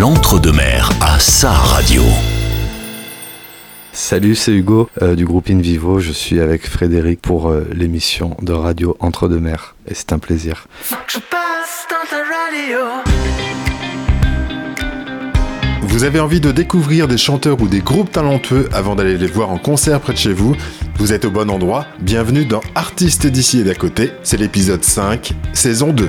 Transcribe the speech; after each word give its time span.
l'entre-deux-mer 0.00 0.88
à 1.02 1.18
sa 1.18 1.50
radio. 1.50 2.02
Salut, 3.92 4.34
c'est 4.34 4.50
Hugo 4.50 4.88
euh, 5.02 5.14
du 5.14 5.26
groupe 5.26 5.50
In 5.50 5.58
Vivo. 5.58 5.98
Je 5.98 6.10
suis 6.10 6.40
avec 6.40 6.66
Frédéric 6.66 7.20
pour 7.20 7.50
euh, 7.50 7.68
l'émission 7.74 8.34
de 8.40 8.54
radio 8.54 8.96
Entre-deux-Mers. 9.00 9.76
Et 9.86 9.92
c'est 9.92 10.14
un 10.14 10.18
plaisir. 10.18 10.66
Vous 15.82 16.04
avez 16.04 16.18
envie 16.18 16.40
de 16.40 16.50
découvrir 16.50 17.06
des 17.06 17.18
chanteurs 17.18 17.60
ou 17.60 17.68
des 17.68 17.80
groupes 17.80 18.10
talentueux 18.10 18.70
avant 18.72 18.94
d'aller 18.94 19.18
les 19.18 19.26
voir 19.26 19.50
en 19.50 19.58
concert 19.58 20.00
près 20.00 20.14
de 20.14 20.18
chez 20.18 20.32
vous? 20.32 20.56
Vous 20.96 21.12
êtes 21.12 21.26
au 21.26 21.30
bon 21.30 21.50
endroit. 21.50 21.84
Bienvenue 22.00 22.46
dans 22.46 22.62
Artistes 22.74 23.26
d'ici 23.26 23.60
et 23.60 23.64
d'à 23.64 23.74
côté. 23.74 24.12
C'est 24.22 24.38
l'épisode 24.38 24.82
5, 24.82 25.34
saison 25.52 25.92
2. 25.92 26.08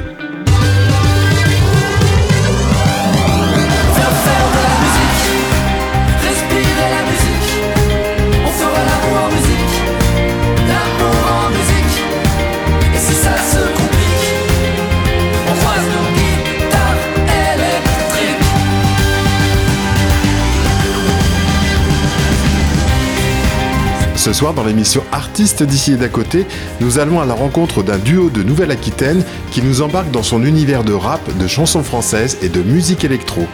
Ce 24.21 24.33
soir, 24.33 24.53
dans 24.53 24.63
l'émission 24.63 25.03
Artistes 25.11 25.63
d'ici 25.63 25.93
et 25.93 25.97
d'à 25.97 26.07
côté, 26.07 26.45
nous 26.79 26.99
allons 26.99 27.19
à 27.21 27.25
la 27.25 27.33
rencontre 27.33 27.81
d'un 27.81 27.97
duo 27.97 28.29
de 28.29 28.43
Nouvelle-Aquitaine 28.43 29.23
qui 29.49 29.63
nous 29.63 29.81
embarque 29.81 30.11
dans 30.11 30.21
son 30.21 30.45
univers 30.45 30.83
de 30.83 30.93
rap, 30.93 31.21
de 31.39 31.47
chansons 31.47 31.81
françaises 31.81 32.37
et 32.43 32.49
de 32.49 32.61
musique 32.61 33.03
électro. 33.03 33.47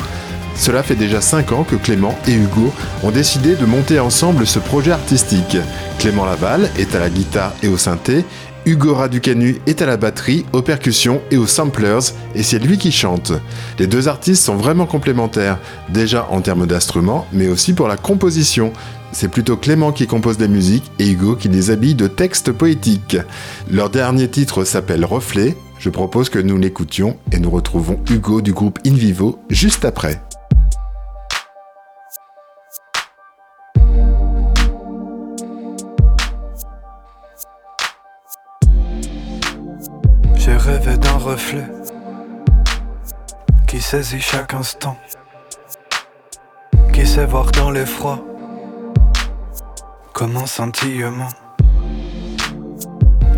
Cela 0.57 0.84
fait 0.84 0.95
déjà 0.95 1.21
5 1.21 1.54
ans 1.54 1.63
que 1.63 1.77
Clément 1.77 2.20
et 2.27 2.34
Hugo 2.34 2.73
ont 3.04 3.12
décidé 3.12 3.55
de 3.55 3.65
monter 3.65 4.01
ensemble 4.01 4.45
ce 4.45 4.60
projet 4.60 4.91
artistique. 4.91 5.55
Clément 5.99 6.26
Laval 6.26 6.70
est 6.77 6.93
à 6.95 6.99
la 6.99 7.10
guitare 7.10 7.54
et 7.63 7.70
au 7.70 7.77
synthé, 7.77 8.26
Hugo 8.68 8.95
Raducanu 8.95 9.62
est 9.65 9.82
à 9.82 9.85
la 9.85 9.95
batterie, 9.95 10.45
aux 10.51 10.62
percussions 10.62 11.21
et 11.32 11.38
aux 11.38 11.48
samplers, 11.48 12.12
et 12.35 12.43
c'est 12.43 12.60
lui 12.60 12.77
qui 12.77 12.91
chante. 12.91 13.32
Les 13.79 13.88
deux 13.88 14.10
artistes 14.10 14.43
sont 14.43 14.57
vraiment 14.57 14.85
complémentaires, 14.85 15.57
déjà 15.88 16.27
en 16.32 16.41
termes 16.41 16.68
d'instruments, 16.68 17.26
mais 17.32 17.48
aussi 17.48 17.71
pour 17.71 17.88
la 17.88 17.95
composition. 17.95 18.73
C'est 19.20 19.29
plutôt 19.29 19.57
Clément 19.57 19.93
qui 19.93 20.05
compose 20.05 20.37
des 20.37 20.48
musiques 20.48 20.91
et 20.99 21.10
Hugo 21.10 21.35
qui 21.35 21.49
les 21.49 21.71
habille 21.71 21.96
de 21.96 22.05
textes 22.05 22.51
poétiques. 22.51 23.18
Leur 23.68 23.90
dernier 23.90 24.27
titre 24.27 24.63
s'appelle 24.63 25.04
Reflet. 25.04 25.57
Je 25.79 25.90
propose 25.90 26.29
que 26.29 26.37
nous 26.37 26.55
l'écoutions 26.55 27.18
et 27.32 27.40
nous 27.40 27.49
retrouvons 27.49 27.99
Hugo 28.12 28.41
du 28.41 28.54
groupe 28.54 28.77
In 28.85 28.93
Vivo 28.93 29.40
juste 29.49 29.85
après. 29.85 30.21
rêvé 40.57 40.98
d'un 40.98 41.18
reflet 41.18 41.65
qui 43.68 43.79
saisit 43.79 44.20
chaque 44.20 44.54
instant, 44.54 44.98
qui 46.93 47.07
sait 47.07 47.26
voir 47.26 47.51
dans 47.51 47.71
l'effroi 47.71 48.23
comme 50.18 50.35
un 50.35 50.48
scintillement, 50.48 51.29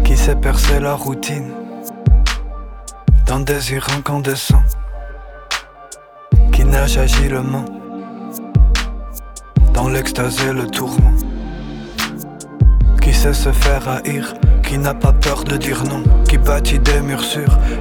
qui 0.06 0.16
sait 0.16 0.38
percer 0.38 0.80
la 0.80 0.94
routine 0.94 1.52
d'un 3.26 3.42
désir 3.42 3.86
incandescent, 3.98 4.64
qui 6.54 6.64
nage 6.64 6.98
agilement 6.98 7.66
dans 9.74 9.90
l'extase 9.90 10.38
et 10.48 10.54
le 10.54 10.68
tourment, 10.68 11.18
qui 13.02 13.14
sait 13.14 13.34
se 13.34 13.52
faire 13.52 13.86
haïr 13.90 14.34
qui 14.64 14.78
n'a 14.78 14.94
pas 14.94 15.12
peur 15.12 15.44
de 15.44 15.58
dire 15.58 15.84
non, 15.84 16.04
qui 16.30 16.38
bâtit 16.38 16.80
des 16.80 17.02
murs 17.02 17.26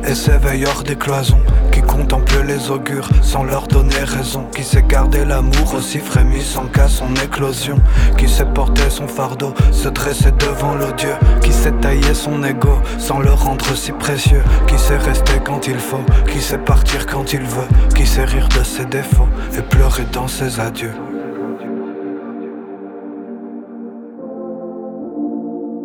et 0.04 0.14
s'éveille 0.16 0.64
hors 0.66 0.82
des 0.82 0.96
cloisons, 0.96 1.44
contemple 1.88 2.44
les 2.46 2.70
augures 2.70 3.08
sans 3.22 3.42
leur 3.42 3.66
donner 3.66 4.04
raison, 4.04 4.44
qui 4.54 4.62
sait 4.62 4.84
garder 4.86 5.24
l'amour 5.24 5.74
aussi 5.74 5.98
frémissant 5.98 6.66
qu'à 6.66 6.86
son 6.86 7.12
éclosion, 7.14 7.78
qui 8.16 8.28
sait 8.28 8.44
porter 8.44 8.90
son 8.90 9.08
fardeau, 9.08 9.52
se 9.72 9.88
dresser 9.88 10.30
devant 10.32 10.74
l'odieux, 10.74 11.16
qui 11.42 11.52
sait 11.52 11.72
tailler 11.80 12.14
son 12.14 12.44
ego 12.44 12.78
sans 12.98 13.18
le 13.18 13.32
rendre 13.32 13.74
si 13.74 13.92
précieux, 13.92 14.42
qui 14.66 14.78
sait 14.78 14.98
rester 14.98 15.40
quand 15.44 15.66
il 15.66 15.78
faut, 15.78 16.04
qui 16.30 16.40
sait 16.40 16.58
partir 16.58 17.06
quand 17.06 17.32
il 17.32 17.40
veut, 17.40 17.68
qui 17.96 18.06
sait 18.06 18.24
rire 18.24 18.48
de 18.56 18.62
ses 18.62 18.84
défauts 18.84 19.28
et 19.56 19.62
pleurer 19.62 20.04
dans 20.12 20.28
ses 20.28 20.60
adieux. 20.60 20.94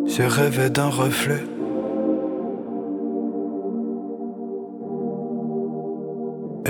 J'ai 0.06 0.26
rêvé 0.26 0.70
d'un 0.70 0.90
reflet. 0.90 1.53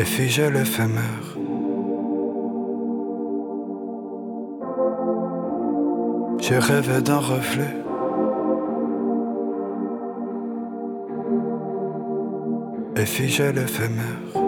Et 0.04 0.06
figé 0.06 0.50
l'éphémère. 0.50 1.26
J'ai 6.41 6.59
rêvé 6.59 7.00
d'un 7.00 7.16
reflet. 7.16 7.75
Et 12.97 13.06
figé 13.06 13.50
l'éphémère. 13.50 14.34
qui 14.34 14.44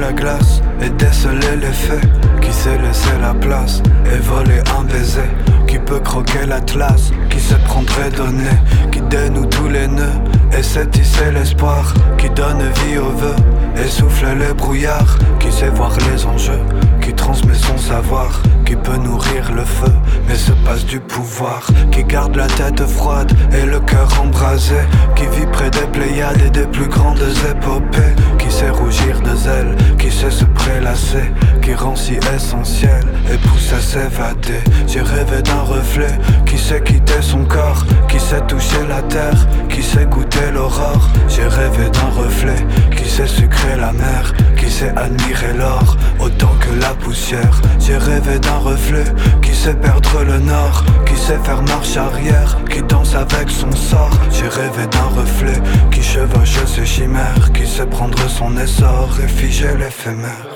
la 0.00 0.12
glace 0.12 0.60
et 0.80 0.90
déceler 0.90 1.56
les 1.60 1.72
faits, 1.72 2.08
qui 2.40 2.52
sait 2.52 2.78
laisser 2.78 3.16
la 3.20 3.34
place 3.34 3.82
et 4.12 4.18
voler 4.18 4.60
un 4.78 4.84
baiser, 4.84 5.30
qui 5.66 5.78
peut 5.78 6.00
croquer 6.00 6.46
l'atlas, 6.46 7.12
qui 7.30 7.40
sait 7.40 7.58
prendre 7.66 7.92
et 8.06 8.10
donner, 8.10 8.56
qui 8.90 9.00
dénoue 9.02 9.46
tous 9.46 9.68
les 9.68 9.86
nœuds 9.86 10.20
et 10.56 10.62
sait 10.62 10.86
tisser 10.86 11.30
l'espoir, 11.32 11.92
qui 12.18 12.28
donne 12.30 12.62
vie 12.84 12.98
aux 12.98 13.16
vœux 13.16 13.36
et 13.76 13.88
souffle 13.88 14.26
les 14.38 14.54
brouillards, 14.54 15.18
qui 15.38 15.52
sait 15.52 15.68
voir 15.68 15.92
les 16.10 16.24
enjeux, 16.24 16.60
qui 17.00 17.12
transmet 17.12 17.54
son 17.54 17.76
savoir, 17.78 18.42
qui 18.64 18.76
peut 18.76 18.96
nourrir 18.96 19.52
le 19.54 19.64
feu, 19.64 19.92
mais 20.28 20.34
se 20.34 20.52
passe 20.64 20.84
du 20.84 21.00
pouvoir, 21.00 21.66
qui 21.90 22.04
garde 22.04 22.36
la 22.36 22.46
tête 22.46 22.84
froide 22.86 23.32
et 23.52 23.66
le 23.66 23.80
cœur 23.80 24.08
embrasé, 24.22 24.76
qui 25.14 25.24
vit 25.26 25.46
près 25.52 25.70
des 25.70 25.86
pléiades 25.92 26.40
et 26.46 26.50
des 26.50 26.66
plus 26.66 26.88
grandes 26.88 27.22
épopées, 27.50 28.14
sait 28.56 28.70
rougir 28.70 29.20
de 29.20 29.36
zèle, 29.36 29.76
qui 29.98 30.10
sait 30.10 30.30
se 30.30 30.46
prélasser, 30.46 31.30
qui 31.60 31.74
rend 31.74 31.94
si 31.94 32.14
essentiel 32.34 33.04
et 33.30 33.36
pousse 33.36 33.70
à 33.74 33.80
s'évader. 33.80 34.62
J'ai 34.86 35.02
rêvé 35.02 35.42
d'un 35.42 35.60
reflet, 35.60 36.18
qui 36.46 36.56
sait 36.56 36.82
quitter 36.82 37.20
son 37.20 37.44
corps, 37.44 37.84
qui 38.08 38.18
sait 38.18 38.40
toucher 38.46 38.82
la 38.88 39.02
terre, 39.02 39.46
qui 39.68 39.82
sait 39.82 40.06
goûter 40.06 40.50
l'aurore. 40.54 41.06
J'ai 41.28 41.46
rêvé 41.46 41.90
d'un 41.90 42.22
reflet, 42.22 42.60
qui 42.96 43.06
sait 43.06 43.26
sucrer 43.26 43.76
la 43.78 43.92
mer, 43.92 44.32
qui 44.66 44.72
sait 44.72 44.92
admirer 44.96 45.52
l'or, 45.56 45.96
autant 46.18 46.52
que 46.58 46.80
la 46.80 46.92
poussière. 46.94 47.60
J'ai 47.78 47.96
rêvé 47.96 48.40
d'un 48.40 48.58
reflet 48.58 49.04
qui 49.40 49.54
sait 49.54 49.74
perdre 49.74 50.24
le 50.24 50.38
nord, 50.40 50.84
qui 51.06 51.14
sait 51.14 51.38
faire 51.44 51.62
marche 51.62 51.96
arrière, 51.96 52.58
qui 52.68 52.82
danse 52.82 53.14
avec 53.14 53.48
son 53.48 53.70
sort. 53.70 54.10
J'ai 54.32 54.48
rêvé 54.48 54.86
d'un 54.90 55.20
reflet 55.20 55.60
qui 55.92 56.02
chevauche 56.02 56.58
ses 56.66 56.84
chimères, 56.84 57.52
qui 57.54 57.64
sait 57.64 57.86
prendre 57.86 58.18
son 58.28 58.56
essor 58.56 59.10
et 59.22 59.28
figer 59.28 59.76
l'éphémère. 59.78 60.48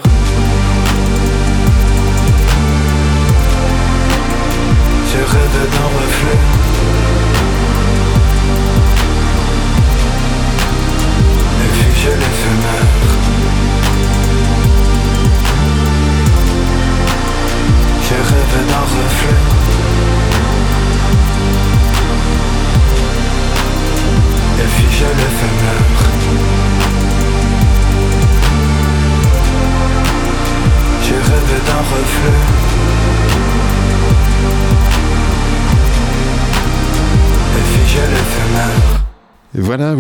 J'ai 5.11 5.25
rêvé 5.37 5.63
d'un 5.75 5.89
reflet. 6.01 6.41
Et 11.63 11.73
figer 11.79 12.15
l'éphémère. 12.17 12.90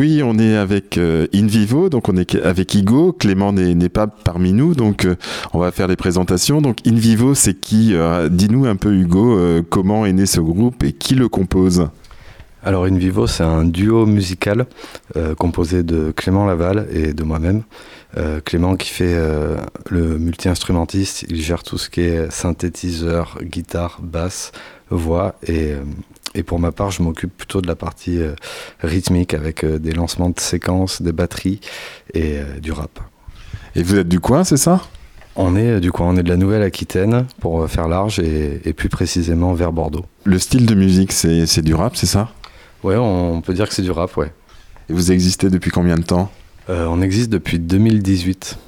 Oui, 0.01 0.23
on 0.25 0.39
est 0.39 0.57
avec 0.57 0.97
euh, 0.97 1.27
In 1.35 1.47
Vivo, 1.47 1.91
donc 1.91 2.09
on 2.09 2.17
est 2.17 2.35
avec 2.37 2.75
Igo. 2.75 3.13
Clément 3.13 3.53
n'est 3.53 3.91
pas 3.91 4.07
parmi 4.07 4.55
nous, 4.55 4.75
donc 4.75 5.05
euh, 5.05 5.15
on 5.53 5.59
va 5.59 5.73
faire 5.73 5.89
les 5.89 5.97
présentations. 5.97 6.63
Donc 6.63 6.79
In 6.87 6.95
Vivo, 6.95 7.35
c'est 7.35 7.53
qui 7.53 7.95
Dis-nous 8.31 8.65
un 8.65 8.77
peu, 8.77 8.95
Hugo, 8.95 9.39
comment 9.69 10.07
est 10.07 10.15
né 10.15 10.25
ce 10.25 10.41
groupe 10.41 10.83
et 10.85 10.95
qui 10.95 11.15
le 11.17 11.29
compose? 11.29 11.89
Alors 12.65 12.85
In 12.85 12.97
Vivo, 12.97 13.27
c'est 13.27 13.43
un 13.43 13.67
duo 13.67 14.07
musical 14.07 14.65
composé 15.37 15.83
de 15.83 16.15
Clément 16.17 16.47
Laval 16.47 16.89
et 16.91 17.13
de 17.13 17.23
moi-même. 17.23 17.63
Clément 18.47 18.77
qui 18.77 18.89
fait 18.89 19.15
le 19.91 20.19
multi-instrumentiste, 20.19 21.27
il 21.29 21.43
gère 21.43 21.63
tout 21.63 21.77
ce 21.77 21.91
qui 21.91 22.01
est 22.01 22.31
synthétiseur, 22.33 23.37
guitare, 23.43 23.99
basse, 24.03 24.53
voix 24.89 25.35
et 25.47 25.75
et 26.35 26.43
pour 26.43 26.61
ma 26.61 26.73
part, 26.73 26.91
je 26.91 27.03
m'occupe 27.03 27.37
plutôt 27.37 27.61
de 27.61 27.67
la 27.67 27.75
partie 27.75 28.19
euh, 28.19 28.35
rythmique 28.81 29.35
avec 29.35 29.65
euh, 29.65 29.79
des 29.79 29.93
lancements 29.93 30.31
de 30.31 30.39
séquences, 30.39 31.03
des 31.03 31.13
batteries 31.13 31.61
et 32.15 32.39
euh, 32.39 32.61
du 32.61 32.71
rap. 32.71 33.01
Et 33.75 33.83
vous 33.83 33.97
êtes 33.97 34.09
du 34.09 34.21
coin, 34.21 34.45
c'est 34.45 34.57
ça? 34.57 34.81
On 35.37 35.57
est 35.57 35.81
du 35.81 35.91
coin, 35.91 36.09
on 36.09 36.17
est 36.17 36.23
de 36.23 36.29
la 36.29 36.37
Nouvelle-Aquitaine 36.37 37.27
pour 37.41 37.69
faire 37.69 37.89
large 37.89 38.19
et, 38.19 38.73
plus 38.73 38.89
précisément 38.89 39.55
vers 39.55 39.73
Bordeaux. 39.73 40.05
Le 40.25 40.39
style 40.39 40.67
de 40.67 40.75
musique, 40.75 41.13
c'est 41.13 41.63
du 41.63 41.73
rap, 41.73 41.97
c'est 41.97 42.07
ça? 42.07 42.31
Ouais, 42.83 42.97
on 42.97 43.41
peut 43.41 43.55
dire 43.55 43.69
que 43.69 43.75
c'est 43.75 43.83
du 43.83 43.93
rap, 43.93 44.17
ouais. 44.17 44.33
Et 44.89 44.93
vous 44.93 45.13
existez 45.13 45.49
depuis 45.49 45.71
combien 45.71 45.95
de 45.95 46.03
temps? 46.03 46.31
On 46.69 47.01
existe 47.01 47.31
depuis 47.31 47.61
2018. 47.61 48.59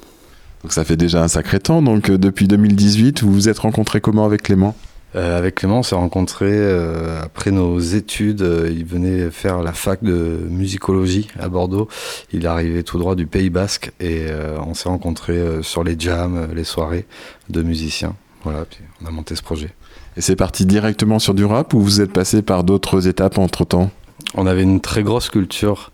Donc 0.63 0.71
ça 0.71 0.85
fait 0.85 0.95
déjà 0.95 1.21
un 1.21 1.27
sacré 1.27 1.59
temps. 1.59 1.81
Donc 1.81 2.09
depuis 2.09 2.47
2018, 2.47 3.23
vous 3.23 3.33
vous 3.33 3.49
êtes 3.49 3.59
rencontré 3.59 3.99
comment 3.99 4.25
avec 4.25 4.43
Clément? 4.43 4.73
Euh, 5.15 5.37
avec 5.37 5.55
Clément, 5.55 5.79
on 5.79 5.83
s'est 5.83 5.95
rencontrés 5.95 6.49
euh, 6.51 7.21
après 7.21 7.51
nos 7.51 7.79
études. 7.79 8.41
Euh, 8.41 8.71
il 8.71 8.85
venait 8.85 9.29
faire 9.29 9.61
la 9.61 9.73
fac 9.73 10.03
de 10.03 10.39
musicologie 10.49 11.27
à 11.39 11.49
Bordeaux. 11.49 11.87
Il 12.31 12.47
arrivait 12.47 12.83
tout 12.83 12.97
droit 12.97 13.15
du 13.15 13.27
Pays 13.27 13.49
Basque 13.49 13.91
et 13.99 14.25
on 14.65 14.73
s'est 14.73 14.89
rencontrés 14.89 15.61
sur 15.61 15.83
les 15.83 15.95
jams, 15.97 16.47
les 16.53 16.63
soirées 16.63 17.05
de 17.49 17.61
musiciens. 17.61 18.15
Voilà, 18.43 18.65
puis 18.65 18.79
on 19.01 19.07
a 19.07 19.11
monté 19.11 19.35
ce 19.35 19.43
projet. 19.43 19.69
Et 20.17 20.21
c'est 20.21 20.35
parti 20.35 20.65
directement 20.65 21.19
sur 21.19 21.33
du 21.33 21.45
rap 21.45 21.73
ou 21.73 21.79
vous 21.79 22.01
êtes 22.01 22.11
passé 22.11 22.41
par 22.41 22.63
d'autres 22.63 23.07
étapes 23.07 23.37
entre 23.37 23.65
temps 23.65 23.91
On 24.35 24.47
avait 24.47 24.63
une 24.63 24.81
très 24.81 25.03
grosse 25.03 25.29
culture 25.29 25.91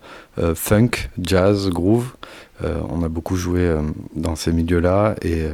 funk, 0.56 0.92
jazz, 1.22 1.70
groove. 1.70 2.14
on 2.64 3.04
a 3.04 3.10
beaucoup 3.10 3.36
joué 3.36 3.76
dans 4.16 4.36
ces 4.36 4.52
milieux-là 4.52 5.16
et 5.22 5.48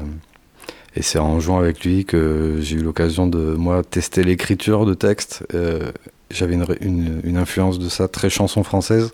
et 0.95 1.01
c'est 1.01 1.19
en 1.19 1.39
jouant 1.39 1.59
avec 1.59 1.83
lui 1.83 2.06
que 2.06 2.57
j'ai 2.62 2.77
eu 2.77 2.81
l'occasion 2.81 3.27
de, 3.27 3.38
moi, 3.38 3.83
tester 3.83 4.24
l'écriture 4.24 4.86
de 4.86 4.94
textes. 4.94 5.45
Euh, 5.53 5.92
j'avais 6.31 6.57
une, 6.81 7.38
influence 7.38 7.80
de 7.80 7.89
ça 7.89 8.07
très 8.07 8.30
chanson 8.30 8.63
française. 8.63 9.12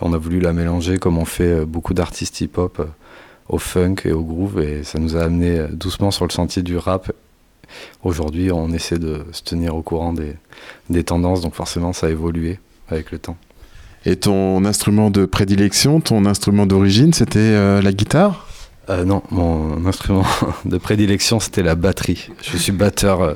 On 0.00 0.12
a 0.12 0.18
voulu 0.18 0.40
la 0.40 0.52
mélanger 0.52 0.98
comme 0.98 1.18
on 1.18 1.24
fait 1.24 1.60
euh, 1.60 1.64
beaucoup 1.64 1.94
d'artistes 1.94 2.40
hip-hop 2.40 2.80
euh, 2.80 2.86
au 3.48 3.58
funk 3.58 3.96
et 4.04 4.12
au 4.12 4.22
groove. 4.22 4.60
Et 4.60 4.82
ça 4.82 4.98
nous 4.98 5.16
a 5.16 5.22
amené 5.22 5.66
doucement 5.70 6.10
sur 6.10 6.26
le 6.26 6.32
sentier 6.32 6.62
du 6.62 6.76
rap. 6.76 7.12
Aujourd'hui, 8.02 8.50
on 8.50 8.72
essaie 8.72 8.98
de 8.98 9.24
se 9.30 9.42
tenir 9.42 9.76
au 9.76 9.82
courant 9.82 10.12
des 10.88 11.04
tendances. 11.04 11.42
Donc 11.42 11.54
forcément, 11.54 11.92
ça 11.92 12.08
a 12.08 12.10
évolué 12.10 12.58
avec 12.88 13.12
le 13.12 13.20
temps. 13.20 13.36
Et 14.04 14.16
ton 14.16 14.64
instrument 14.64 15.10
de 15.10 15.26
prédilection, 15.26 16.00
ton 16.00 16.26
instrument 16.26 16.66
d'origine, 16.66 17.12
c'était 17.12 17.80
la 17.80 17.92
guitare? 17.92 18.48
Euh, 18.90 19.04
non, 19.04 19.22
mon 19.30 19.86
instrument 19.86 20.24
de 20.64 20.76
prédilection, 20.78 21.40
c'était 21.40 21.62
la 21.62 21.74
batterie. 21.74 22.28
Je 22.42 22.56
suis 22.56 22.72
batteur 22.72 23.22
euh, 23.22 23.34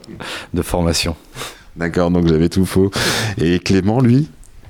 de 0.52 0.62
formation. 0.62 1.16
D'accord, 1.76 2.10
donc 2.10 2.26
j'avais 2.26 2.48
tout 2.48 2.66
faux. 2.66 2.90
Et 3.38 3.58
Clément, 3.60 4.00
lui? 4.00 4.28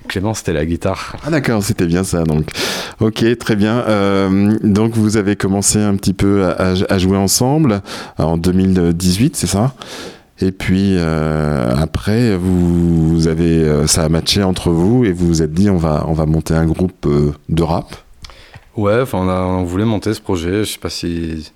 Clément, 0.08 0.34
c'était 0.34 0.52
la 0.52 0.66
guitare. 0.66 1.16
Ah 1.24 1.30
d'accord, 1.30 1.62
c'était 1.62 1.86
bien 1.86 2.04
ça. 2.04 2.24
Donc, 2.24 2.50
ok, 3.00 3.38
très 3.38 3.56
bien. 3.56 3.78
Euh, 3.88 4.58
donc 4.62 4.94
vous 4.94 5.16
avez 5.16 5.36
commencé 5.36 5.78
un 5.78 5.96
petit 5.96 6.12
peu 6.12 6.44
à, 6.46 6.98
jouer 6.98 7.16
ensemble 7.16 7.80
en 8.18 8.36
2018, 8.36 9.36
c'est 9.36 9.46
ça? 9.46 9.74
Et 10.40 10.52
puis 10.52 10.98
après, 10.98 12.36
vous, 12.36 13.28
avez, 13.28 13.86
ça 13.86 14.04
a 14.04 14.08
matché 14.10 14.42
entre 14.42 14.70
vous 14.70 15.06
et 15.06 15.12
vous 15.12 15.28
vous 15.28 15.42
êtes 15.42 15.52
dit 15.52 15.70
on 15.70 15.78
va, 15.78 16.04
on 16.06 16.12
va 16.12 16.26
monter 16.26 16.52
un 16.52 16.66
groupe 16.66 17.08
de 17.48 17.62
rap. 17.62 18.03
Ouais, 18.76 19.02
on, 19.12 19.28
on 19.28 19.64
voulait 19.64 19.84
monter 19.84 20.14
ce 20.14 20.20
projet. 20.20 20.64
Je 20.64 20.72
sais 20.72 20.78
pas 20.78 20.90
si. 20.90 21.52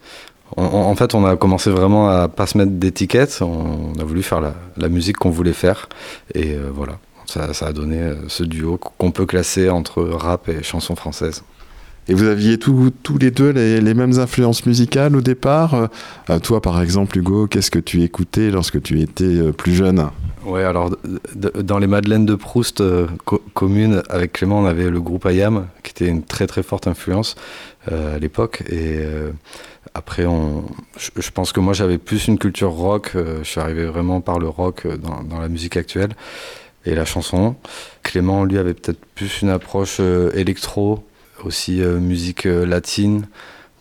en 0.57 0.95
fait, 0.95 1.15
on 1.15 1.25
a 1.27 1.37
commencé 1.37 1.71
vraiment 1.71 2.09
à 2.09 2.29
pas 2.29 2.47
se 2.47 2.57
mettre 2.57 2.73
d'étiquettes. 2.73 3.41
On, 3.43 3.99
a 3.99 4.05
voulu 4.05 4.23
faire 4.23 4.41
la, 4.41 4.89
musique 4.89 5.17
qu'on 5.17 5.31
voulait 5.31 5.53
faire. 5.53 5.89
Et 6.35 6.55
euh, 6.55 6.71
voilà, 6.73 6.99
ça, 7.27 7.67
a 7.67 7.73
donné 7.73 7.99
euh, 7.99 8.15
ce 8.29 8.45
duo 8.45 8.79
qu'on 8.79 9.11
peut 9.11 9.27
classer 9.27 9.69
entre 9.69 10.03
rap 10.03 10.49
et 10.49 10.63
chanson 10.63 10.95
française. 10.95 11.43
Et 12.11 12.15
vous 12.15 12.25
aviez 12.25 12.57
tous 12.57 12.93
les 13.21 13.31
deux 13.31 13.51
les, 13.51 13.95
mêmes 13.95 14.19
influences 14.19 14.65
musicales 14.65 15.15
au 15.15 15.21
départ? 15.21 15.89
Euh, 16.31 16.39
Toi, 16.39 16.63
par 16.63 16.81
exemple, 16.81 17.19
Hugo, 17.19 17.47
qu'est-ce 17.49 17.71
que 17.71 17.79
tu 17.79 18.03
écoutais 18.03 18.51
lorsque 18.51 18.81
tu 18.81 19.03
étais 19.03 19.53
plus 19.53 19.75
jeune? 19.75 20.09
Ouais, 20.49 20.65
alors 20.65 20.91
dans 21.35 21.79
les 21.79 21.87
Madeleines 21.87 22.25
de 22.25 22.35
Proust 22.35 22.81
euh, 22.81 23.07
communes, 23.53 24.03
avec 24.09 24.33
Clément, 24.33 24.61
on 24.61 24.65
avait 24.65 24.89
le 24.89 24.99
groupe 24.99 25.29
IAM, 25.31 25.69
qui 25.83 25.91
était 25.91 26.09
une 26.09 26.23
très 26.23 26.47
très 26.47 26.63
forte 26.63 26.87
influence 26.87 27.35
euh, 27.93 28.17
à 28.17 28.19
l'époque. 28.19 28.63
Et 28.63 28.97
euh, 28.97 29.31
après, 29.93 30.25
on, 30.25 30.65
je, 30.97 31.31
pense 31.31 31.53
que 31.53 31.61
moi 31.61 31.75
j'avais 31.75 31.99
plus 31.99 32.29
une 32.29 32.39
culture 32.39 32.71
rock. 32.71 33.11
je 33.15 33.45
suis 33.45 33.61
arrivé 33.61 33.85
vraiment 33.85 34.23
par 34.23 34.39
le 34.39 34.49
rock 34.49 34.87
dans, 34.87 35.23
dans, 35.23 35.39
la 35.39 35.49
musique 35.49 35.77
actuelle 35.77 36.15
et 36.87 36.95
la 36.95 37.05
chanson. 37.05 37.55
Clément, 38.03 38.45
lui, 38.45 38.57
avait 38.57 38.75
peut-être 38.75 39.05
plus 39.15 39.43
une 39.43 39.51
approche 39.51 40.01
électro, 40.01 41.05
aussi 41.45 41.83
musique 41.83 42.45
latine 42.45 43.27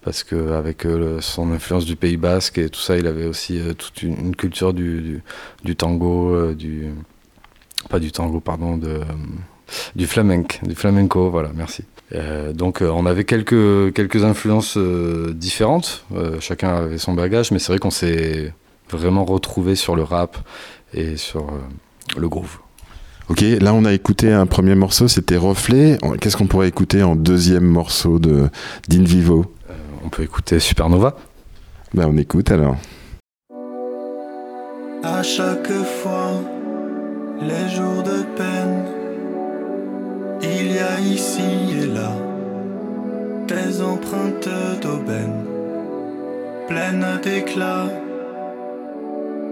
parce 0.08 0.24
qu'avec 0.24 0.86
euh, 0.86 1.20
son 1.20 1.52
influence 1.52 1.84
du 1.84 1.98
Pays 1.98 2.16
Basque 2.16 2.60
et 2.60 2.70
tout 2.70 2.80
ça, 2.80 2.96
il 2.96 3.08
avait 3.08 3.26
aussi 3.26 3.60
euh, 3.60 3.74
toute 3.74 4.04
une, 4.04 4.38
culture 4.38 4.74
du, 4.74 5.22
tango, 5.78 6.34
euh, 6.34 6.56
du 6.56 6.94
pas 7.90 8.00
du 8.00 8.14
tango, 8.14 8.40
pardon, 8.40 8.78
de, 8.78 9.02
du 9.98 10.08
flamenco, 10.08 10.66
du 10.66 10.76
flamenco, 10.76 11.30
voilà, 11.30 11.52
merci. 11.54 11.84
donc 12.54 12.82
on 12.82 13.06
avait 13.06 13.26
quelques, 13.26 13.94
quelques 13.94 14.24
influences 14.24 14.78
différentes, 14.78 16.06
chacun 16.40 16.70
avait 16.70 17.00
son 17.00 17.14
bagage, 17.14 17.52
mais 17.52 17.60
c'est 17.60 17.74
vrai 17.74 17.80
qu'on 17.80 17.92
s'est 17.92 18.54
vraiment 18.90 19.26
retrouvé 19.26 19.76
sur 19.76 19.98
le 19.98 20.04
rap 20.04 20.38
et 20.94 21.18
sur 21.18 21.48
le 22.16 22.30
groove. 22.30 22.60
Ok, 23.28 23.42
là 23.42 23.74
on 23.74 23.84
a 23.84 23.92
écouté 23.92 24.32
un 24.32 24.46
premier 24.46 24.76
morceau, 24.76 25.10
c'était 25.10 25.36
Reflet. 25.36 25.98
Qu'est-ce 26.22 26.38
qu'on 26.38 26.48
pourrait 26.48 26.70
écouter 26.70 27.04
en 27.04 27.18
deuxième 27.18 27.66
morceau 27.66 28.20
de 28.20 28.50
d'In 28.88 29.04
Vivo? 29.04 29.52
On 30.08 30.10
peut 30.10 30.24
écouter 30.24 30.60
Supernova. 30.60 31.18
Ben 31.94 32.08
on 32.08 32.18
écoute 32.18 32.50
alors. 32.50 32.78
À 35.04 35.22
chaque 35.22 35.72
fois, 36.02 36.32
les 37.42 37.68
jours 37.76 38.04
de 38.04 38.24
peine, 38.38 38.86
il 40.42 40.72
y 40.72 40.80
a 40.80 41.00
ici 41.02 41.42
et 41.82 41.88
là 41.88 42.12
des 43.48 43.82
empreintes 43.82 44.50
d'aubaine, 44.82 45.46
pleines 46.68 47.20
d'éclat, 47.24 47.88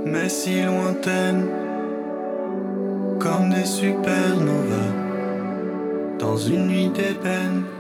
mais 0.06 0.30
si 0.30 0.62
lointaines, 0.64 1.48
comme 3.20 3.50
des 3.50 3.66
supernovas, 3.66 4.94
dans 6.20 6.38
une 6.38 6.68
nuit 6.68 6.90
d'ébène. 6.90 7.75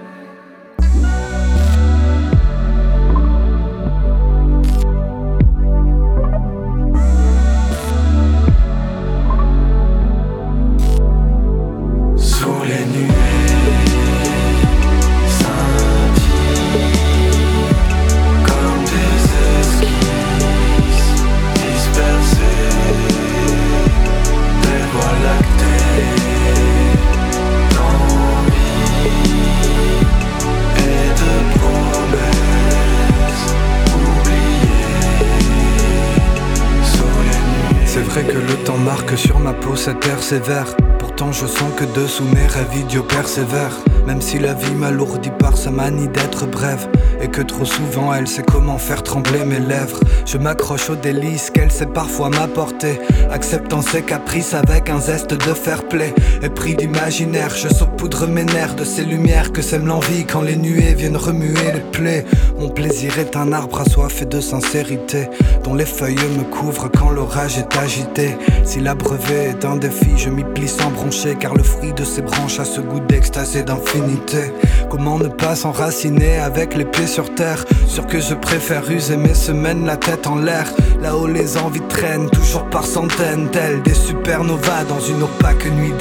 Marque 38.85 39.17
sur 39.17 39.39
ma 39.39 39.51
peau 39.51 39.75
cette 39.75 40.05
air 40.05 40.21
sévère 40.21 40.67
Je 41.17 41.47
sens 41.47 41.73
que 41.75 41.85
dessous 41.99 42.23
mes 42.33 42.45
rêves 42.45 42.77
idiots 42.77 43.03
persévèrent 43.03 43.77
Même 44.05 44.21
si 44.21 44.37
la 44.37 44.53
vie 44.53 44.73
m'alourdit 44.73 45.31
par 45.31 45.57
sa 45.57 45.71
manie 45.71 46.07
d'être 46.07 46.45
brève. 46.45 46.87
Et 47.21 47.27
que 47.27 47.41
trop 47.41 47.65
souvent 47.65 48.13
elle 48.13 48.27
sait 48.27 48.43
comment 48.43 48.77
faire 48.77 49.01
trembler 49.01 49.43
mes 49.45 49.59
lèvres. 49.59 49.99
Je 50.25 50.37
m'accroche 50.37 50.89
aux 50.89 50.95
délices 50.95 51.49
qu'elle 51.49 51.71
sait 51.71 51.87
parfois 51.87 52.29
m'apporter. 52.29 52.99
Acceptant 53.31 53.81
ses 53.81 54.03
caprices 54.03 54.53
avec 54.53 54.89
un 54.89 54.99
zeste 54.99 55.31
de 55.33 55.53
fair 55.53 55.87
play. 55.87 56.13
Et 56.43 56.49
pris 56.49 56.75
d'imaginaire 56.75 57.55
je 57.55 57.69
saupoudre 57.69 58.27
mes 58.27 58.43
nerfs 58.43 58.75
de 58.75 58.83
ces 58.83 59.03
lumières 59.03 59.51
Que 59.51 59.61
sème 59.61 59.87
l'envie 59.87 60.25
quand 60.25 60.41
les 60.41 60.57
nuées 60.57 60.93
viennent 60.93 61.17
remuer 61.17 61.71
les 61.73 61.91
plaies 61.91 62.25
Mon 62.59 62.69
plaisir 62.69 63.17
est 63.19 63.35
un 63.35 63.51
arbre 63.51 63.81
assoiffé 63.81 64.25
de 64.25 64.39
sincérité 64.39 65.29
Dont 65.63 65.73
les 65.73 65.85
feuilles 65.85 66.15
me 66.37 66.43
couvrent 66.43 66.89
quand 66.91 67.09
l'orage 67.09 67.57
est 67.57 67.77
agité. 67.77 68.37
Si 68.63 68.79
la 68.79 68.95
brevet 68.95 69.49
est 69.49 69.65
un 69.65 69.77
défi 69.77 70.11
je 70.17 70.29
m'y 70.29 70.43
plie 70.43 70.67
sans 70.67 70.91
Car 71.39 71.53
le 71.53 71.61
fruit 71.61 71.93
de 71.93 72.03
ces 72.03 72.23
branches 72.23 72.59
a 72.59 72.65
ce 72.65 72.81
goût 72.81 72.99
d'extase 72.99 73.55
et 73.55 73.63
d'infinité. 73.63 74.51
Comment 74.89 75.19
ne 75.19 75.27
pas 75.27 75.55
s'enraciner 75.55 76.39
avec 76.39 76.75
les 76.75 76.85
pieds 76.85 77.05
sur 77.05 77.33
terre? 77.35 77.63
Sûr 77.87 78.07
que 78.07 78.19
je 78.19 78.33
préfère 78.33 78.89
user 78.89 79.15
mes 79.15 79.35
semaines 79.35 79.85
la 79.85 79.97
tête 79.97 80.25
en 80.25 80.35
l'air. 80.35 80.65
Là-haut 81.01 81.27
les 81.27 81.57
envies 81.57 81.87
traînent 81.89 82.29
toujours 82.31 82.65
par 82.69 82.85
centaines 82.85 83.49
Telles 83.51 83.83
des 83.83 83.93
supernovas 83.93 84.83
dans 84.89 84.99
une 84.99 85.21
opaque 85.21 85.65
nuit 85.65 85.93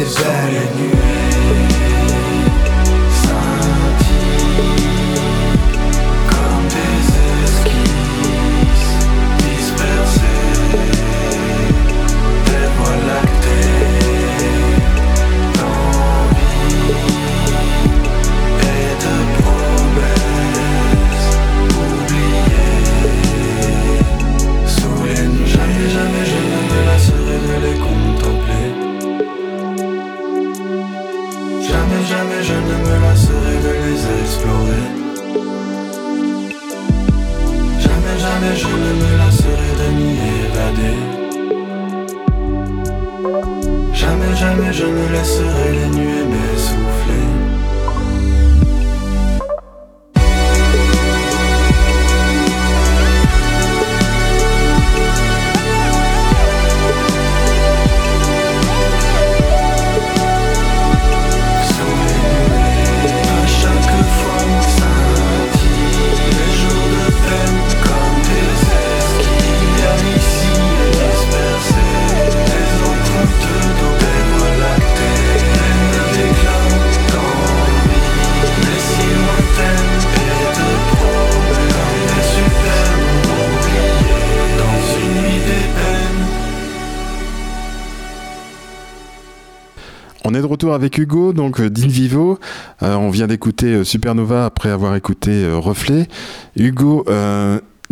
d'éveil 90.43 90.73
avec 90.73 90.99
Hugo, 90.99 91.33
donc 91.33 91.61
euh, 91.61 91.71
d'In 91.71 91.87
Vivo. 91.87 92.39
Euh, 92.83 92.95
on 92.95 93.11
vient 93.11 93.27
d'écouter 93.27 93.67
euh, 93.67 93.85
Supernova 93.85 94.45
après 94.45 94.71
avoir 94.71 94.97
écouté 94.97 95.49
Reflet. 95.53 96.09
Hugo, 96.57 97.05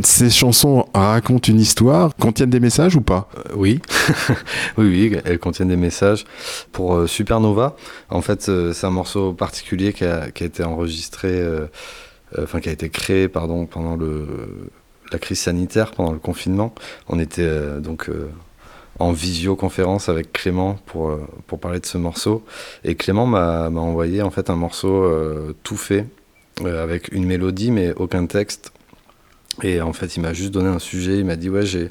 ces 0.02 0.30
chansons 0.30 0.86
racontent 0.94 1.52
une 1.52 1.60
histoire, 1.60 2.16
contiennent 2.16 2.50
des 2.50 2.60
messages 2.60 2.96
ou 2.96 3.02
pas? 3.02 3.28
Oui, 3.54 3.80
oui, 4.78 4.86
oui, 4.86 5.16
elles 5.24 5.38
contiennent 5.38 5.68
des 5.68 5.76
messages. 5.76 6.24
Pour 6.72 7.08
Supernova, 7.08 7.76
en 8.08 8.22
fait, 8.22 8.50
c'est 8.72 8.86
un 8.86 8.90
morceau 8.90 9.32
particulier 9.32 9.92
qui 9.92 10.04
a, 10.04 10.28
été 10.28 10.64
enregistré, 10.64 11.44
enfin 12.40 12.60
qui 12.60 12.70
a 12.70 12.72
été 12.72 12.88
créé, 12.88 13.28
pardon, 13.28 13.66
pendant 13.66 13.98
la 15.12 15.18
crise 15.18 15.40
sanitaire, 15.40 15.90
pendant 15.92 16.12
le 16.12 16.18
confinement. 16.18 16.74
On 17.08 17.18
était 17.18 17.78
donc 17.80 18.10
en 18.98 19.12
visioconférence 19.12 20.08
avec 20.08 20.32
Clément 20.32 20.78
pour, 20.86 21.10
euh, 21.10 21.26
pour 21.46 21.58
parler 21.58 21.80
de 21.80 21.86
ce 21.86 21.98
morceau. 21.98 22.44
Et 22.84 22.94
Clément 22.94 23.26
m'a 23.26 23.68
envoyé 23.68 24.22
en 24.22 24.30
fait 24.30 24.50
un 24.50 24.56
morceau 24.56 25.04
euh, 25.04 25.54
tout 25.62 25.76
fait, 25.76 26.06
euh, 26.62 26.82
avec 26.82 27.12
une 27.12 27.24
mélodie 27.24 27.70
mais 27.70 27.92
aucun 27.94 28.26
texte. 28.26 28.72
Et 29.62 29.82
en 29.82 29.92
fait, 29.92 30.16
il 30.16 30.20
m'a 30.20 30.32
juste 30.32 30.50
donné 30.50 30.70
un 30.70 30.78
sujet. 30.78 31.18
Il 31.18 31.26
m'a 31.26 31.36
dit 31.36 31.50
ouais, 31.50 31.66
j'ai 31.66 31.88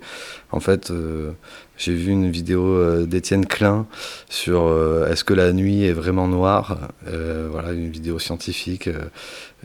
en 0.51 0.59
fait 0.59 0.91
vu 0.91 2.11
une 2.11 2.31
vidéo 2.31 3.05
d'Étienne 3.05 3.45
Klein 3.45 3.85
sur 4.29 4.67
est-ce 5.07 5.23
que 5.23 5.35
la 5.35 5.53
nuit 5.53 5.83
est 5.83 5.93
vraiment 5.93 6.27
noire? 6.27 6.89
voilà, 7.05 7.71
une 7.73 7.91
vidéo 7.91 8.17
scientifique. 8.17 8.89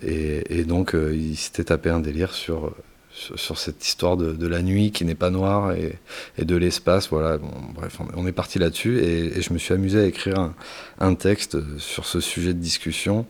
Et, 0.06 0.64
donc 0.64 0.94
il 0.94 1.36
s'était 1.36 1.64
tapé 1.64 1.88
un 1.88 2.00
délire 2.00 2.34
sur 2.34 2.74
sur, 3.16 3.58
cette 3.58 3.84
histoire 3.86 4.16
de, 4.16 4.46
la 4.46 4.62
nuit 4.62 4.92
qui 4.92 5.04
n'est 5.04 5.14
pas 5.14 5.30
noire 5.30 5.72
et, 5.72 5.98
de 6.44 6.56
l'espace. 6.56 7.08
Voilà, 7.08 7.38
bref, 7.74 7.98
on, 8.14 8.26
est 8.26 8.32
parti 8.32 8.58
là-dessus 8.58 9.00
et, 9.00 9.40
je 9.40 9.52
me 9.52 9.58
suis 9.58 9.74
amusé 9.74 10.00
à 10.00 10.04
écrire 10.04 10.52
un, 11.00 11.14
texte 11.14 11.56
sur 11.78 12.04
ce 12.04 12.20
sujet 12.20 12.52
de 12.52 12.58
discussion 12.58 13.26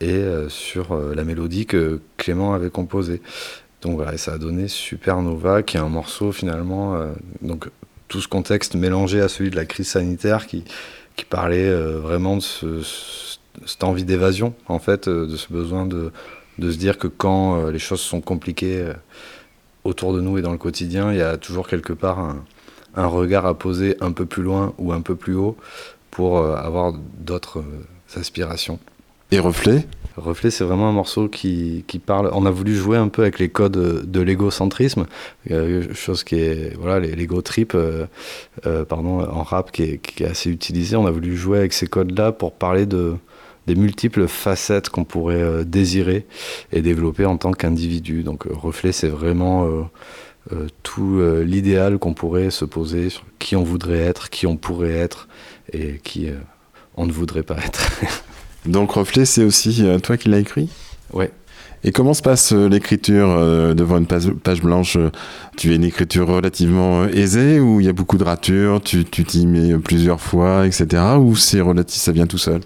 et 0.00 0.10
euh, 0.10 0.48
sur 0.48 0.92
euh, 0.92 1.14
la 1.14 1.24
mélodie 1.24 1.66
que 1.66 2.00
Clément 2.16 2.54
avait 2.54 2.70
composée. 2.70 3.20
Donc 3.82 3.96
voilà, 3.96 4.14
et 4.14 4.18
ça 4.18 4.34
a 4.34 4.38
donné 4.38 4.68
Supernova, 4.68 5.62
qui 5.62 5.76
est 5.76 5.80
un 5.80 5.88
morceau 5.88 6.32
finalement, 6.32 6.94
euh, 6.94 7.12
donc 7.42 7.68
tout 8.08 8.20
ce 8.20 8.28
contexte 8.28 8.76
mélangé 8.76 9.20
à 9.20 9.28
celui 9.28 9.50
de 9.50 9.56
la 9.56 9.64
crise 9.64 9.88
sanitaire 9.88 10.46
qui, 10.46 10.64
qui 11.16 11.24
parlait 11.24 11.72
vraiment 11.72 12.36
de 12.36 12.82
cette 13.66 13.84
envie 13.84 14.04
d'évasion, 14.04 14.54
en 14.68 14.78
fait, 14.78 15.08
de 15.08 15.36
ce 15.36 15.52
besoin 15.52 15.86
de, 15.86 16.12
de 16.58 16.70
se 16.70 16.76
dire 16.76 16.98
que 16.98 17.08
quand 17.08 17.56
euh, 17.58 17.70
les 17.70 17.78
choses 17.78 18.00
sont 18.00 18.20
compliquées 18.20 18.80
euh, 18.80 18.92
autour 19.84 20.12
de 20.12 20.20
nous 20.20 20.38
et 20.38 20.42
dans 20.42 20.52
le 20.52 20.58
quotidien, 20.58 21.12
il 21.12 21.18
y 21.18 21.22
a 21.22 21.36
toujours 21.36 21.68
quelque 21.68 21.92
part 21.92 22.36
un, 22.94 23.06
regard 23.06 23.44
à 23.46 23.54
poser 23.54 23.96
un 24.00 24.12
peu 24.12 24.24
plus 24.24 24.42
loin 24.42 24.72
ou 24.78 24.92
un 24.92 25.00
peu 25.00 25.16
plus 25.16 25.34
haut 25.34 25.56
pour 26.10 26.38
euh, 26.38 26.56
avoir 26.56 26.92
d'autres 27.18 27.64
aspirations. 28.16 28.78
Et 29.30 29.38
Reflet? 29.38 29.86
Reflet, 30.16 30.52
c'est 30.52 30.62
vraiment 30.62 30.88
un 30.88 30.92
morceau 30.92 31.28
qui, 31.28 31.84
qui, 31.88 31.98
parle. 31.98 32.30
On 32.32 32.46
a 32.46 32.50
voulu 32.50 32.76
jouer 32.76 32.96
un 32.96 33.08
peu 33.08 33.22
avec 33.22 33.40
les 33.40 33.48
codes 33.48 34.08
de 34.08 34.20
l'égocentrisme, 34.20 35.06
chose 35.92 36.22
qui 36.22 36.36
est 36.36 36.76
voilà 36.76 37.00
l'ego 37.00 37.42
trip, 37.42 37.76
pardon, 38.62 39.24
en 39.28 39.42
rap 39.42 39.72
qui 39.72 39.82
est, 39.82 39.98
qui 39.98 40.22
est, 40.22 40.26
assez 40.28 40.50
utilisé. 40.50 40.94
On 40.94 41.06
a 41.06 41.10
voulu 41.10 41.36
jouer 41.36 41.58
avec 41.58 41.72
ces 41.72 41.88
codes-là 41.88 42.30
pour 42.30 42.52
parler 42.52 42.86
de 42.86 43.16
des 43.66 43.74
multiples 43.74 44.26
facettes 44.26 44.88
qu'on 44.88 45.04
pourrait 45.04 45.42
euh, 45.42 45.64
désirer 45.64 46.26
et 46.72 46.82
développer 46.82 47.24
en 47.24 47.36
tant 47.36 47.52
qu'individu. 47.52 48.22
Donc 48.22 48.46
euh, 48.46 48.50
reflet, 48.52 48.92
c'est 48.92 49.08
vraiment 49.08 49.66
euh, 50.52 50.66
tout 50.82 51.20
l'idéal 51.42 51.98
qu'on 51.98 52.12
pourrait 52.12 52.50
se 52.50 52.66
poser 52.66 53.08
sur 53.08 53.24
qui 53.38 53.56
on 53.56 53.64
voudrait 53.64 54.00
être, 54.00 54.28
qui 54.28 54.46
on 54.46 54.56
pourrait 54.56 54.92
être 54.92 55.28
et 55.72 56.00
qui 56.04 56.28
on 56.96 57.06
ne 57.06 57.12
voudrait 57.12 57.42
pas 57.42 57.56
être. 57.56 57.90
Donc 58.66 58.92
reflet, 58.92 59.24
c'est 59.24 59.42
aussi 59.42 59.86
toi 60.02 60.18
qui 60.18 60.28
l'as 60.28 60.38
écrit? 60.38 60.68
Ouais. 61.14 61.30
Et 61.82 61.92
comment 61.92 62.12
se 62.12 62.20
passe 62.20 62.52
l'écriture 62.52 63.28
devant 63.74 63.96
une 63.96 64.06
page, 64.06 64.62
blanche? 64.62 64.98
Tu 65.56 65.70
as 65.70 65.74
une 65.74 65.84
écriture 65.84 66.28
relativement 66.28 67.06
aisée 67.06 67.58
ou 67.58 67.80
il 67.80 67.86
y 67.86 67.88
a 67.88 67.94
beaucoup 67.94 68.18
de 68.18 68.24
ratures, 68.24 68.82
tu 68.82 69.04
t'y 69.04 69.46
mets 69.46 69.78
plusieurs 69.78 70.20
fois, 70.20 70.66
etc. 70.66 71.02
Ou 71.18 71.36
c'est 71.36 71.62
relatif, 71.62 72.00
ça 72.00 72.12
vient 72.12 72.26
tout 72.26 72.38
seul? 72.38 72.60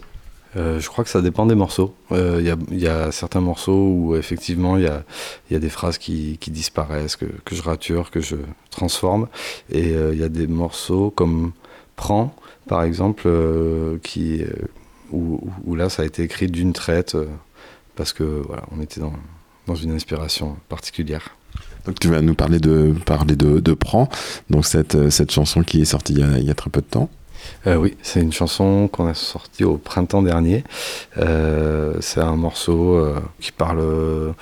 Euh, 0.57 0.81
je 0.81 0.89
crois 0.89 1.05
que 1.05 1.11
ça 1.11 1.21
dépend 1.21 1.47
des 1.47 1.55
morceaux. 1.55 1.95
Il 2.11 2.17
euh, 2.17 2.57
y, 2.71 2.87
a 2.87 3.13
certains 3.13 3.41
morceaux 3.41 3.91
où 3.91 4.17
effectivement 4.17 4.77
il 4.77 4.85
y 4.85 5.55
a, 5.55 5.59
des 5.59 5.69
phrases 5.69 5.99
qui, 5.99 6.39
disparaissent, 6.49 7.17
que, 7.17 7.27
je 7.53 7.63
rature, 7.63 8.11
que 8.11 8.21
je 8.21 8.37
transforme. 8.71 9.29
Et 9.71 9.91
il 9.91 9.97
euh, 9.97 10.15
y 10.15 10.23
a 10.23 10.29
des 10.29 10.47
morceaux 10.47 11.11
comme 11.11 11.53
Prends, 11.97 12.33
par 12.69 12.85
exemple, 12.85 13.29
où, 15.11 15.75
là 15.75 15.89
ça 15.89 16.03
a 16.03 16.05
été 16.07 16.23
écrit 16.23 16.47
d'une 16.47 16.73
traite 16.73 17.17
parce 17.97 18.13
que 18.13 18.45
on 18.71 18.81
était 18.81 19.01
dans, 19.01 19.75
une 19.75 19.91
inspiration 19.91 20.57
particulière. 20.69 21.37
Donc 21.87 21.99
tu 21.99 22.07
vas 22.09 22.23
nous 22.23 22.35
parler 22.35 22.61
de 22.61 22.95
parler 23.05 23.35
de, 23.35 23.59
de 23.59 23.75
Prends, 23.75 24.09
donc 24.49 24.65
cette, 24.65 25.11
cette 25.11 25.33
chanson 25.33 25.65
qui 25.65 25.83
est 25.83 25.87
sortie 25.87 26.15
il 26.15 26.45
y 26.45 26.51
a 26.51 26.55
très 26.55 26.71
peu 26.71 26.81
de 26.81 26.87
temps. 26.87 27.11
Oui, 27.67 27.97
c'est 28.03 28.21
une 28.21 28.33
chanson 28.33 28.89
qu'on 28.91 29.07
a 29.07 29.15
sortie 29.15 29.65
au 29.65 29.77
printemps 29.77 30.23
dernier. 30.23 30.65
c'est 31.17 32.21
un 32.21 32.37
morceau 32.37 33.05
qui 33.41 33.53
parle 33.53 34.35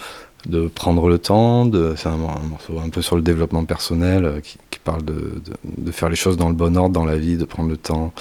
de 0.47 0.69
prendre 0.69 1.09
le 1.09 1.19
temps, 1.19 1.69
c'est 1.97 2.09
un, 2.09 2.17
morceau 2.17 2.79
un 2.85 2.89
peu 2.89 3.03
sur 3.03 3.17
le 3.17 3.23
développement 3.23 3.65
personnel 3.65 4.41
qui, 4.43 4.59
parle 4.85 5.05
de, 5.05 5.43
de, 5.65 5.91
faire 5.91 6.09
les 6.09 6.15
choses 6.15 6.37
dans 6.37 6.49
le 6.49 6.55
bon 6.55 6.77
ordre 6.77 6.93
dans 6.93 7.05
la 7.05 7.17
vie, 7.17 7.37
de 7.37 7.45
prendre 7.45 7.69
le 7.69 7.77
temps, 7.77 8.13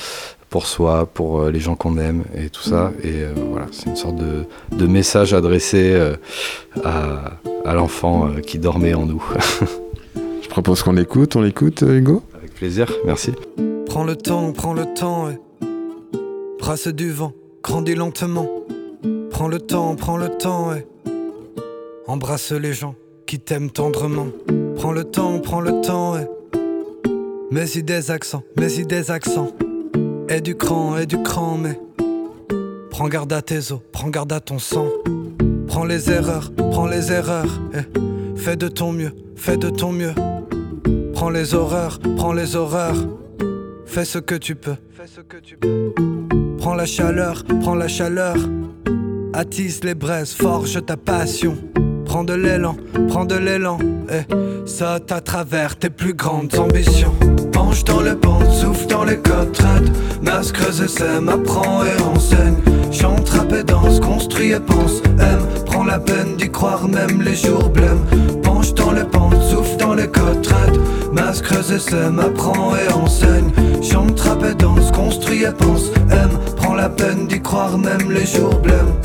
pour 0.56 0.68
soi, 0.68 1.06
pour 1.06 1.42
euh, 1.42 1.52
les 1.52 1.60
gens 1.60 1.76
qu'on 1.76 1.98
aime 1.98 2.24
et 2.34 2.50
tout 2.50 2.62
ça. 2.62 2.86
Mm. 2.86 3.08
Et 3.08 3.24
euh, 3.24 3.34
voilà, 3.52 3.68
c'est 3.72 3.88
une 3.88 3.98
sorte 3.98 4.16
de, 4.16 4.46
de 4.72 4.88
message 4.88 5.34
adressé 5.34 5.92
euh, 5.94 6.16
à, 6.84 7.34
à 7.66 7.74
l'enfant 7.74 8.30
qui 8.46 8.58
dormait 8.58 8.94
en 8.94 9.06
nous. 9.06 9.22
Je 10.42 10.48
propose 10.48 10.82
qu'on 10.82 10.94
l'écoute, 10.94 11.36
on 11.36 11.42
l'écoute 11.42 11.82
Hugo? 11.82 12.24
Avec 12.38 12.54
plaisir, 12.54 12.90
merci. 13.06 13.34
Prends 13.96 14.04
le 14.04 14.18
temps, 14.18 14.52
prends 14.52 14.74
le 14.74 14.94
temps, 14.94 15.30
et 15.30 15.40
brasse 16.60 16.90
du 16.90 17.12
vent, 17.12 17.32
grandis 17.64 17.96
lentement. 17.96 18.46
Prends 19.32 19.48
le 19.48 19.58
temps, 19.58 19.96
prends 19.96 20.18
le 20.18 20.28
temps, 20.28 20.74
et 20.74 20.86
embrasse 22.06 22.52
les 22.52 22.74
gens 22.74 22.96
qui 23.26 23.40
t'aiment 23.40 23.72
tendrement. 23.72 24.28
Prends 24.76 24.92
le 24.92 25.06
temps, 25.06 25.40
prends 25.40 25.62
le 25.62 25.80
temps, 25.80 26.18
et 26.18 26.28
mets-y 27.52 27.84
des 27.84 28.12
accents, 28.12 28.44
mets-y 28.58 28.86
des 28.86 29.12
accents. 29.12 29.54
Et 30.28 30.42
du 30.42 30.56
cran, 30.56 30.98
et 30.98 31.06
du 31.06 31.24
cran, 31.24 31.58
mais 31.58 31.80
prends 32.90 33.08
garde 33.08 33.32
à 33.32 33.42
tes 33.42 33.72
os, 33.72 33.80
prends 33.94 34.10
garde 34.10 34.34
à 34.34 34.42
ton 34.42 34.60
sang. 34.60 34.90
Prends 35.68 35.86
les 35.86 36.12
erreurs, 36.12 36.52
prends 36.72 36.88
les 36.88 37.14
erreurs, 37.14 37.62
et 37.74 38.38
fais 38.38 38.58
de 38.58 38.68
ton 38.68 38.92
mieux, 38.92 39.14
fais 39.38 39.56
de 39.56 39.70
ton 39.70 39.94
mieux. 39.94 40.14
Prends 41.14 41.30
les 41.30 41.54
horreurs, 41.54 42.00
prends 42.18 42.34
les 42.34 42.58
horreurs, 42.58 42.98
fais 43.86 44.06
ce 44.06 44.20
que 44.20 44.36
tu 44.36 44.56
peux, 44.56 44.76
fais 44.92 45.08
ce 45.08 45.22
que 45.22 45.38
tu 45.38 45.58
peux. 45.58 45.94
Prends 46.58 46.76
la 46.76 46.86
chaleur, 46.86 47.44
prends 47.62 47.76
la 47.76 47.88
chaleur, 47.88 48.36
attise 49.34 49.84
les 49.84 49.96
braises, 49.96 50.34
forge 50.34 50.84
ta 50.86 50.98
passion. 50.98 51.58
Prends 52.06 52.24
de 52.24 52.34
l'élan, 52.34 52.78
prends 53.10 53.26
de 53.26 53.36
l'élan, 53.36 53.78
et 54.10 54.68
saute 54.68 55.12
à 55.12 55.22
travers 55.22 55.76
tes 55.76 55.90
plus 55.90 56.14
grandes 56.14 56.56
ambitions. 56.58 57.14
Dans 57.86 58.02
les 58.02 58.16
pentes, 58.16 58.52
souffle 58.52 58.88
dans 58.88 59.04
les 59.04 59.18
côtes 59.18 59.62
Masse 60.22 60.52
creuse 60.52 60.88
sème, 60.88 61.28
apprend 61.28 61.84
et 61.84 62.02
enseigne. 62.02 62.56
Chante, 62.92 63.28
rap 63.30 63.52
et 63.52 63.64
danse, 63.64 64.00
construit 64.00 64.52
et 64.52 64.60
pense. 64.60 65.02
Aime, 65.20 65.46
prends 65.66 65.84
la 65.84 66.00
peine 66.00 66.38
d'y 66.38 66.50
croire 66.50 66.88
même 66.88 67.22
les 67.22 67.36
jours 67.36 67.70
blêmes 67.70 68.06
Dans 68.74 68.92
les 68.92 69.04
pentes, 69.04 69.42
souffle 69.44 69.78
dans 69.78 69.94
les 69.94 70.08
côtes 70.08 70.50
Masse 71.14 71.42
creuse 71.42 71.78
sème, 71.78 72.20
apprend 72.20 72.76
et 72.76 72.92
enseigne 72.94 73.52
Chante, 73.82 74.20
rap 74.20 74.44
et 74.44 74.56
danse, 74.56 74.92
construit 74.92 75.44
et 75.44 75.52
pense 75.52 75.90
Aime, 76.12 76.40
prends 76.58 76.74
la 76.74 76.90
peine 76.90 77.28
d'y 77.28 77.42
croire 77.42 77.78
même 77.78 78.12
les 78.12 78.26
jours 78.26 78.60
blêmes 78.62 78.96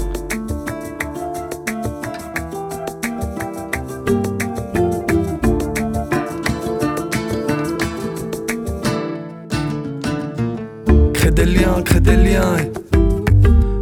crée 11.83 12.01
des 12.01 12.17
liens. 12.17 12.57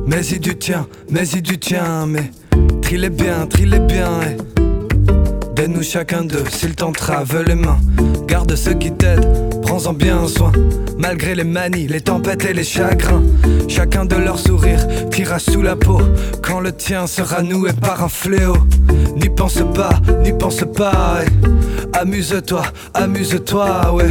Mais 0.06 0.26
y 0.26 0.38
du 0.38 0.56
tien, 0.56 0.86
mais 1.10 1.26
y 1.28 1.42
du 1.42 1.58
tien, 1.58 2.06
mais 2.06 2.30
trie 2.82 3.08
bien, 3.10 3.46
trie 3.46 3.66
bien. 3.66 4.20
Et 4.22 4.67
nous 5.66 5.82
chacun 5.82 6.22
d'eux 6.22 6.44
s'ils 6.50 6.76
t'entravent 6.76 7.42
les 7.42 7.56
mains. 7.56 7.80
Garde 8.26 8.54
ceux 8.54 8.74
qui 8.74 8.92
t'aident, 8.92 9.60
prends-en 9.62 9.92
bien 9.92 10.28
soin. 10.28 10.52
Malgré 10.98 11.34
les 11.34 11.44
manies, 11.44 11.88
les 11.88 12.00
tempêtes 12.00 12.44
et 12.44 12.52
les 12.52 12.64
chagrins, 12.64 13.22
chacun 13.66 14.04
de 14.04 14.14
leurs 14.14 14.38
sourires 14.38 14.86
tira 15.10 15.38
sous 15.38 15.62
la 15.62 15.74
peau 15.74 16.00
quand 16.42 16.60
le 16.60 16.72
tien 16.72 17.06
sera 17.06 17.42
noué 17.42 17.72
par 17.72 18.04
un 18.04 18.08
fléau. 18.08 18.56
N'y 19.16 19.28
pense 19.28 19.62
pas, 19.74 20.00
n'y 20.22 20.32
pense 20.32 20.64
pas. 20.76 21.20
Amuse-toi, 21.92 22.62
amuse-toi, 22.94 23.94
ouais. 23.94 24.10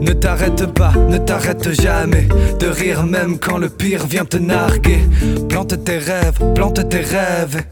Ne 0.00 0.12
t'arrête 0.12 0.66
pas, 0.66 0.92
ne 1.08 1.18
t'arrête 1.18 1.70
jamais 1.80 2.26
de 2.58 2.66
rire 2.66 3.04
même 3.04 3.38
quand 3.38 3.58
le 3.58 3.68
pire 3.68 4.06
vient 4.06 4.24
te 4.24 4.36
narguer. 4.36 5.00
Plante 5.48 5.84
tes 5.84 5.98
rêves, 5.98 6.38
plante 6.54 6.88
tes 6.88 7.00
rêves. 7.00 7.62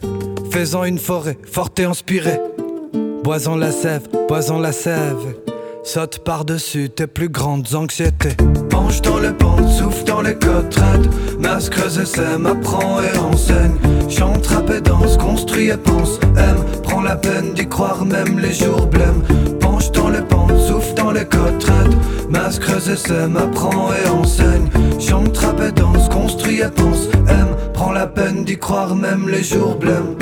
Fais-en 0.53 0.85
une 0.85 0.99
forêt 0.99 1.37
forte 1.51 1.81
et 1.81 1.85
inspirée. 1.85 2.41
Bois-en 3.27 3.57
la 3.57 3.73
sève, 3.73 4.03
bois-en 4.29 4.61
la 4.61 4.71
sève. 4.71 5.35
Saute 5.83 6.21
par-dessus 6.21 6.91
tes 6.91 7.09
plus 7.09 7.29
grandes 7.29 7.75
anxiétés. 7.75 8.37
Penche 8.71 9.03
dans 9.03 9.19
les 9.19 9.33
pentes, 9.33 9.69
souffle 9.69 10.05
dans 10.05 10.23
les 10.23 10.35
côtes 10.35 10.73
raides. 10.77 11.11
Masse, 11.41 11.69
creuse 11.69 11.99
et 11.99 12.47
apprends 12.47 13.01
et 13.03 13.19
enseigne. 13.19 13.75
Chante, 14.09 14.47
rap 14.47 14.71
et 14.71 14.81
danse, 14.81 15.17
construit 15.17 15.71
et 15.71 15.77
pense. 15.77 16.21
Aime, 16.37 16.65
prends 16.85 17.03
la 17.03 17.17
peine 17.17 17.53
d'y 17.53 17.67
croire 17.67 18.05
même 18.05 18.39
les 18.39 18.53
jours 18.53 18.87
blêmes. 18.87 19.25
Penche 19.59 19.91
dans 19.91 20.11
les 20.11 20.23
pentes, 20.23 20.57
souffle 20.61 20.95
dans 20.95 21.11
les 21.11 21.25
côtes 21.25 21.65
raides. 21.65 21.97
Masse, 22.31 22.61
creuse 22.61 22.89
et 22.89 23.13
apprends 23.37 23.91
et 23.93 24.09
enseigne. 24.09 24.69
Chante, 25.01 25.37
rap 25.39 25.61
et 25.63 25.73
danse, 25.73 26.09
construit 26.11 26.61
et 26.61 26.69
pense. 26.69 27.09
Aime, 27.29 27.57
prends 27.75 27.91
la 27.91 28.07
peine 28.07 28.45
d'y 28.45 28.57
croire 28.57 28.95
même 28.95 29.29
les 29.29 29.43
jours 29.43 29.75
blêmes. 29.75 30.15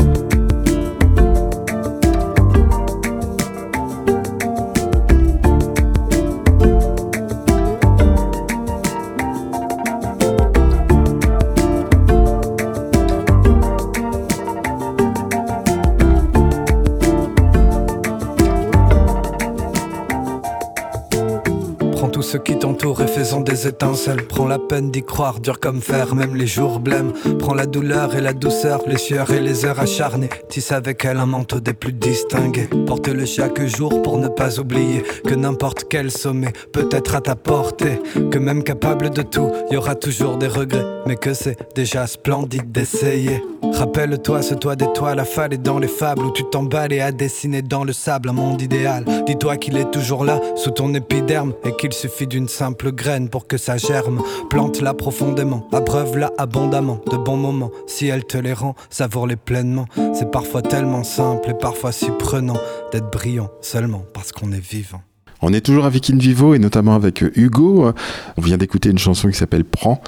Ceux 22.35 22.41
qui 22.41 22.59
t'entourent 22.59 23.01
et 23.01 23.07
faisant 23.07 23.41
des 23.41 23.69
étincelles. 23.69 24.27
Prends 24.27 24.49
la 24.49 24.59
peine 24.59 24.91
d'y 24.91 25.05
croire, 25.05 25.39
dur 25.39 25.61
comme 25.61 25.81
fer, 25.81 26.17
même 26.17 26.35
les 26.35 26.49
jours 26.49 26.81
blêmes. 26.81 27.13
Prends 27.39 27.55
la 27.55 27.65
douleur 27.65 28.17
et 28.17 28.21
la 28.21 28.33
douceur, 28.33 28.81
les 28.89 28.99
sueurs 28.99 29.31
et 29.31 29.39
les 29.39 29.65
heures 29.65 29.79
acharnées. 29.79 30.31
Tisse 30.49 30.73
avec 30.73 31.05
elle 31.05 31.19
un 31.19 31.27
manteau 31.27 31.61
des 31.61 31.75
plus 31.75 31.93
distingués. 31.93 32.69
Porte-le 32.89 33.25
chaque 33.25 33.65
jour 33.67 34.03
pour 34.03 34.19
ne 34.19 34.27
pas 34.27 34.59
oublier 34.59 35.05
que 35.25 35.35
n'importe 35.37 35.85
quel 35.89 36.11
sommet 36.11 36.53
peut 36.73 36.89
être 36.91 37.15
à 37.15 37.21
ta 37.21 37.37
portée. 37.37 38.03
Que 38.33 38.39
même 38.41 38.65
capable 38.65 39.11
de 39.11 39.23
tout, 39.23 39.53
y 39.71 39.77
aura 39.77 39.95
toujours 39.95 40.37
des 40.37 40.49
regrets. 40.49 40.87
Mais 41.07 41.15
que 41.15 41.35
c'est 41.35 41.57
déjà 41.77 42.09
splendide 42.09 42.73
d'essayer. 42.73 43.45
Rappelle-toi 43.73 44.43
ce 44.43 44.55
toit 44.55 44.77
d'étoiles 44.77 45.21
affalé 45.21 45.57
dans 45.57 45.79
les 45.79 45.89
fables 45.89 46.25
où 46.25 46.33
tu 46.33 46.45
t'emballes 46.45 46.93
et 46.93 47.01
à 47.01 47.13
dessiner 47.13 47.63
dans 47.63 47.85
le 47.85 47.93
sable 47.93 48.31
un 48.31 48.33
monde 48.33 48.61
idéal. 48.61 49.05
Dis-toi 49.27 49.57
qu'il 49.57 49.77
est 49.77 49.91
toujours 49.91 50.25
là, 50.25 50.41
sous 50.57 50.71
ton 50.71 50.93
épiderme, 50.95 51.55
et 51.65 51.75
qu'il 51.77 51.93
suffit 51.93 52.24
d'une 52.27 52.49
simple 52.49 52.93
graine 52.93 53.29
pour 53.29 53.47
que 53.47 53.57
ça 53.57 53.77
germe. 53.77 54.23
Plante-la 54.51 54.95
profondément, 54.95 55.69
abreuve-la 55.73 56.33
abondamment. 56.39 57.01
De 57.11 57.17
bons 57.17 57.37
moments, 57.37 57.71
si 57.87 58.07
elle 58.07 58.25
te 58.25 58.39
les 58.39 58.53
rend, 58.53 58.75
savoure-les 58.91 59.37
pleinement. 59.37 59.87
C'est 60.15 60.31
parfois 60.31 60.63
tellement 60.63 61.05
simple 61.05 61.51
et 61.51 61.55
parfois 61.55 61.93
si 61.93 62.11
prenant 62.19 62.57
d'être 62.93 63.11
brillant 63.11 63.51
seulement 63.61 64.05
parce 64.13 64.33
qu'on 64.33 64.53
est 64.53 64.65
vivant. 64.65 65.03
On 65.43 65.53
est 65.53 65.61
toujours 65.61 65.85
avec 65.85 66.09
In 66.09 66.17
Vivo 66.17 66.55
et 66.55 66.59
notamment 66.59 66.95
avec 66.95 67.23
Hugo. 67.37 67.93
On 68.37 68.41
vient 68.41 68.57
d'écouter 68.57 68.89
une 68.89 68.99
chanson 68.99 69.29
qui 69.29 69.37
s'appelle 69.37 69.65
Prends. 69.65 70.01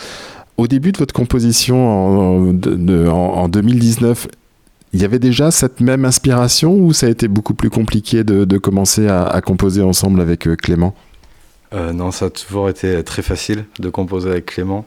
Au 0.57 0.67
début 0.67 0.93
de 0.93 0.99
votre 0.99 1.13
composition 1.13 2.49
en, 2.49 3.49
2019, 3.49 4.29
il 4.95 5.03
y 5.03 5.05
avait 5.05 5.19
déjà 5.19 5.51
cette 5.51 5.81
même 5.81 6.07
inspiration 6.07 6.75
ou 6.75 6.95
ça 6.95 7.07
a 7.07 7.11
été 7.11 7.29
beaucoup 7.29 7.53
plus 7.53 7.69
compliqué 7.69 8.25
de, 8.25 8.59
commencer 8.59 9.09
à, 9.09 9.41
composer 9.45 9.83
ensemble 9.83 10.23
avec 10.23 10.49
euh, 10.49 10.57
Clément? 10.57 10.95
Euh, 11.75 11.93
non, 11.93 12.11
ça 12.11 12.27
a 12.27 12.31
toujours 12.31 12.69
été 12.69 13.03
très 13.03 13.23
facile 13.23 13.65
de 13.79 13.89
composer 13.89 14.31
avec 14.31 14.47
Clément. 14.47 14.87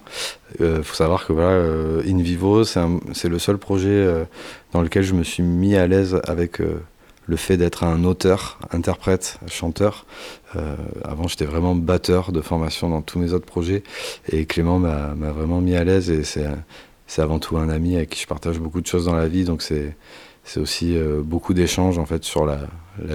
Il 0.59 0.65
euh, 0.65 0.83
faut 0.83 0.95
savoir 0.95 1.25
que 1.25 1.33
voilà, 1.33 1.49
euh, 1.49 2.01
In 2.07 2.21
Vivo, 2.21 2.63
c'est 2.63 3.29
le 3.29 3.39
seul 3.39 3.57
projet 3.57 4.07
dans 4.71 4.81
lequel 4.81 5.03
je 5.03 5.13
me 5.13 5.23
suis 5.23 5.43
mis 5.43 5.75
à 5.75 5.87
l'aise 5.87 6.21
avec 6.25 6.59
le 6.59 7.35
fait 7.35 7.57
d'être 7.57 7.83
un 7.83 8.03
auteur, 8.05 8.59
interprète, 8.71 9.39
chanteur. 9.47 10.05
avant, 11.03 11.27
j'étais 11.27 11.45
vraiment 11.45 11.75
batteur 11.75 12.31
de 12.31 12.41
formation 12.41 12.89
dans 12.89 13.01
tous 13.01 13.19
mes 13.19 13.33
autres 13.33 13.45
projets. 13.45 13.83
Et 14.31 14.45
Clément 14.45 14.79
m'a 14.79 15.31
vraiment 15.31 15.61
mis 15.61 15.75
à 15.75 15.83
l'aise. 15.83 16.09
Et 16.09 16.23
c'est 16.23 17.21
avant 17.21 17.39
tout 17.39 17.57
un 17.57 17.69
ami 17.69 17.95
avec 17.95 18.09
qui 18.09 18.21
je 18.21 18.27
partage 18.27 18.59
beaucoup 18.59 18.81
de 18.81 18.87
choses 18.87 19.05
dans 19.05 19.15
la 19.15 19.27
vie. 19.27 19.43
Donc 19.43 19.61
c'est 19.61 19.95
aussi 20.57 20.97
beaucoup 21.19 21.53
d'échanges 21.53 21.97
en 21.97 22.05
fait 22.05 22.23
sur 22.23 22.45
la, 22.45 22.59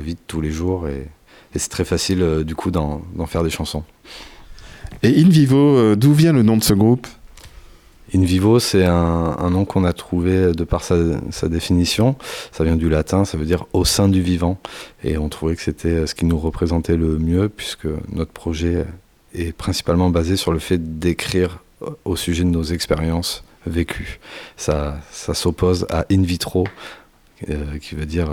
vie 0.00 0.14
de 0.14 0.20
tous 0.26 0.40
les 0.40 0.50
jours. 0.50 0.86
Et 1.54 1.58
c'est 1.58 1.68
très 1.68 1.84
facile 1.84 2.22
euh, 2.22 2.44
du 2.44 2.54
coup 2.54 2.70
d'en 2.70 3.02
faire 3.26 3.42
des 3.42 3.50
chansons. 3.50 3.84
Et 5.02 5.22
In 5.22 5.28
Vivo, 5.28 5.76
euh, 5.76 5.96
d'où 5.96 6.12
vient 6.12 6.32
le 6.32 6.42
nom 6.42 6.56
de 6.56 6.64
ce 6.64 6.74
groupe? 6.74 7.06
In 8.14 8.22
vivo, 8.22 8.60
c'est 8.60 8.84
un, 8.84 9.50
nom 9.50 9.64
qu'on 9.64 9.82
a 9.82 9.92
trouvé 9.92 10.52
de 10.52 10.62
par 10.62 10.84
sa, 10.84 11.48
définition. 11.48 12.14
Ça 12.52 12.62
vient 12.62 12.76
du 12.76 12.88
latin, 12.88 13.24
ça 13.24 13.36
veut 13.36 13.44
dire 13.44 13.66
au 13.72 13.84
sein 13.84 14.08
du 14.08 14.22
vivant. 14.22 14.58
Et 15.02 15.18
on 15.18 15.28
trouvait 15.28 15.56
que 15.56 15.62
c'était 15.62 16.06
ce 16.06 16.14
qui 16.14 16.24
nous 16.24 16.38
représentait 16.38 16.96
le 16.96 17.18
mieux, 17.18 17.48
puisque 17.48 17.88
notre 18.12 18.30
projet 18.30 18.86
est 19.34 19.52
principalement 19.52 20.10
basé 20.10 20.36
sur 20.36 20.52
le 20.52 20.60
fait 20.60 21.00
d'écrire 21.00 21.58
au 22.04 22.14
sujet 22.14 22.44
de 22.44 22.50
nos 22.50 22.62
expériences 22.62 23.42
vécues. 23.66 24.20
Ça, 24.56 25.00
ça 25.10 25.34
s'oppose 25.34 25.84
à 25.90 26.04
in 26.12 26.22
vitro, 26.22 26.68
qui 27.80 27.96
veut 27.96 28.06
dire 28.06 28.30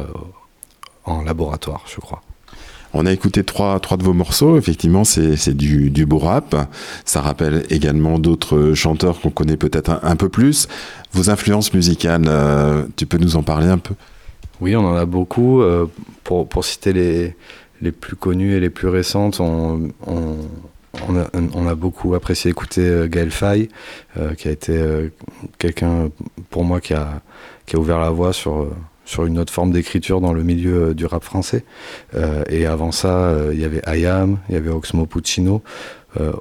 en 1.05 1.23
laboratoire, 1.23 1.85
je 1.87 1.99
crois. 1.99 2.21
On 2.93 3.05
a 3.05 3.11
écouté 3.11 3.43
trois, 3.43 3.79
trois 3.79 3.97
de 3.97 4.03
vos 4.03 4.13
morceaux. 4.13 4.57
Effectivement, 4.57 5.03
c'est 5.03 5.55
du, 5.55 5.89
du 5.89 6.05
beau 6.05 6.17
rap. 6.17 6.55
Ça 7.05 7.21
rappelle 7.21 7.63
également 7.69 8.19
d'autres 8.19 8.73
chanteurs 8.73 9.21
qu'on 9.21 9.29
connaît 9.29 9.57
peut-être 9.57 9.99
un, 10.03 10.15
peu 10.15 10.29
plus. 10.29 10.67
Vos 11.13 11.29
influences 11.29 11.73
musicales, 11.73 12.25
euh, 12.27 12.85
tu 12.97 13.05
peux 13.05 13.17
nous 13.17 13.37
en 13.37 13.43
parler 13.43 13.67
un 13.67 13.77
peu? 13.77 13.95
Oui, 14.59 14.75
on 14.75 14.85
en 14.85 14.95
a 14.95 15.05
beaucoup. 15.05 15.61
Euh, 15.61 15.87
pour, 16.23 16.47
pour, 16.47 16.65
citer 16.65 16.93
les, 16.93 17.35
les 17.81 17.91
plus 17.91 18.15
connues 18.15 18.55
et 18.55 18.59
les 18.59 18.69
plus 18.69 18.89
récentes, 18.89 19.39
on, 19.39 19.89
on, 20.05 20.35
on, 21.07 21.67
a, 21.67 21.75
beaucoup 21.75 22.13
apprécié 22.13 22.51
écouter 22.51 22.81
euh, 22.81 23.07
Gaël 23.07 23.31
Faye, 23.31 23.69
qui 24.37 24.49
a 24.49 24.51
été 24.51 25.09
quelqu'un 25.57 26.09
pour 26.49 26.65
moi 26.65 26.81
qui 26.81 26.93
a, 26.93 27.21
qui 27.65 27.77
a 27.77 27.79
ouvert 27.79 27.99
la 27.99 28.09
voie 28.09 28.33
sur 28.33 28.67
sur 29.11 29.25
une 29.25 29.37
autre 29.39 29.51
forme 29.51 29.71
d'écriture 29.71 30.21
dans 30.21 30.31
le 30.31 30.41
milieu 30.41 30.89
euh, 30.89 30.93
du 30.93 31.05
rap 31.05 31.23
français. 31.23 31.65
Euh, 32.15 32.43
et 32.49 32.65
avant 32.65 32.93
ça, 32.93 33.09
euh, 33.09 33.51
il 33.53 33.59
y 33.59 33.65
avait 33.65 33.81
Ayam, 33.85 34.37
il 34.47 34.55
y 34.55 34.57
avait 34.57 34.69
Oxmo 34.69 35.05
Puccino, 35.05 35.61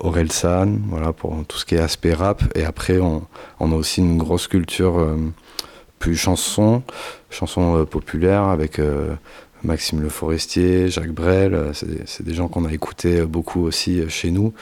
Aurel 0.01 0.33
San, 0.33 0.81
voilà, 0.89 1.13
pour 1.13 1.45
tout 1.47 1.57
ce 1.57 1.65
qui 1.65 1.77
est 1.77 1.81
aspect 1.81 2.13
rap. 2.13 2.43
Et 2.57 2.65
après, 2.65 2.99
on, 2.99 3.23
on 3.61 3.71
a 3.71 3.75
aussi 3.77 4.01
une 4.01 4.19
grosse 4.19 4.49
culture 4.49 5.17
plus 6.01 6.17
chanson, 6.17 6.83
chanson 7.31 7.87
populaire 7.89 8.43
avec 8.43 8.81
Maxime 9.63 10.03
Le 10.03 10.09
Forestier, 10.09 10.89
Jacques 10.89 11.13
Brel. 11.13 11.71
C'est 11.73 12.25
des 12.25 12.35
gens 12.35 12.49
qu'on 12.49 12.65
a 12.65 12.73
écoutés 12.73 13.23
beaucoup 13.23 13.63
aussi 13.63 14.03
chez 14.09 14.33
nous. 14.33 14.53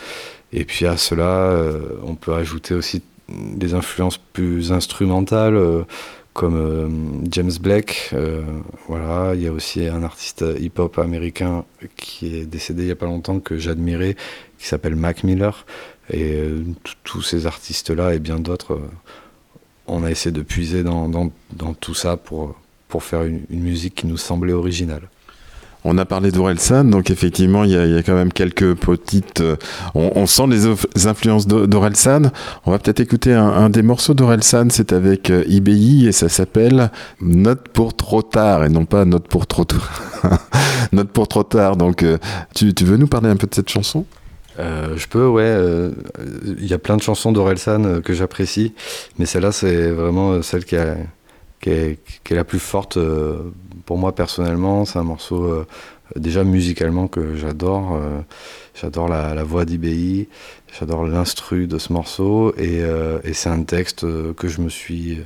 Et 0.53 0.67
puis 0.67 0.85
à 0.85 0.99
cela, 0.99 1.59
on 2.03 2.15
peut 2.15 2.35
ajouter 2.35 2.75
aussi 2.75 3.01
des 3.31 3.73
influences 3.73 4.19
plus 4.19 4.73
instrumentales 4.73 5.59
comme 6.39 6.57
euh, 6.57 7.29
James 7.33 7.51
Blake. 7.61 8.11
Euh, 8.13 8.43
voilà, 8.87 9.35
il 9.35 9.43
y 9.43 9.49
a 9.49 9.53
aussi 9.53 9.89
un 9.89 10.05
artiste 10.05 10.45
hip-hop 10.61 10.97
américain 11.01 11.65
qui 11.97 12.37
est 12.37 12.47
décédé 12.47 12.83
il 12.83 12.87
n'y 12.87 12.93
a 12.93 12.97
pas 12.97 13.07
longtemps 13.07 13.41
que 13.41 13.59
j'admirais, 13.59 14.15
qui 14.57 14.69
s'appelle 14.69 14.95
Mac 14.95 15.25
Miller. 15.25 15.67
Et 16.11 16.35
euh, 16.35 16.63
tous 17.03 17.23
ces 17.23 17.47
artistes-là 17.47 18.15
et 18.15 18.21
bien 18.21 18.39
d'autres, 18.39 18.81
on 19.89 20.05
a 20.05 20.13
essayé 20.13 20.31
de 20.31 20.43
puiser 20.43 20.85
dans, 20.85 21.33
tout 21.81 21.95
ça 21.95 22.17
pour, 22.17 22.55
pour 22.87 23.03
faire 23.03 23.25
une 23.25 23.45
musique 23.51 23.97
qui 23.97 24.07
nous 24.07 24.17
semblait 24.17 24.53
originale. 24.53 25.09
On 25.91 25.97
a 25.97 26.05
parlé 26.05 26.31
d'Orelsan, 26.31 26.85
donc 26.85 27.11
effectivement, 27.11 27.65
il 27.65 27.71
y, 27.71 27.97
a, 27.97 28.03
quand 28.03 28.15
même 28.15 28.31
quelques 28.31 28.75
petites. 28.75 29.41
Euh, 29.41 29.57
on, 29.95 30.27
sent 30.27 30.43
les, 30.47 31.07
influences 31.07 31.47
d'Orelsan. 31.47 32.31
On 32.67 32.73
va 32.73 32.79
peut-être 32.79 33.01
écouter 33.01 33.33
un, 33.33 33.71
des 33.71 33.81
morceaux 33.81 34.13
d'Orelsan, 34.13 34.69
c'est 34.69 34.93
avec 34.93 35.31
euh, 35.31 35.45
IBI 35.49 36.07
et 36.07 36.13
ça 36.13 36.29
s'appelle 36.29 36.91
Note 37.23 37.69
pour 37.69 37.97
trop 37.97 38.21
tard 38.21 38.67
et 38.67 38.69
non 38.69 38.85
pas 38.85 39.07
Note 39.07 39.29
pour 39.29 39.47
trop 39.47 39.65
tôt. 39.65 39.83
Note 40.93 41.09
pour 41.09 41.27
trop 41.27 41.43
tard. 41.43 41.79
Donc, 41.79 42.03
euh, 42.03 42.19
tu, 42.55 42.71
veux 42.83 42.99
nous 42.99 43.07
parler 43.09 43.31
un 43.31 43.37
peu 43.37 43.47
de 43.47 43.55
cette 43.55 43.71
chanson? 43.71 44.05
Je 44.59 45.07
peux, 45.07 45.27
ouais. 45.27 45.57
Il 46.59 46.67
y 46.67 46.75
a 46.75 46.79
plein 46.79 46.99
de 46.99 47.03
chansons 47.03 47.33
d'Orelsan 47.33 48.03
que 48.03 48.13
j'apprécie, 48.13 48.75
mais 49.19 49.25
celle-là, 49.25 49.53
c'est 49.53 49.91
vraiment 49.91 50.43
celle 50.43 50.67
qui, 50.67 50.77
qui, 51.61 51.71
est, 51.71 51.99
la 52.31 52.45
plus 52.45 52.59
forte 52.59 52.99
pour 53.89 53.97
moi 53.97 54.15
personnellement, 54.15 54.85
c'est 54.85 54.99
un 54.99 55.03
morceau 55.03 55.45
euh, 55.45 55.67
déjà 56.15 56.45
musicalement 56.45 57.09
que 57.09 57.37
j'adore. 57.37 57.97
Euh, 57.97 58.21
j'adore 58.79 59.09
la, 59.09 59.43
voix 59.45 59.65
d'IBI, 59.65 60.29
j'adore 60.79 61.07
l'instru 61.07 61.67
de 61.67 61.79
ce 61.79 61.91
morceau 61.95 62.53
et, 62.59 62.83
euh, 62.83 63.19
c'est 63.33 63.49
un 63.49 63.63
texte 63.63 64.05
que 64.35 64.47
je 64.47 64.61
me 64.61 64.69
suis 64.69 65.21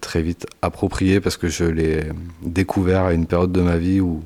très 0.00 0.22
vite 0.22 0.46
approprié 0.60 1.20
parce 1.20 1.36
que 1.36 1.48
je 1.48 1.64
l'ai 1.64 2.04
découvert 2.42 3.02
à 3.06 3.14
une 3.14 3.26
période 3.26 3.50
de 3.50 3.62
ma 3.62 3.78
vie 3.78 4.00
où 4.00 4.22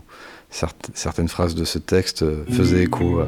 certaines 0.51 1.29
phrases 1.29 1.55
de 1.55 1.65
ce 1.65 1.79
texte 1.79 2.25
faisaient 2.51 2.83
écho 2.83 3.21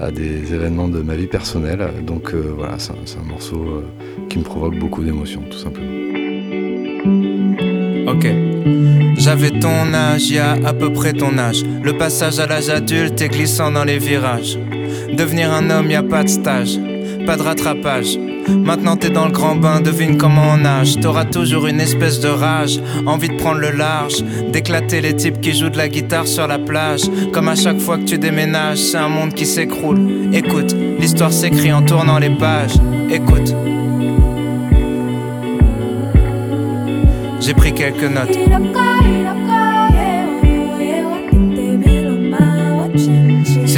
à, 0.00 0.10
des 0.10 0.52
événements 0.52 0.88
de 0.88 1.00
ma 1.00 1.14
vie 1.14 1.28
personnelle. 1.28 2.04
Donc 2.04 2.34
voilà, 2.34 2.78
c'est 2.78 2.92
un, 2.92 3.24
morceau 3.24 3.82
qui 4.28 4.38
me 4.38 4.44
provoque 4.44 4.76
beaucoup 4.78 5.02
d'émotions, 5.02 5.42
tout 5.50 5.58
simplement. 5.58 6.25
Ok. 8.06 8.26
J'avais 9.18 9.50
ton 9.50 9.92
âge, 9.94 10.30
y 10.30 10.38
à 10.38 10.72
peu 10.78 10.92
près 10.92 11.12
ton 11.12 11.38
âge. 11.38 11.62
Le 11.82 11.96
passage 11.96 12.38
à 12.38 12.46
l'âge 12.46 12.68
adulte 12.68 13.20
est 13.20 13.28
glissant 13.28 13.70
dans 13.70 13.84
les 13.84 13.98
virages. 13.98 14.58
Devenir 15.12 15.52
un 15.52 15.70
homme, 15.70 15.90
y 15.90 15.94
a 15.94 16.02
pas 16.02 16.22
de 16.22 16.28
stage, 16.28 16.78
pas 17.26 17.36
de 17.36 17.42
rattrapage. 17.42 18.18
Maintenant 18.48 18.96
t'es 18.96 19.10
dans 19.10 19.26
le 19.26 19.32
grand 19.32 19.56
bain, 19.56 19.80
devine 19.80 20.18
comment 20.18 20.52
on 20.54 20.58
nage. 20.58 21.00
T'auras 21.00 21.24
toujours 21.24 21.66
une 21.66 21.80
espèce 21.80 22.20
de 22.20 22.28
rage, 22.28 22.80
envie 23.06 23.28
de 23.28 23.36
prendre 23.36 23.60
le 23.60 23.70
large, 23.70 24.22
d'éclater 24.52 25.00
les 25.00 25.16
types 25.16 25.40
qui 25.40 25.52
jouent 25.52 25.70
de 25.70 25.78
la 25.78 25.88
guitare 25.88 26.26
sur 26.26 26.46
la 26.46 26.58
plage. 26.58 27.02
Comme 27.32 27.48
à 27.48 27.56
chaque 27.56 27.80
fois 27.80 27.98
que 27.98 28.04
tu 28.04 28.18
déménages, 28.18 28.78
c'est 28.78 28.98
un 28.98 29.08
monde 29.08 29.34
qui 29.34 29.46
s'écroule. 29.46 29.98
Écoute, 30.32 30.76
l'histoire 31.00 31.32
s'écrit 31.32 31.72
en 31.72 31.82
tournant 31.82 32.18
les 32.18 32.30
pages. 32.30 32.74
Écoute. 33.10 33.54
J'ai 37.46 37.54
pris 37.54 37.72
quelques 37.72 38.02
notes. 38.02 38.36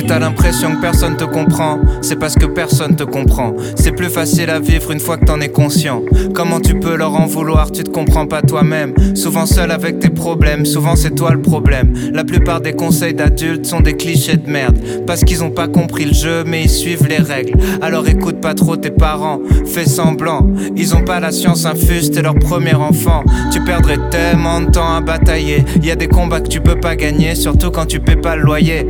T'as 0.09 0.19
l'impression 0.19 0.75
que 0.75 0.81
personne 0.81 1.17
te 1.17 1.25
comprend, 1.25 1.79
c'est 2.01 2.19
parce 2.19 2.35
que 2.35 2.47
personne 2.47 2.97
te 2.97 3.05
comprend. 3.05 3.55
C'est 3.77 3.93
plus 3.93 4.09
facile 4.09 4.49
à 4.49 4.59
vivre 4.59 4.91
une 4.91 5.01
fois 5.01 5.19
que 5.19 5.27
t'en 5.27 5.39
es 5.41 5.51
conscient. 5.51 6.03
Comment 6.35 6.61
tu 6.61 6.81
peux 6.81 6.97
leur 6.97 7.15
en 7.15 7.27
vouloir, 7.27 7.71
tu 7.71 7.85
te 7.85 7.91
comprends 7.91 8.27
pas 8.27 8.41
toi-même. 8.41 8.95
Souvent 9.15 9.45
seul 9.45 9.71
avec 9.71 9.99
tes 9.99 10.09
problèmes, 10.09 10.65
souvent 10.65 10.97
c'est 10.97 11.15
toi 11.15 11.33
le 11.33 11.43
problème. 11.43 11.93
La 12.15 12.25
plupart 12.25 12.63
des 12.63 12.73
conseils 12.73 13.13
d'adultes 13.13 13.67
sont 13.67 13.81
des 13.81 13.97
clichés 13.97 14.39
de 14.39 14.51
merde. 14.51 14.79
Parce 15.07 15.25
qu'ils 15.25 15.45
ont 15.45 15.51
pas 15.51 15.69
compris 15.69 16.07
le 16.07 16.15
jeu, 16.15 16.43
mais 16.47 16.63
ils 16.63 16.71
suivent 16.71 17.07
les 17.07 17.19
règles. 17.19 17.59
Alors 17.83 18.09
écoute 18.09 18.41
pas 18.41 18.55
trop 18.55 18.77
tes 18.77 18.91
parents, 18.91 19.41
fais 19.67 19.87
semblant. 19.87 20.49
Ils 20.75 20.95
ont 20.97 21.05
pas 21.05 21.21
la 21.21 21.33
science 21.33 21.67
infuse, 21.67 22.11
t'es 22.11 22.23
leur 22.23 22.37
premier 22.37 22.75
enfant. 22.75 23.25
Tu 23.53 23.63
perdrais 23.63 23.99
tellement 24.11 24.63
de 24.63 24.71
temps 24.71 24.95
à 24.95 25.03
batailler. 25.03 25.65
Y 25.83 25.91
a 25.91 25.97
des 25.97 26.09
combats 26.09 26.41
que 26.41 26.49
tu 26.49 26.61
peux 26.61 26.81
pas 26.81 26.97
gagner, 26.97 27.35
surtout 27.35 27.71
quand 27.71 27.87
tu 27.87 28.01
paies 28.01 28.17
pas 28.17 28.37
le 28.37 28.43
loyer. 28.43 28.87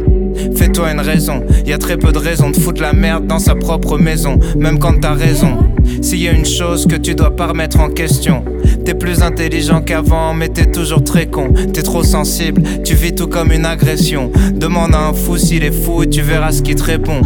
Fais-toi 0.57 0.92
une 0.92 1.01
raison, 1.01 1.42
y 1.66 1.72
a 1.72 1.79
très 1.79 1.96
peu 1.96 2.12
de 2.12 2.18
raisons 2.18 2.51
de 2.51 2.57
foutre 2.57 2.81
la 2.81 2.92
merde 2.92 3.27
dans 3.27 3.38
sa 3.38 3.55
propre 3.55 3.98
maison, 3.98 4.38
même 4.57 4.79
quand 4.79 5.01
t'as 5.01 5.14
raison. 5.14 5.59
S'il 6.03 6.22
y 6.22 6.29
a 6.29 6.33
une 6.33 6.46
chose 6.46 6.87
que 6.87 6.96
tu 6.96 7.14
dois 7.14 7.35
pas 7.35 7.48
remettre 7.48 7.81
en 7.81 7.88
question, 7.88 8.44
t'es 8.85 8.94
plus 8.94 9.22
intelligent 9.22 9.81
qu'avant, 9.81 10.35
mais 10.35 10.48
t'es 10.48 10.66
toujours 10.66 11.03
très 11.03 11.27
con. 11.27 11.53
T'es 11.72 11.83
trop 11.83 12.03
sensible, 12.03 12.62
tu 12.85 12.94
vis 12.94 13.14
tout 13.14 13.27
comme 13.27 13.53
une 13.53 13.66
agression. 13.66 14.31
Demande 14.55 14.94
à 14.94 15.09
un 15.09 15.12
fou 15.12 15.37
s'il 15.37 15.64
est 15.64 15.72
fou 15.72 16.03
et 16.03 16.09
tu 16.09 16.22
verras 16.22 16.53
ce 16.53 16.62
qu'il 16.62 16.77
te 16.77 16.85
répond. 16.85 17.20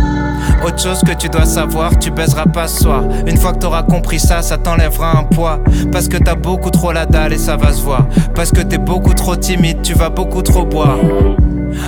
Autre 0.67 0.81
chose 0.81 1.01
que 1.01 1.13
tu 1.13 1.29
dois 1.29 1.45
savoir, 1.45 1.99
tu 1.99 2.11
baiseras 2.11 2.47
pas 2.47 2.69
ce 2.69 2.83
soir. 2.83 3.05
Une 3.27 3.37
fois 3.37 3.53
que 3.53 3.59
t'auras 3.59 3.83
compris 3.83 4.21
ça, 4.21 4.43
ça 4.43 4.59
t'enlèvera 4.59 5.19
un 5.19 5.25
poids. 5.25 5.61
Parce 5.91 6.09
que 6.09 6.17
t'as 6.17 6.37
beaucoup 6.37 6.71
trop 6.71 6.93
la 6.93 7.07
dalle 7.07 7.33
et 7.33 7.39
ça 7.39 7.57
va 7.57 7.73
se 7.73 7.83
voir. 7.83 8.09
Parce 8.35 8.51
que 8.51 8.61
t'es 8.61 8.79
beaucoup 8.79 9.15
trop 9.15 9.37
timide, 9.37 9.83
tu 9.83 9.95
vas 9.95 10.11
beaucoup 10.11 10.43
trop 10.43 10.65
boire. 10.65 10.99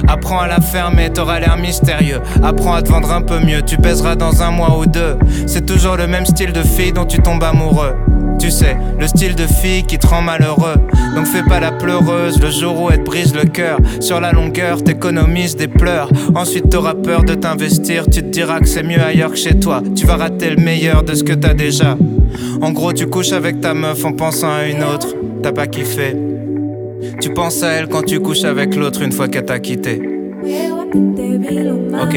Apprends 0.08 0.40
à 0.40 0.46
la 0.46 0.60
fermer, 0.60 1.10
t'auras 1.10 1.40
l'air 1.40 1.56
mystérieux. 1.56 2.20
Apprends 2.42 2.74
à 2.74 2.82
te 2.82 2.90
vendre 2.90 3.12
un 3.12 3.22
peu 3.22 3.40
mieux, 3.40 3.62
tu 3.62 3.76
pèseras 3.76 4.16
dans 4.16 4.42
un 4.42 4.50
mois 4.50 4.78
ou 4.78 4.86
deux. 4.86 5.16
C'est 5.46 5.66
toujours 5.66 5.96
le 5.96 6.06
même 6.06 6.26
style 6.26 6.52
de 6.52 6.62
fille 6.62 6.92
dont 6.92 7.04
tu 7.04 7.18
tombes 7.20 7.42
amoureux. 7.42 7.94
Tu 8.38 8.50
sais, 8.50 8.76
le 8.98 9.06
style 9.06 9.34
de 9.34 9.46
fille 9.46 9.84
qui 9.84 9.98
te 9.98 10.06
rend 10.06 10.20
malheureux. 10.20 10.76
Donc 11.14 11.26
fais 11.26 11.42
pas 11.42 11.60
la 11.60 11.72
pleureuse 11.72 12.40
le 12.40 12.50
jour 12.50 12.82
où 12.82 12.90
elle 12.90 12.98
te 12.98 13.04
brise 13.04 13.34
le 13.34 13.44
cœur. 13.44 13.78
Sur 14.00 14.20
la 14.20 14.32
longueur, 14.32 14.82
t'économises 14.82 15.56
des 15.56 15.68
pleurs. 15.68 16.10
Ensuite, 16.34 16.68
t'auras 16.68 16.94
peur 16.94 17.24
de 17.24 17.34
t'investir. 17.34 18.04
Tu 18.04 18.22
te 18.22 18.28
diras 18.28 18.60
que 18.60 18.66
c'est 18.66 18.82
mieux 18.82 19.00
ailleurs 19.00 19.30
que 19.30 19.36
chez 19.38 19.58
toi. 19.58 19.82
Tu 19.94 20.06
vas 20.06 20.16
rater 20.16 20.50
le 20.50 20.62
meilleur 20.62 21.02
de 21.04 21.14
ce 21.14 21.24
que 21.24 21.32
t'as 21.32 21.54
déjà. 21.54 21.96
En 22.60 22.72
gros, 22.72 22.92
tu 22.92 23.06
couches 23.06 23.32
avec 23.32 23.60
ta 23.60 23.72
meuf 23.72 24.04
en 24.04 24.12
pensant 24.12 24.52
à 24.52 24.64
une 24.64 24.82
autre. 24.82 25.08
T'as 25.42 25.52
pas 25.52 25.66
kiffé. 25.66 26.14
Tu 27.20 27.32
penses 27.32 27.62
à 27.62 27.72
elle 27.72 27.88
quand 27.88 28.02
tu 28.02 28.20
couches 28.20 28.44
avec 28.44 28.74
l'autre 28.74 29.02
une 29.02 29.12
fois 29.12 29.28
qu'elle 29.28 29.44
t'a 29.44 29.58
quitté. 29.58 30.00
Ok. 32.02 32.16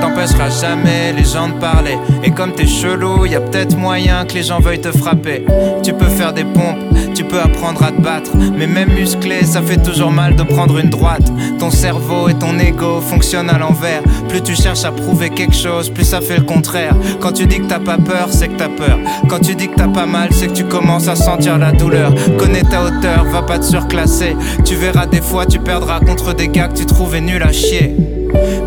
T'empêcheras 0.00 0.50
jamais 0.60 1.12
les 1.16 1.24
gens 1.24 1.48
de 1.48 1.60
parler. 1.60 1.96
Et 2.24 2.30
comme 2.30 2.52
t'es 2.52 2.66
chelou, 2.66 3.26
y 3.26 3.34
a 3.34 3.40
peut-être 3.40 3.76
moyen 3.76 4.24
que 4.24 4.34
les 4.34 4.42
gens 4.42 4.60
veuillent 4.60 4.80
te 4.80 4.92
frapper. 4.92 5.44
Tu 5.82 5.92
peux 5.92 6.06
faire 6.06 6.32
des 6.32 6.44
pompes, 6.44 6.91
peux 7.32 7.40
apprendre 7.40 7.82
à 7.82 7.90
te 7.90 8.00
battre. 8.00 8.30
Mais 8.58 8.66
même 8.66 8.92
musclé, 8.92 9.42
ça 9.44 9.62
fait 9.62 9.82
toujours 9.82 10.12
mal 10.12 10.36
de 10.36 10.42
prendre 10.42 10.78
une 10.78 10.90
droite. 10.90 11.32
Ton 11.58 11.70
cerveau 11.70 12.28
et 12.28 12.34
ton 12.34 12.58
ego 12.58 13.00
fonctionnent 13.00 13.48
à 13.48 13.58
l'envers. 13.58 14.02
Plus 14.28 14.42
tu 14.42 14.54
cherches 14.54 14.84
à 14.84 14.92
prouver 14.92 15.30
quelque 15.30 15.56
chose, 15.56 15.88
plus 15.88 16.04
ça 16.04 16.20
fait 16.20 16.36
le 16.36 16.44
contraire. 16.44 16.94
Quand 17.20 17.32
tu 17.32 17.46
dis 17.46 17.60
que 17.60 17.66
t'as 17.66 17.78
pas 17.78 17.96
peur, 17.96 18.28
c'est 18.30 18.48
que 18.48 18.58
t'as 18.58 18.68
peur. 18.68 18.98
Quand 19.28 19.40
tu 19.40 19.54
dis 19.54 19.68
que 19.68 19.76
t'as 19.76 19.88
pas 19.88 20.04
mal, 20.04 20.28
c'est 20.32 20.48
que 20.48 20.52
tu 20.52 20.64
commences 20.64 21.08
à 21.08 21.16
sentir 21.16 21.56
la 21.56 21.72
douleur. 21.72 22.12
Connais 22.38 22.62
ta 22.62 22.84
hauteur, 22.84 23.24
va 23.32 23.40
pas 23.40 23.58
te 23.58 23.64
surclasser. 23.64 24.36
Tu 24.66 24.74
verras 24.74 25.06
des 25.06 25.22
fois, 25.22 25.46
tu 25.46 25.58
perdras 25.58 26.00
contre 26.00 26.34
des 26.34 26.48
gars 26.48 26.68
que 26.68 26.76
tu 26.76 26.84
trouvais 26.84 27.22
nul 27.22 27.42
à 27.42 27.50
chier. 27.50 27.96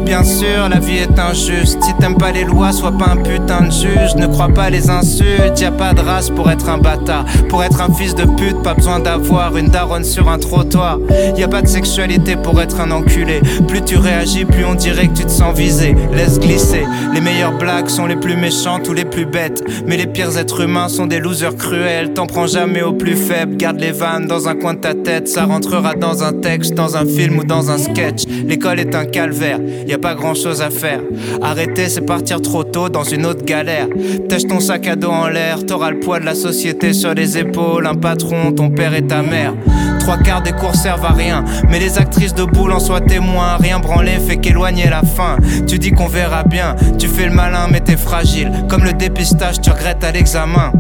Bien 0.06 0.24
sûr, 0.24 0.70
la 0.70 0.80
vie 0.80 0.98
est 0.98 1.20
injuste. 1.20 1.84
Si 1.84 1.94
t'aimes 1.96 2.16
pas 2.16 2.32
les 2.32 2.44
lois, 2.44 2.72
sois 2.72 2.92
pas 2.92 3.10
un 3.12 3.18
putain 3.18 3.64
de 3.64 3.72
juge. 3.72 4.16
Ne 4.16 4.28
crois 4.28 4.50
pas 4.50 4.70
les 4.70 4.90
insultes. 4.90 5.60
Y 5.60 5.66
a 5.66 5.72
pas 5.72 5.94
de 5.94 6.02
race 6.02 6.30
pour 6.30 6.50
être 6.52 6.70
un 6.70 6.78
bâtard. 6.78 7.26
Pour 7.50 7.64
être 7.64 7.82
un 7.82 7.92
fils 7.92 8.14
de 8.14 8.24
pute, 8.24 8.62
pas 8.62 8.76
besoin 8.76 9.00
d'avoir 9.00 9.58
une 9.58 9.68
daronne 9.68 10.04
sur 10.04 10.30
un 10.30 10.38
trottoir. 10.38 11.00
Y 11.36 11.44
a 11.44 11.48
pas 11.48 11.64
de 11.64 11.68
sexualité 11.68 12.36
pour 12.36 12.62
être 12.62 12.80
un 12.80 12.92
enculé. 12.92 13.42
Plus 13.68 13.82
tu 13.82 13.98
réagis, 13.98 14.46
plus 14.46 14.64
on 14.64 14.76
dirait 14.76 15.08
que 15.08 15.18
tu 15.18 15.26
te 15.26 15.32
sens 15.32 15.58
visé. 15.58 15.96
Laisse 16.14 16.40
glisser. 16.40 16.86
Les 17.14 17.22
meilleures 17.22 17.58
blagues 17.58 17.90
sont 17.90 18.06
les 18.06 18.16
plus 18.16 18.36
méchantes 18.36 18.88
ou 18.88 18.94
les 18.94 19.06
plus 19.06 19.26
bêtes. 19.26 19.64
Mais 19.88 19.98
les 19.98 20.08
pires 20.08 20.38
êtres 20.38 20.62
humains 20.62 20.88
sont 20.88 21.08
des 21.08 21.20
losers 21.20 21.56
cruels. 21.56 22.14
T'en 22.14 22.28
prends 22.28 22.48
jamais 22.48 22.84
au 22.84 22.94
plus 22.94 23.16
faible. 23.16 23.58
Garde 23.58 23.80
les 23.80 23.92
vannes 23.92 24.28
dans 24.28 24.48
un 24.48 24.56
coin 24.56 24.76
de 24.76 24.80
ta 24.80 24.94
tête. 24.94 25.28
Ça 25.28 25.46
rentrera 25.46 25.96
dans 25.96 26.24
un 26.24 26.34
texte, 26.34 26.76
dans 26.76 26.96
un 26.96 27.06
film 27.06 27.40
ou 27.40 27.44
dans 27.44 27.72
un 27.72 27.80
sketch. 27.80 28.26
L'école 28.48 28.80
est 28.80 28.94
un 28.94 29.06
calvaire. 29.06 29.60
Pas 29.98 30.16
grand 30.16 30.34
chose 30.34 30.62
à 30.62 30.70
faire. 30.70 31.00
Arrêter, 31.42 31.90
c'est 31.90 32.02
partir 32.02 32.42
trop 32.42 32.64
tôt 32.64 32.90
dans 32.90 33.04
une 33.04 33.26
autre 33.26 33.44
galère. 33.46 33.88
Tâche 34.30 34.48
ton 34.48 34.60
sac 34.60 34.88
à 34.88 34.96
dos 34.96 35.10
en 35.10 35.28
l'air. 35.28 35.66
T'auras 35.66 35.92
le 35.92 36.00
poids 36.00 36.20
de 36.20 36.26
la 36.26 36.36
société 36.36 36.94
sur 36.94 37.14
les 37.14 37.38
épaules. 37.38 37.88
Un 37.88 37.96
patron, 37.96 38.52
ton 38.52 38.70
père 38.70 38.94
et 38.94 39.06
ta 39.06 39.22
mère. 39.22 39.54
Trois 40.00 40.18
quarts 40.18 40.42
des 40.42 40.52
cours 40.52 40.76
servent 40.76 41.06
à 41.06 41.14
rien. 41.14 41.44
Mais 41.70 41.80
les 41.80 41.98
actrices 41.98 42.34
de 42.34 42.44
boule 42.44 42.72
en 42.72 42.80
soient 42.80 43.02
témoins. 43.02 43.58
Rien 43.58 43.80
branler 43.80 44.20
fait 44.26 44.38
qu'éloigner 44.38 44.90
la 44.90 45.02
fin. 45.02 45.38
Tu 45.68 45.80
dis 45.80 45.92
qu'on 45.92 46.08
verra 46.08 46.44
bien. 46.44 46.76
Tu 46.98 47.08
fais 47.08 47.26
le 47.26 47.34
malin, 47.34 47.68
mais 47.72 47.80
t'es 47.80 47.98
fragile. 47.98 48.52
Comme 48.70 48.84
le 48.84 48.94
dépistage, 48.94 49.62
tu 49.62 49.70
regrettes 49.72 50.04
à 50.04 50.12
l'examen. 50.12 50.72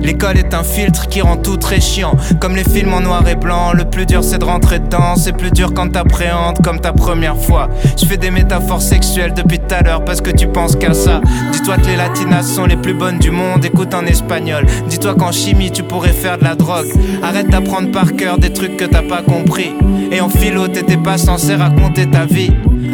L'école 0.00 0.38
est 0.38 0.54
un 0.54 0.62
filtre 0.62 1.08
qui 1.08 1.20
rend 1.20 1.36
tout 1.36 1.56
très 1.56 1.80
chiant. 1.80 2.14
Comme 2.40 2.54
les 2.54 2.64
films 2.64 2.94
en 2.94 3.00
noir 3.00 3.26
et 3.28 3.34
blanc, 3.34 3.72
le 3.72 3.84
plus 3.84 4.06
dur 4.06 4.22
c'est 4.22 4.38
de 4.38 4.44
rentrer 4.44 4.78
dedans. 4.78 5.16
C'est 5.16 5.32
plus 5.32 5.50
dur 5.50 5.72
quand 5.74 5.88
t'appréhendes 5.88 6.58
comme 6.62 6.80
ta 6.80 6.92
première 6.92 7.36
fois. 7.36 7.68
Je 8.00 8.06
fais 8.06 8.16
des 8.16 8.30
métaphores 8.30 8.82
sexuelles 8.82 9.34
depuis 9.34 9.58
tout 9.58 9.74
à 9.74 9.82
l'heure 9.82 10.04
parce 10.04 10.20
que 10.20 10.30
tu 10.30 10.46
penses 10.46 10.76
qu'à 10.76 10.94
ça. 10.94 11.20
Dis-toi 11.52 11.76
que 11.78 11.86
les 11.86 11.96
latinas 11.96 12.42
sont 12.42 12.66
les 12.66 12.76
plus 12.76 12.94
bonnes 12.94 13.18
du 13.18 13.30
monde, 13.30 13.64
écoute 13.64 13.94
en 13.94 14.04
espagnol. 14.06 14.66
Dis-toi 14.88 15.14
qu'en 15.14 15.32
chimie 15.32 15.70
tu 15.70 15.82
pourrais 15.82 16.12
faire 16.12 16.38
de 16.38 16.44
la 16.44 16.54
drogue. 16.54 16.88
Arrête 17.22 17.48
d'apprendre 17.48 17.90
par 17.90 18.14
cœur 18.14 18.38
des 18.38 18.52
trucs 18.52 18.76
que 18.76 18.84
t'as 18.84 19.02
pas 19.02 19.22
compris. 19.22 19.72
Et 20.12 20.20
en 20.20 20.28
philo, 20.28 20.68
t'étais 20.68 20.96
pas 20.96 21.18
censé 21.18 21.54
raconter 21.54 22.06
ta 22.06 22.26
vie. 22.26 22.52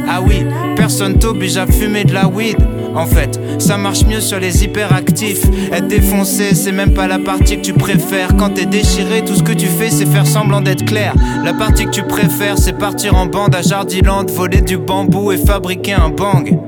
Ah 0.09 0.21
oui, 0.21 0.47
personne 0.77 1.19
t'oblige 1.19 1.57
à 1.57 1.67
fumer 1.67 2.05
de 2.05 2.15
la 2.15 2.27
weed. 2.27 2.57
En 2.95 3.07
fait, 3.07 3.41
ça 3.59 3.77
marche 3.77 4.05
mieux 4.07 4.21
sur 4.21 4.39
les 4.39 4.65
hyperactifs. 4.65 5.45
Être 5.73 5.89
défoncé, 5.89 6.55
c'est 6.55 6.73
même 6.73 6.95
pas 6.95 7.07
la 7.07 7.19
partie 7.19 7.57
que 7.57 7.63
tu 7.63 7.73
préfères. 7.73 8.37
Quand 8.37 8.51
t'es 8.51 8.67
déchiré, 8.67 9.25
tout 9.25 9.35
ce 9.35 9.43
que 9.43 9.53
tu 9.53 9.67
fais, 9.67 9.91
c'est 9.91 10.07
faire 10.07 10.27
semblant 10.27 10.61
d'être 10.61 10.85
clair. 10.85 11.15
La 11.45 11.55
partie 11.55 11.87
que 11.87 11.91
tu 11.91 12.03
préfères, 12.03 12.59
c'est 12.59 12.79
partir 12.79 13.17
en 13.17 13.27
bande 13.27 13.55
à 13.55 13.63
Jardiland, 13.63 14.27
voler 14.27 14.61
du 14.61 14.77
bambou 14.77 15.33
et 15.33 15.39
fabriquer 15.39 15.95
un 15.95 16.11
bang. 16.11 16.59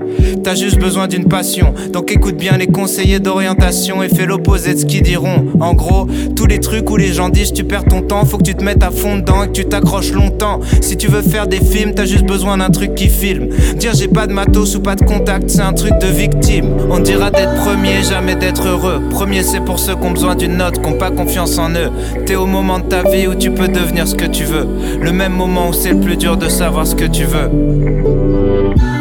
T'as 0.43 0.55
juste 0.55 0.79
besoin 0.79 1.09
d'une 1.09 1.27
passion, 1.27 1.73
donc 1.93 2.13
écoute 2.13 2.37
bien 2.37 2.57
les 2.57 2.67
conseillers 2.67 3.19
d'orientation 3.19 4.03
et 4.03 4.09
fais 4.09 4.27
l'opposé 4.27 4.75
de 4.75 4.79
ce 4.79 4.85
qu'ils 4.85 5.03
diront. 5.03 5.47
En 5.61 5.75
gros, 5.75 6.07
tous 6.37 6.47
les 6.47 6.61
trucs 6.61 6.91
où 6.91 6.97
les 6.97 7.13
gens 7.13 7.31
disent 7.31 7.53
tu 7.53 7.65
perds 7.65 7.85
ton 7.85 8.03
temps, 8.03 8.25
faut 8.25 8.39
que 8.39 8.43
tu 8.43 8.55
te 8.55 8.63
mettes 8.63 8.83
à 8.83 8.91
fond 8.91 9.17
dedans 9.17 9.43
et 9.43 9.47
que 9.47 9.53
tu 9.53 9.65
t'accroches 9.65 10.13
longtemps. 10.13 10.61
Si 10.81 10.97
tu 10.97 11.09
veux 11.09 11.23
faire 11.23 11.47
des 11.47 11.61
films, 11.61 11.95
t'as 11.95 12.05
juste 12.05 12.27
besoin 12.27 12.59
d'un 12.59 12.71
truc 12.71 12.95
qui 12.95 13.09
filme. 13.09 13.49
Dire 13.79 13.93
j'ai 13.95 14.09
pas 14.09 14.27
de 14.27 14.33
matos 14.33 14.77
ou 14.77 14.81
pas 14.81 14.97
de 14.97 15.05
contact, 15.05 15.49
c'est 15.51 15.63
un 15.63 15.73
truc 15.73 15.95
de 15.99 16.07
victime. 16.15 16.69
On 16.91 17.01
dira 17.01 17.31
d'être 17.31 17.55
premier, 17.57 18.03
jamais 18.03 18.37
d'être 18.37 18.67
heureux. 18.67 19.03
Premier, 19.11 19.43
c'est 19.43 19.61
pour 19.61 19.79
ceux 19.79 19.95
qui 19.95 20.07
ont 20.07 20.13
besoin 20.13 20.35
d'une 20.35 20.57
note, 20.57 20.81
qui 20.81 20.89
ont 20.89 20.99
pas 20.99 21.11
confiance 21.11 21.59
en 21.59 21.71
eux. 21.71 21.91
T'es 22.25 22.37
au 22.37 22.47
moment 22.47 22.79
de 22.79 22.85
ta 22.85 23.03
vie 23.03 23.27
où 23.27 23.35
tu 23.35 23.51
peux 23.51 23.69
devenir 23.69 24.07
ce 24.07 24.15
que 24.15 24.25
tu 24.25 24.45
veux. 24.45 24.67
Le 25.01 25.13
même 25.13 25.33
moment 25.33 25.69
où 25.69 25.73
c'est 25.73 25.91
le 25.91 26.01
plus 26.01 26.17
dur 26.17 26.37
de 26.37 26.49
savoir 26.49 26.87
ce 26.87 26.95
que 26.95 27.05
tu 27.05 27.25
veux. 27.25 27.51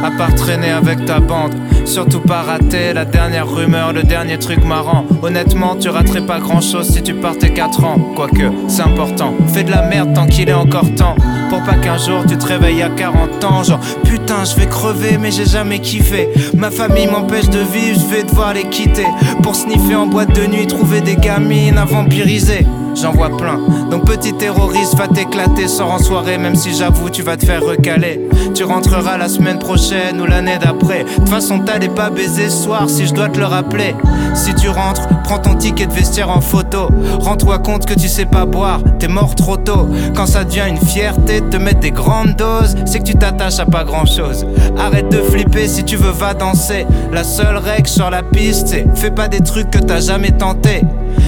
À 0.03 0.11
part 0.17 0.35
traîner 0.35 0.71
avec 0.71 1.05
ta 1.05 1.19
bande, 1.19 1.53
surtout 1.85 2.19
pas 2.19 2.41
rater 2.41 2.93
la 2.93 3.05
dernière 3.05 3.49
rumeur, 3.49 3.93
le 3.93 4.03
dernier 4.03 4.37
truc 4.37 4.63
marrant. 4.65 5.05
Honnêtement, 5.21 5.75
tu 5.75 5.89
raterais 5.89 6.25
pas 6.25 6.39
grand 6.39 6.61
chose 6.61 6.89
si 6.89 7.01
tu 7.01 7.13
partais 7.13 7.51
4 7.53 7.83
ans. 7.83 7.97
Quoique, 8.15 8.51
c'est 8.67 8.81
important. 8.81 9.33
Fais 9.53 9.63
de 9.63 9.71
la 9.71 9.83
merde 9.83 10.13
tant 10.13 10.25
qu'il 10.25 10.49
est 10.49 10.53
encore 10.53 10.93
temps. 10.95 11.15
Pour 11.49 11.63
pas 11.63 11.75
qu'un 11.75 11.97
jour 11.97 12.23
tu 12.27 12.37
te 12.37 12.45
réveilles 12.45 12.81
à 12.81 12.89
40 12.89 13.43
ans, 13.43 13.63
genre 13.63 13.79
putain, 14.03 14.43
je 14.43 14.55
vais 14.59 14.67
crever, 14.67 15.17
mais 15.19 15.31
j'ai 15.31 15.45
jamais 15.45 15.79
kiffé. 15.79 16.29
Ma 16.57 16.71
famille 16.71 17.07
m'empêche 17.07 17.49
de 17.49 17.59
vivre, 17.59 17.99
je 17.99 18.15
vais 18.15 18.23
devoir 18.23 18.53
les 18.53 18.63
quitter. 18.63 19.07
Pour 19.41 19.55
sniffer 19.55 19.95
en 19.95 20.07
boîte 20.07 20.35
de 20.35 20.45
nuit, 20.45 20.67
trouver 20.67 21.01
des 21.01 21.15
gamines 21.15 21.77
à 21.77 21.85
vampiriser 21.85 22.65
j'en 22.95 23.11
vois 23.11 23.35
plein. 23.35 23.59
Donc 23.89 24.05
petit 24.05 24.33
terroriste, 24.33 24.95
va 24.95 25.07
t'éclater, 25.07 25.67
sors 25.67 25.91
en 25.91 25.99
soirée, 25.99 26.37
même 26.37 26.55
si 26.55 26.73
j'avoue, 26.73 27.09
tu 27.09 27.21
vas 27.21 27.37
te 27.37 27.45
faire 27.45 27.63
recaler. 27.63 28.21
Tu 28.53 28.63
rentreras 28.63 29.17
la 29.17 29.29
semaine 29.29 29.59
prochaine 29.59 30.21
ou 30.21 30.25
l'année 30.25 30.57
d'après. 30.59 31.05
De 31.19 31.29
façon, 31.29 31.59
t'allais 31.73 31.89
pas 31.89 32.11
baiser 32.11 32.51
ce 32.51 32.65
soir 32.65 32.87
si 32.87 33.07
je 33.07 33.15
dois 33.15 33.29
te 33.29 33.39
le 33.39 33.45
rappeler. 33.45 33.95
Si 34.35 34.53
tu 34.53 34.69
rentres, 34.69 35.07
prends 35.23 35.39
ton 35.39 35.55
ticket 35.55 35.87
de 35.87 35.91
vestiaire 35.91 36.29
en 36.29 36.39
photo. 36.39 36.89
Rends-toi 37.19 37.57
compte 37.57 37.87
que 37.87 37.95
tu 37.95 38.07
sais 38.07 38.25
pas 38.25 38.45
boire, 38.45 38.79
t'es 38.99 39.07
mort 39.07 39.33
trop 39.33 39.57
tôt. 39.57 39.89
Quand 40.15 40.27
ça 40.27 40.43
devient 40.43 40.65
une 40.69 40.77
fierté 40.77 41.41
de 41.41 41.49
te 41.49 41.57
mettre 41.57 41.79
des 41.79 41.89
grandes 41.89 42.35
doses, 42.35 42.75
c'est 42.85 42.99
que 42.99 43.05
tu 43.05 43.15
t'attaches 43.15 43.57
à 43.57 43.65
pas 43.65 43.83
grand 43.83 44.05
chose. 44.05 44.45
Arrête 44.77 45.09
de 45.09 45.17
flipper 45.17 45.67
si 45.67 45.83
tu 45.83 45.95
veux, 45.95 46.11
va 46.11 46.35
danser. 46.35 46.85
La 47.11 47.23
seule 47.23 47.57
règle 47.57 47.87
sur 47.87 48.11
la 48.11 48.21
piste, 48.21 48.67
c'est 48.67 48.85
fais 48.93 49.11
pas 49.11 49.27
des 49.27 49.39
trucs 49.39 49.71
que 49.71 49.79
t'as 49.79 49.99
jamais 49.99 50.31
tenté. 50.31 50.83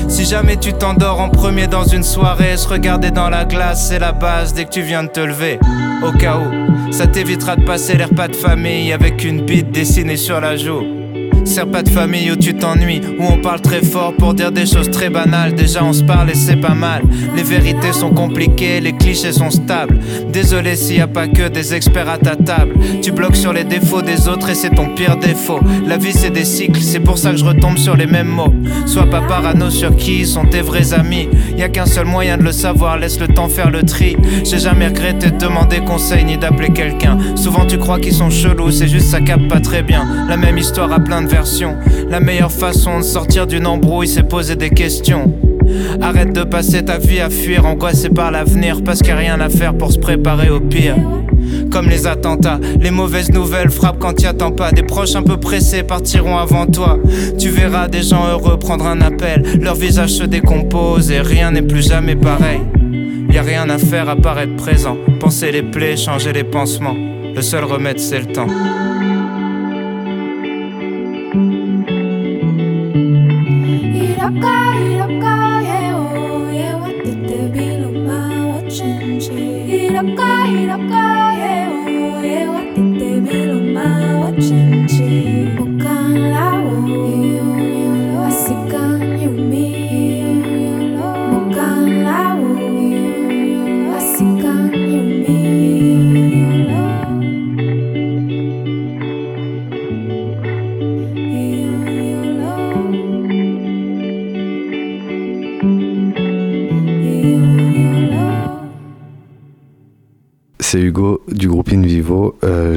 Si 0.07 0.25
jamais 0.25 0.57
tu 0.57 0.73
t'endors 0.73 1.21
en 1.21 1.29
premier 1.29 1.65
dans 1.65 1.85
une 1.85 2.03
soirée, 2.03 2.55
se 2.57 2.67
regarder 2.67 3.09
dans 3.09 3.29
la 3.29 3.45
glace, 3.45 3.87
c'est 3.87 3.99
la 3.99 4.11
base 4.11 4.53
dès 4.53 4.65
que 4.65 4.69
tu 4.69 4.81
viens 4.81 5.03
de 5.03 5.09
te 5.09 5.19
lever. 5.19 5.59
Au 6.03 6.11
cas 6.11 6.37
où, 6.37 6.74
ça 6.95 7.07
t'évitera 7.07 7.57
de 7.57 7.65
passer 7.65 7.97
l'air 7.97 8.09
pas 8.09 8.29
de 8.29 8.35
famille 8.37 8.93
avec 8.93 9.25
une 9.25 9.41
bite 9.41 9.69
dessinée 9.69 10.15
sur 10.15 10.39
la 10.39 10.55
joue. 10.55 11.04
Sers 11.45 11.67
pas 11.67 11.83
de 11.83 11.89
famille 11.89 12.31
où 12.31 12.35
tu 12.35 12.53
t'ennuies, 12.55 13.01
où 13.19 13.23
on 13.23 13.37
parle 13.37 13.61
très 13.61 13.81
fort 13.81 14.13
pour 14.13 14.33
dire 14.33 14.51
des 14.51 14.65
choses 14.65 14.89
très 14.89 15.09
banales. 15.09 15.53
Déjà 15.53 15.83
on 15.83 15.93
se 15.93 16.03
parle 16.03 16.31
et 16.31 16.35
c'est 16.35 16.55
pas 16.57 16.73
mal. 16.73 17.03
Les 17.35 17.43
vérités 17.43 17.93
sont 17.93 18.09
compliquées, 18.09 18.81
les 18.81 18.93
clichés 18.93 19.31
sont 19.31 19.51
stables. 19.51 19.99
Désolé 20.33 20.75
s'il 20.75 20.97
y 20.97 21.01
a 21.01 21.07
pas 21.07 21.27
que 21.27 21.47
des 21.47 21.73
experts 21.73 22.09
à 22.09 22.17
ta 22.17 22.35
table. 22.35 22.73
Tu 23.01 23.11
bloques 23.11 23.35
sur 23.35 23.53
les 23.53 23.63
défauts 23.63 24.01
des 24.01 24.27
autres 24.27 24.49
et 24.49 24.55
c'est 24.55 24.71
ton 24.71 24.87
pire 24.95 25.17
défaut. 25.17 25.59
La 25.87 25.97
vie 25.97 26.11
c'est 26.11 26.31
des 26.31 26.45
cycles, 26.45 26.81
c'est 26.81 26.99
pour 26.99 27.17
ça 27.17 27.31
que 27.31 27.37
je 27.37 27.45
retombe 27.45 27.77
sur 27.77 27.95
les 27.95 28.07
mêmes 28.07 28.27
mots. 28.27 28.53
Sois 28.85 29.09
pas 29.09 29.21
parano 29.21 29.69
sur 29.69 29.95
qui 29.95 30.25
sont 30.25 30.45
tes 30.45 30.61
vrais 30.61 30.93
amis. 30.93 31.29
Y 31.57 31.63
a 31.63 31.69
qu'un 31.69 31.85
seul 31.85 32.05
moyen 32.05 32.37
de 32.37 32.43
le 32.43 32.51
savoir, 32.51 32.97
laisse 32.97 33.19
le 33.19 33.27
temps 33.27 33.49
faire 33.49 33.69
le 33.69 33.83
tri. 33.83 34.17
J'ai 34.43 34.59
jamais 34.59 34.87
regretté 34.87 35.31
de 35.31 35.37
demander 35.37 35.79
conseil 35.79 36.25
ni 36.25 36.37
d'appeler 36.37 36.69
quelqu'un. 36.69 37.17
Souvent 37.35 37.65
tu 37.65 37.77
crois 37.77 37.99
qu'ils 37.99 38.13
sont 38.13 38.31
chelous, 38.31 38.71
c'est 38.71 38.87
juste 38.87 39.07
ça 39.07 39.21
capte 39.21 39.47
pas 39.47 39.59
très 39.59 39.83
bien. 39.83 40.05
La 40.27 40.37
même 40.37 40.57
histoire 40.57 40.91
à 40.91 40.99
plein 40.99 41.21
de 41.21 41.27
la 42.09 42.19
meilleure 42.19 42.51
façon 42.51 42.99
de 42.99 43.03
sortir 43.03 43.45
d'une 43.45 43.67
embrouille, 43.67 44.07
c'est 44.07 44.23
poser 44.23 44.55
des 44.55 44.69
questions. 44.69 45.33
Arrête 46.01 46.33
de 46.33 46.43
passer 46.43 46.85
ta 46.85 46.97
vie 46.97 47.19
à 47.19 47.29
fuir, 47.29 47.65
angoissé 47.65 48.09
par 48.09 48.31
l'avenir, 48.31 48.81
parce 48.83 48.99
qu'il 48.99 49.13
n'y 49.13 49.19
a 49.19 49.33
rien 49.33 49.39
à 49.39 49.49
faire 49.49 49.73
pour 49.73 49.91
se 49.91 49.99
préparer 49.99 50.49
au 50.49 50.59
pire. 50.59 50.95
Comme 51.71 51.89
les 51.89 52.07
attentats, 52.07 52.59
les 52.79 52.91
mauvaises 52.91 53.31
nouvelles 53.31 53.69
frappent 53.69 53.99
quand 53.99 54.13
t'y 54.13 54.27
attends 54.27 54.51
pas. 54.51 54.71
Des 54.71 54.83
proches 54.83 55.15
un 55.15 55.23
peu 55.23 55.37
pressés 55.37 55.83
partiront 55.83 56.37
avant 56.37 56.67
toi. 56.67 56.99
Tu 57.37 57.49
verras 57.49 57.87
des 57.87 58.01
gens 58.01 58.27
heureux 58.27 58.57
prendre 58.57 58.85
un 58.87 59.01
appel, 59.01 59.43
leur 59.59 59.75
visage 59.75 60.11
se 60.11 60.23
décompose 60.23 61.11
et 61.11 61.19
rien 61.19 61.51
n'est 61.51 61.61
plus 61.61 61.87
jamais 61.87 62.15
pareil. 62.15 62.61
Y 63.29 63.37
a 63.37 63.41
rien 63.41 63.69
à 63.69 63.77
faire 63.77 64.07
à 64.07 64.15
part 64.15 64.39
être 64.39 64.55
présent, 64.55 64.97
penser 65.19 65.51
les 65.51 65.63
plaies, 65.63 65.97
changer 65.97 66.31
les 66.31 66.45
pansements. 66.45 66.95
Le 67.35 67.41
seul 67.41 67.65
remède 67.65 67.99
c'est 67.99 68.19
le 68.19 68.27
temps. 68.27 68.47
C'est 74.33 74.64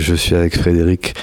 je 0.08 0.14
suis 0.14 0.34
avec 0.34 0.56
Frédéric 0.56 1.14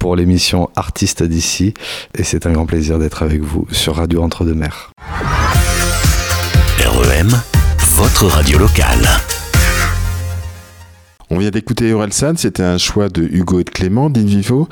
pour 0.00 0.16
l'émission 0.16 0.68
Artistes 0.74 1.22
d'ici 1.22 1.74
et 2.18 2.24
c'est 2.24 2.44
un 2.44 2.52
grand 2.52 2.66
plaisir 2.66 2.98
d'être 2.98 3.22
avec 3.22 3.40
vous 3.40 3.68
sur 3.70 3.94
Radio 3.94 4.20
Entre-deux-Mers. 4.20 4.90
REM, 6.84 7.30
votre 7.94 8.26
radio 8.26 8.58
locale. 8.58 9.06
On 11.30 11.38
vient 11.38 11.50
d'écouter 11.50 11.92
Orelsan, 11.92 12.32
c'était 12.36 12.64
un 12.64 12.78
choix 12.78 13.08
de 13.08 13.22
Hugo 13.22 13.60
et 13.60 13.64
de 13.64 13.70
Clément 13.70 14.10
d'Invivo. 14.10 14.68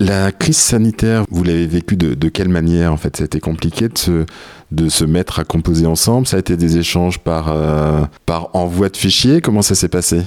La 0.00 0.32
crise 0.32 0.56
sanitaire, 0.56 1.22
vous 1.30 1.44
l'avez 1.44 1.68
vécue 1.68 1.94
de, 1.94 2.28
quelle 2.28 2.48
manière 2.48 2.92
en 2.92 2.96
fait? 2.96 3.16
Ça 3.16 3.22
a 3.22 3.26
été 3.26 3.38
compliqué 3.38 3.88
de 3.88 3.96
se, 3.96 4.26
de 4.72 4.88
se 4.88 5.04
mettre 5.04 5.38
à 5.38 5.44
composer 5.44 5.86
ensemble? 5.86 6.26
Ça 6.26 6.36
a 6.36 6.40
été 6.40 6.56
des 6.56 6.78
échanges 6.78 7.20
par, 7.20 7.46
euh, 7.52 8.02
par 8.26 8.56
envoi 8.56 8.88
de 8.88 8.96
fichiers? 8.96 9.40
Comment 9.40 9.62
ça 9.62 9.76
s'est 9.76 9.86
passé? 9.86 10.22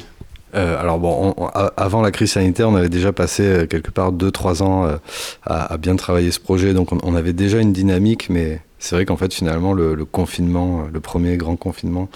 Euh, 0.56 0.80
alors 0.80 1.00
bon, 1.00 1.34
avant 1.76 2.02
la 2.02 2.12
crise 2.12 2.32
sanitaire, 2.32 2.70
on 2.70 2.76
avait 2.76 2.90
déjà 2.90 3.12
passé 3.12 3.44
euh, 3.44 3.66
quelque 3.66 3.92
part 3.92 4.14
2-3 4.14 4.64
ans 4.64 4.98
à, 5.46 5.78
bien 5.78 5.96
travailler 5.96 6.32
ce 6.32 6.40
projet, 6.40 6.74
donc 6.74 6.92
on, 6.92 7.16
avait 7.16 7.34
déjà 7.34 7.60
une 7.60 7.74
dynamique, 7.74 8.30
mais 8.30 8.62
c'est 8.80 8.96
vrai 8.96 9.06
qu'en 9.06 9.18
fait 9.18 9.34
finalement 9.34 9.74
le, 9.74 10.06
confinement, 10.06 10.88
le 10.92 11.00
premier 11.00 11.38
grand 11.38 11.56
confinement, 11.56 12.10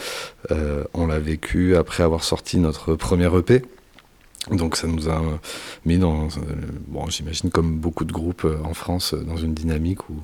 on 0.50 1.08
l'a 1.08 1.20
vécu 1.20 1.76
après 1.76 2.04
avoir 2.04 2.24
sorti 2.24 2.58
notre 2.58 2.96
premier 2.96 3.30
EP. 3.38 3.64
Donc 4.50 4.76
ça 4.76 4.88
nous 4.88 5.08
a 5.08 5.22
mis 5.86 6.00
dans, 6.00 6.28
bon, 6.88 7.08
j'imagine 7.08 7.52
comme 7.52 7.78
beaucoup 7.78 8.06
de 8.06 8.12
groupes 8.12 8.46
euh, 8.46 8.58
en 8.64 8.74
France, 8.74 9.14
euh, 9.14 9.22
dans 9.24 9.38
une 9.38 9.54
dynamique 9.54 10.10
où, 10.10 10.16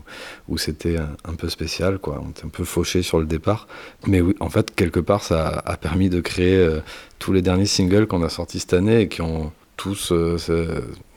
où 0.50 0.58
c'était 0.58 0.98
un, 0.98 1.36
peu 1.36 1.50
spécial, 1.50 2.00
quoi. 2.00 2.20
On 2.26 2.32
était 2.32 2.46
un 2.46 2.50
peu 2.50 2.64
fauché 2.64 3.04
sur 3.04 3.20
le 3.20 3.28
départ. 3.28 3.68
Mais 4.08 4.20
oui, 4.22 4.34
en 4.40 4.50
fait, 4.50 4.74
quelque 4.74 5.00
part, 5.00 5.24
ça 5.24 5.62
a 5.64 5.78
permis 5.78 6.10
de 6.10 6.20
créer 6.20 6.56
euh, 6.56 6.80
tous 7.20 7.32
les 7.32 7.44
derniers 7.44 7.68
singles 7.68 8.08
qu'on 8.08 8.24
a 8.24 8.30
sortis 8.30 8.60
cette 8.60 8.74
année 8.74 9.02
et 9.02 9.08
qui 9.08 9.22
ont 9.22 9.52
tous 9.76 10.12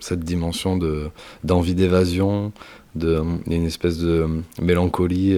cette 0.01 0.21
dimension 0.21 0.77
de, 0.77 1.09
d'envie 1.45 1.75
d'évasion, 1.75 2.53
de, 2.95 3.23
une 3.47 3.65
espèce 3.65 3.97
de 3.97 4.27
mélancolie, 4.61 5.35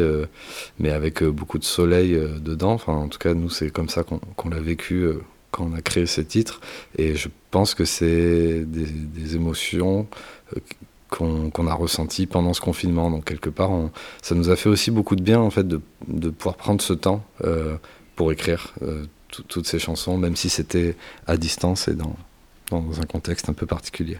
mais 0.80 0.90
avec 0.90 1.22
beaucoup 1.22 1.60
de 1.60 1.64
soleil 1.64 2.20
dedans. 2.40 2.72
Enfin, 2.72 2.94
en 2.94 3.06
tout 3.06 3.20
cas, 3.20 3.32
nous, 3.32 3.48
c'est 3.48 3.70
comme 3.70 3.88
ça 3.88 4.02
qu'on 4.02 4.48
l'a 4.48 4.58
vécu 4.58 5.06
quand 5.52 5.68
on 5.70 5.74
a 5.76 5.80
créé 5.80 6.06
ces 6.06 6.24
titres. 6.24 6.60
Et 6.98 7.14
je 7.14 7.28
pense 7.52 7.74
que 7.74 7.84
c'est 7.84 8.64
des, 8.64 9.36
émotions 9.36 10.08
euh, 10.56 10.60
qu'on 11.08 11.66
a 11.66 11.74
ressenties 11.74 12.26
pendant 12.26 12.54
ce 12.54 12.60
confinement. 12.60 13.10
Donc 13.10 13.26
quelque 13.26 13.50
part, 13.50 13.70
ça 14.22 14.34
nous 14.34 14.50
a 14.50 14.56
fait 14.56 14.68
aussi 14.68 14.90
beaucoup 14.90 15.14
de 15.14 15.22
bien 15.22 15.38
en 15.38 15.50
fait 15.50 15.68
de, 15.68 15.80
pouvoir 16.30 16.56
prendre 16.56 16.80
ce 16.80 16.94
temps 16.94 17.22
euh, 17.44 17.76
pour 18.16 18.32
écrire 18.32 18.74
euh, 18.82 19.04
toutes 19.48 19.66
ces 19.66 19.78
chansons, 19.78 20.18
même 20.18 20.36
si 20.36 20.48
c'était 20.48 20.96
à 21.26 21.36
distance 21.36 21.88
et 21.88 21.94
dans, 21.94 22.16
un 22.72 23.06
contexte 23.06 23.50
un 23.50 23.52
peu 23.52 23.66
particulier. 23.66 24.18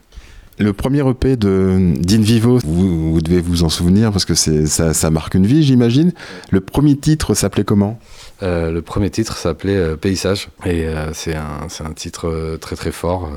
Le 0.58 0.74
premier 0.74 1.08
EP 1.08 1.36
de 1.36 1.94
d'Invivo, 1.98 2.58
vous, 2.62 3.14
vous 3.14 3.20
devez 3.22 3.40
vous 3.40 3.64
en 3.64 3.70
souvenir 3.70 4.12
parce 4.12 4.26
que 4.26 4.34
ça, 4.34 4.92
ça 4.92 5.10
marque 5.10 5.34
une 5.34 5.46
vie, 5.46 5.62
j'imagine. 5.62 6.12
Le 6.50 6.60
premier 6.60 6.94
titre 6.96 7.32
s'appelait 7.32 7.64
comment? 7.64 7.98
Le 8.42 8.80
premier 8.80 9.10
titre 9.10 9.36
s'appelait 9.36 9.76
euh, 9.76 9.96
Paysage 9.96 10.48
et 10.64 10.86
euh, 10.86 11.12
c'est 11.12 11.34
un, 11.34 11.68
un, 11.84 11.92
titre 11.92 12.56
très 12.60 12.76
très 12.76 12.90
fort. 12.92 13.30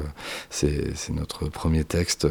c'est 0.49 0.93
notre 1.11 1.45
premier 1.47 1.83
texte. 1.83 2.27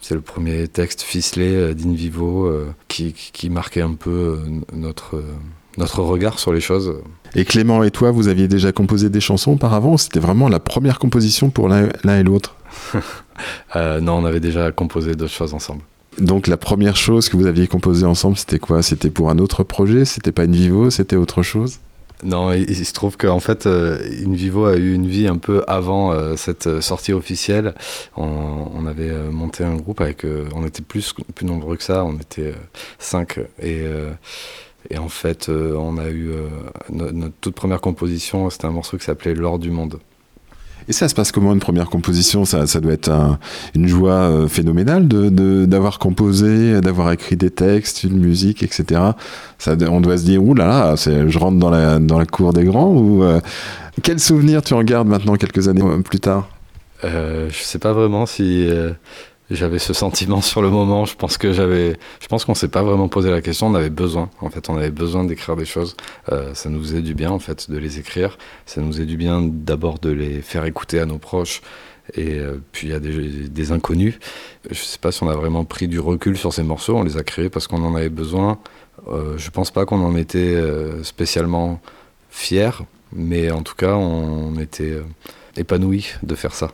c'est 0.00 0.14
le 0.14 0.20
premier 0.20 0.68
texte 0.68 1.02
ficelé 1.02 1.74
d'Invivo 1.74 2.52
qui, 2.88 3.12
qui, 3.12 3.48
marquait 3.48 3.80
un 3.80 3.94
peu 3.94 4.40
notre, 4.72 5.22
notre 5.78 6.02
regard 6.02 6.38
sur 6.38 6.52
les 6.52 6.60
choses. 6.60 6.94
Et 7.34 7.44
Clément 7.44 7.82
et 7.82 7.90
toi, 7.90 8.10
vous 8.10 8.28
aviez 8.28 8.48
déjà 8.48 8.72
composé 8.72 9.08
des 9.08 9.20
chansons 9.20 9.52
auparavant 9.52 9.96
C'était 9.96 10.20
vraiment 10.20 10.48
la 10.48 10.60
première 10.60 10.98
composition 10.98 11.50
pour 11.50 11.68
l'un 11.68 11.88
et 12.18 12.22
l'autre? 12.22 12.56
Non, 13.74 14.18
on 14.18 14.24
avait 14.24 14.40
déjà 14.40 14.70
composé 14.70 15.14
d'autres 15.14 15.32
choses 15.32 15.54
ensemble. 15.54 15.82
Donc 16.18 16.46
la 16.46 16.56
première 16.56 16.96
chose 16.96 17.28
que 17.28 17.36
vous 17.36 17.46
aviez 17.46 17.66
composée 17.66 18.06
ensemble, 18.06 18.36
c'était 18.36 18.58
quoi? 18.58 18.82
C'était 18.82 19.10
pour 19.10 19.30
un 19.30 19.38
autre 19.38 19.64
projet? 19.64 20.04
C'était 20.04 20.32
pas 20.32 20.44
une 20.44 20.54
Vivo? 20.54 20.90
C'était 20.90 21.16
autre 21.16 21.42
chose? 21.42 21.78
Non, 22.22 22.52
il, 22.52 22.86
se 22.86 22.92
trouve 22.92 23.16
qu'en 23.16 23.40
fait, 23.40 23.66
euh, 23.66 23.98
InVivo 24.24 24.66
a 24.66 24.76
eu 24.76 24.94
une 24.94 25.08
vie 25.08 25.26
un 25.26 25.38
peu 25.38 25.64
avant 25.66 26.12
euh, 26.12 26.36
cette 26.36 26.68
euh, 26.68 26.80
sortie 26.80 27.12
officielle. 27.12 27.74
On, 28.16 28.86
avait 28.86 29.12
monté 29.30 29.64
un 29.64 29.76
groupe 29.76 30.00
avec, 30.00 30.26
on 30.54 30.66
était 30.66 30.82
plus, 30.82 31.14
nombreux 31.42 31.76
que 31.76 31.82
ça, 31.84 32.04
on 32.04 32.16
était 32.16 32.52
cinq. 32.98 33.38
Et, 33.62 33.84
et 34.90 34.98
en 34.98 35.08
fait, 35.08 35.48
on 35.48 35.96
a 35.98 36.10
eu 36.10 36.32
notre 36.90 37.34
toute 37.40 37.54
première 37.54 37.80
composition, 37.80 38.50
c'était 38.50 38.66
un 38.66 38.72
morceau 38.72 38.98
qui 38.98 39.04
s'appelait 39.04 39.34
L'or 39.34 39.58
du 39.60 39.70
monde. 39.70 40.00
Et 40.88 40.92
ça 40.92 41.08
se 41.08 41.14
passe 41.14 41.32
comment 41.32 41.52
une 41.52 41.60
première 41.60 41.88
composition? 41.88 42.44
Ça, 42.44 42.80
doit 42.80 42.92
être 42.92 43.10
une 43.74 43.86
joie 43.86 44.12
euh, 44.12 44.48
phénoménale 44.48 45.06
d'avoir 45.08 45.92
de, 45.92 45.98
composé, 45.98 46.80
d'avoir 46.80 47.12
écrit 47.12 47.36
des 47.36 47.50
textes, 47.50 48.04
une 48.04 48.18
musique, 48.18 48.62
etc. 48.62 49.00
On 49.88 50.00
doit 50.00 50.18
se 50.18 50.24
dire, 50.24 50.42
ouh 50.42 50.54
là 50.54 50.66
là, 50.66 50.94
je 50.96 51.38
rentre 51.38 51.58
dans 51.58 51.70
la, 51.70 51.98
dans 51.98 52.18
la 52.18 52.26
cour 52.26 52.52
des 52.52 52.64
grands. 52.64 52.92
Ou 52.92 53.22
euh, 53.22 53.40
quel 54.02 54.18
souvenir 54.18 54.62
tu 54.62 54.74
en 54.74 54.82
gardes 54.82 55.08
maintenant 55.08 55.36
quelques 55.36 55.68
années 55.68 55.82
plus 56.04 56.20
tard? 56.20 56.48
Euh, 57.04 57.48
Je 57.50 57.62
sais 57.62 57.78
pas 57.78 57.92
vraiment 57.92 58.26
si 58.26 58.66
euh, 58.68 58.92
j'avais 59.50 59.78
ce 59.78 59.92
sentiment 59.92 60.40
sur 60.40 60.62
le 60.62 60.70
moment. 60.70 61.04
Je 61.04 61.14
pense 61.14 61.36
que 61.36 61.52
j'avais, 61.52 61.96
je 62.20 62.26
pense 62.26 62.44
qu'on 62.44 62.54
s'est 62.54 62.68
pas 62.68 62.82
vraiment 62.82 63.08
posé 63.08 63.30
la 63.30 63.42
question. 63.42 63.66
On 63.66 63.74
avait 63.74 63.90
besoin, 63.90 64.30
en 64.40 64.50
fait, 64.50 64.70
on 64.70 64.76
avait 64.76 64.90
besoin 64.90 65.24
d'écrire 65.24 65.56
des 65.56 65.64
choses. 65.64 65.96
Euh, 66.30 66.54
ça 66.54 66.70
nous 66.70 66.80
faisait 66.80 67.02
du 67.02 67.14
bien, 67.14 67.30
en 67.30 67.38
fait, 67.38 67.70
de 67.70 67.76
les 67.76 67.98
écrire. 67.98 68.38
Ça 68.66 68.80
nous 68.80 68.92
faisait 68.92 69.06
du 69.06 69.16
bien 69.16 69.42
d'abord 69.42 69.98
de 69.98 70.10
les 70.10 70.42
faire 70.42 70.64
écouter 70.64 71.00
à 71.00 71.06
nos 71.06 71.18
proches. 71.18 71.60
Et 72.14 72.38
euh, 72.38 72.60
puis 72.72 72.88
il 72.88 72.90
y 72.90 72.94
a 72.94 73.00
des, 73.00 73.72
inconnus. 73.72 74.18
Je 74.68 74.74
sais 74.74 74.98
pas 74.98 75.12
si 75.12 75.22
on 75.22 75.28
a 75.28 75.36
vraiment 75.36 75.64
pris 75.64 75.88
du 75.88 76.00
recul 76.00 76.36
sur 76.36 76.52
ces 76.52 76.62
morceaux. 76.62 76.96
On 76.96 77.04
les 77.04 77.16
a 77.16 77.22
créés 77.22 77.48
parce 77.48 77.66
qu'on 77.66 77.82
en 77.84 77.94
avait 77.94 78.08
besoin. 78.08 78.58
Euh, 79.08 79.38
je 79.38 79.50
pense 79.50 79.70
pas 79.70 79.86
qu'on 79.86 80.04
en 80.04 80.16
était 80.16 80.38
euh, 80.38 81.02
spécialement 81.04 81.80
fiers, 82.30 82.70
mais 83.12 83.50
en 83.50 83.62
tout 83.62 83.74
cas, 83.74 83.94
on 83.94 84.58
était 84.58 84.98
épanouis 85.56 86.12
de 86.22 86.34
faire 86.34 86.54
ça. 86.54 86.72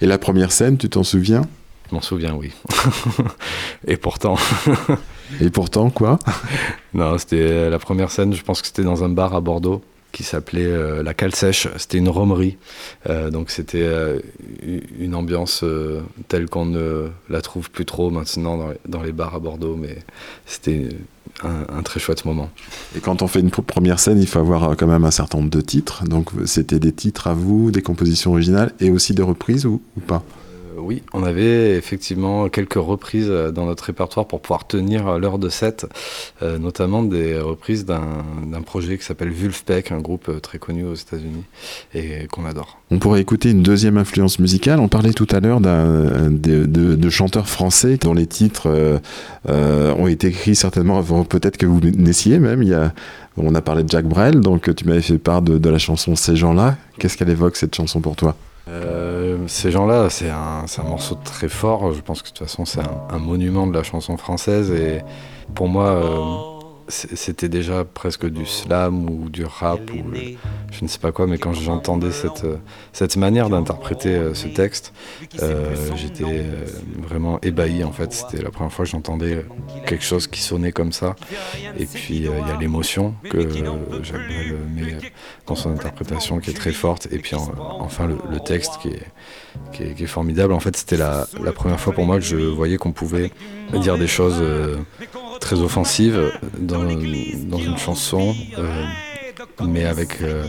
Et 0.00 0.06
la 0.06 0.18
première 0.18 0.52
scène, 0.52 0.76
tu 0.76 0.88
t'en 0.88 1.02
souviens? 1.02 1.42
M'en 1.92 2.00
souviens, 2.00 2.34
oui. 2.34 2.52
Et 3.86 3.96
pourtant. 3.96 4.36
Et 5.40 5.50
pourtant, 5.50 5.90
quoi? 5.90 6.18
Non, 6.94 7.16
c'était 7.16 7.70
la 7.70 7.78
première 7.78 8.10
scène, 8.10 8.34
je 8.34 8.42
pense 8.42 8.60
que 8.60 8.66
c'était 8.66 8.84
dans 8.84 9.02
un 9.02 9.08
bar 9.08 9.34
à 9.34 9.40
Bordeaux 9.40 9.82
qui 10.12 10.22
s'appelait 10.22 10.66
euh, 10.66 11.02
La 11.02 11.14
Cale 11.14 11.34
Sèche. 11.34 11.68
C'était 11.78 11.98
une 11.98 12.08
romerie. 12.08 12.58
Euh, 13.08 13.30
donc 13.30 13.50
c'était 13.50 13.82
euh, 13.82 14.20
une 14.98 15.14
ambiance 15.14 15.64
telle 16.28 16.48
qu'on 16.48 16.66
ne 16.66 17.08
la 17.28 17.40
trouve 17.40 17.70
plus 17.70 17.86
trop 17.86 18.10
maintenant 18.10 18.74
dans, 18.86 19.02
les 19.02 19.12
bars 19.12 19.34
à 19.34 19.38
Bordeaux. 19.40 19.74
Mais 19.74 19.96
c'était 20.46 20.90
un, 21.42 21.78
un, 21.78 21.82
très 21.82 21.98
chouette 21.98 22.24
moment. 22.24 22.50
Et 22.96 23.00
quand 23.00 23.22
on 23.22 23.26
fait 23.26 23.40
une 23.40 23.50
première 23.50 23.98
scène, 23.98 24.20
il 24.20 24.28
faut 24.28 24.38
avoir 24.38 24.76
quand 24.76 24.86
même 24.86 25.04
un 25.04 25.10
certain 25.10 25.38
nombre 25.38 25.50
de 25.50 25.60
titres. 25.60 26.04
Donc 26.04 26.30
c'était 26.44 26.78
des 26.78 26.92
titres 26.92 27.26
à 27.26 27.34
vous, 27.34 27.70
des 27.70 27.82
compositions 27.82 28.32
originales 28.32 28.72
et 28.80 28.90
aussi 28.90 29.14
des 29.14 29.22
reprises 29.22 29.66
ou, 29.66 29.82
ou 29.96 30.00
pas? 30.00 30.22
Oui, 30.82 31.02
on 31.12 31.22
avait 31.22 31.76
effectivement 31.76 32.48
quelques 32.48 32.74
reprises 32.74 33.28
euh, 33.30 33.50
dans 33.50 33.66
notre 33.66 33.84
répertoire 33.84 34.26
pour 34.26 34.40
pouvoir 34.40 34.66
tenir 34.66 35.18
l'heure 35.18 35.38
de 35.38 35.48
set, 35.48 35.86
euh, 36.42 36.58
notamment 36.58 37.02
des 37.02 37.38
reprises 37.38 37.84
d'un 37.84 38.62
projet 38.64 38.98
qui 38.98 39.04
s'appelle 39.04 39.30
Vulfpeck, 39.30 39.92
un 39.92 40.00
groupe 40.00 40.28
euh, 40.28 40.40
très 40.40 40.58
connu 40.58 40.84
aux 40.84 40.94
États-Unis 40.94 41.44
et 41.94 42.26
qu'on 42.30 42.44
adore. 42.44 42.78
On 42.90 42.98
pourrait 42.98 43.20
écouter 43.20 43.50
une 43.50 43.62
deuxième 43.62 43.96
influence 43.96 44.38
musicale. 44.38 44.80
On 44.80 44.88
parlait 44.88 45.12
tout 45.12 45.28
à 45.30 45.40
l'heure 45.40 45.60
de, 45.60 47.10
chanteurs 47.10 47.48
français 47.48 47.96
dont 47.96 48.14
les 48.14 48.26
titres 48.26 49.00
ont 49.48 50.06
été 50.06 50.28
écrits 50.28 50.54
certainement 50.54 50.98
avant 50.98 51.24
peut-être 51.24 51.56
que 51.56 51.66
vous 51.66 51.80
naissiez 51.80 52.38
même. 52.38 52.62
On 53.36 53.54
a 53.54 53.60
parlé 53.60 53.82
de 53.82 53.88
Jack 53.88 54.06
Brel, 54.06 54.40
donc 54.40 54.74
tu 54.74 54.86
m'avais 54.86 55.02
fait 55.02 55.18
part 55.18 55.42
de 55.42 55.68
la 55.68 55.78
chanson 55.78 56.16
Ces 56.16 56.36
gens-là. 56.36 56.76
Qu'est-ce 56.98 57.16
qu'elle 57.16 57.30
évoque 57.30 57.56
cette 57.56 57.74
chanson 57.74 58.00
pour 58.00 58.16
toi? 58.16 58.36
Euh, 58.68 59.38
ces 59.48 59.70
gens-là, 59.70 60.08
c'est 60.08 60.30
un, 60.30 60.64
un, 60.78 60.82
morceau 60.84 61.16
très 61.24 61.48
fort. 61.48 61.92
Je 61.92 62.00
pense 62.00 62.22
que 62.22 62.28
de 62.28 62.34
toute 62.34 62.46
façon, 62.46 62.64
c'est 62.64 62.80
un, 62.80 63.06
un, 63.10 63.18
monument 63.18 63.66
de 63.66 63.74
la 63.74 63.82
chanson 63.82 64.16
française. 64.16 64.70
Et 64.70 65.02
pour 65.54 65.68
moi, 65.68 65.88
euh, 65.90 66.51
c'était 66.92 67.48
déjà 67.48 67.84
presque 67.84 68.26
du 68.26 68.44
slam 68.44 69.08
ou 69.08 69.30
du 69.30 69.44
rap 69.44 69.80
ou 69.92 70.14
je 70.70 70.82
ne 70.82 70.88
sais 70.88 70.98
pas 70.98 71.10
quoi, 71.10 71.26
mais 71.26 71.38
quand 71.38 71.54
j'entendais 71.54 72.10
cette, 72.10 72.46
cette 72.92 73.16
manière 73.16 73.48
d'interpréter 73.48 74.14
euh, 74.14 74.34
ce 74.34 74.48
texte, 74.48 74.92
euh, 75.40 75.74
j'étais 75.96 76.24
euh, 76.24 76.66
vraiment 76.98 77.38
ébahi 77.40 77.82
en 77.82 77.92
fait. 77.92 78.12
C'était 78.12 78.42
la 78.42 78.50
première 78.50 78.72
fois 78.72 78.84
que 78.84 78.90
j'entendais 78.90 79.44
quelque 79.86 80.04
chose 80.04 80.26
qui 80.26 80.40
sonnait 80.40 80.72
comme 80.72 80.92
ça. 80.92 81.16
Et 81.78 81.86
puis 81.86 82.16
il 82.16 82.24
y 82.24 82.28
a 82.28 82.56
l'émotion 82.60 83.14
que 83.30 83.38
mais 84.74 84.96
dans 85.46 85.54
son 85.54 85.70
interprétation 85.70 86.40
qui 86.40 86.50
est 86.50 86.54
très 86.54 86.72
forte. 86.72 87.08
Et 87.10 87.18
puis 87.18 87.36
enfin 87.36 88.06
le, 88.06 88.40
texte 88.40 88.72
qui 88.82 88.88
est, 88.88 90.06
formidable. 90.06 90.52
En 90.52 90.60
fait, 90.60 90.76
c'était 90.76 90.96
la, 90.96 91.26
première 91.54 91.80
fois 91.80 91.92
pour 91.92 92.04
moi 92.04 92.16
que 92.16 92.24
je 92.24 92.36
voyais 92.36 92.76
qu'on 92.76 92.92
pouvait 92.92 93.30
dire 93.72 93.96
des 93.96 94.08
choses 94.08 94.42
offensive 95.60 96.32
dans, 96.58 96.82
dans 96.84 97.58
une 97.58 97.76
chanson, 97.76 98.34
euh, 98.58 98.84
mais 99.66 99.84
avec 99.84 100.22
euh, 100.22 100.44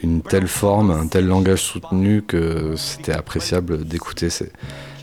une 0.00 0.20
telle 0.22 0.48
forme, 0.48 0.90
un 0.90 1.06
tel 1.06 1.26
langage 1.26 1.62
soutenu 1.62 2.22
que 2.22 2.74
c'était 2.76 3.12
appréciable 3.12 3.84
d'écouter 3.84 4.30
ces, 4.30 4.50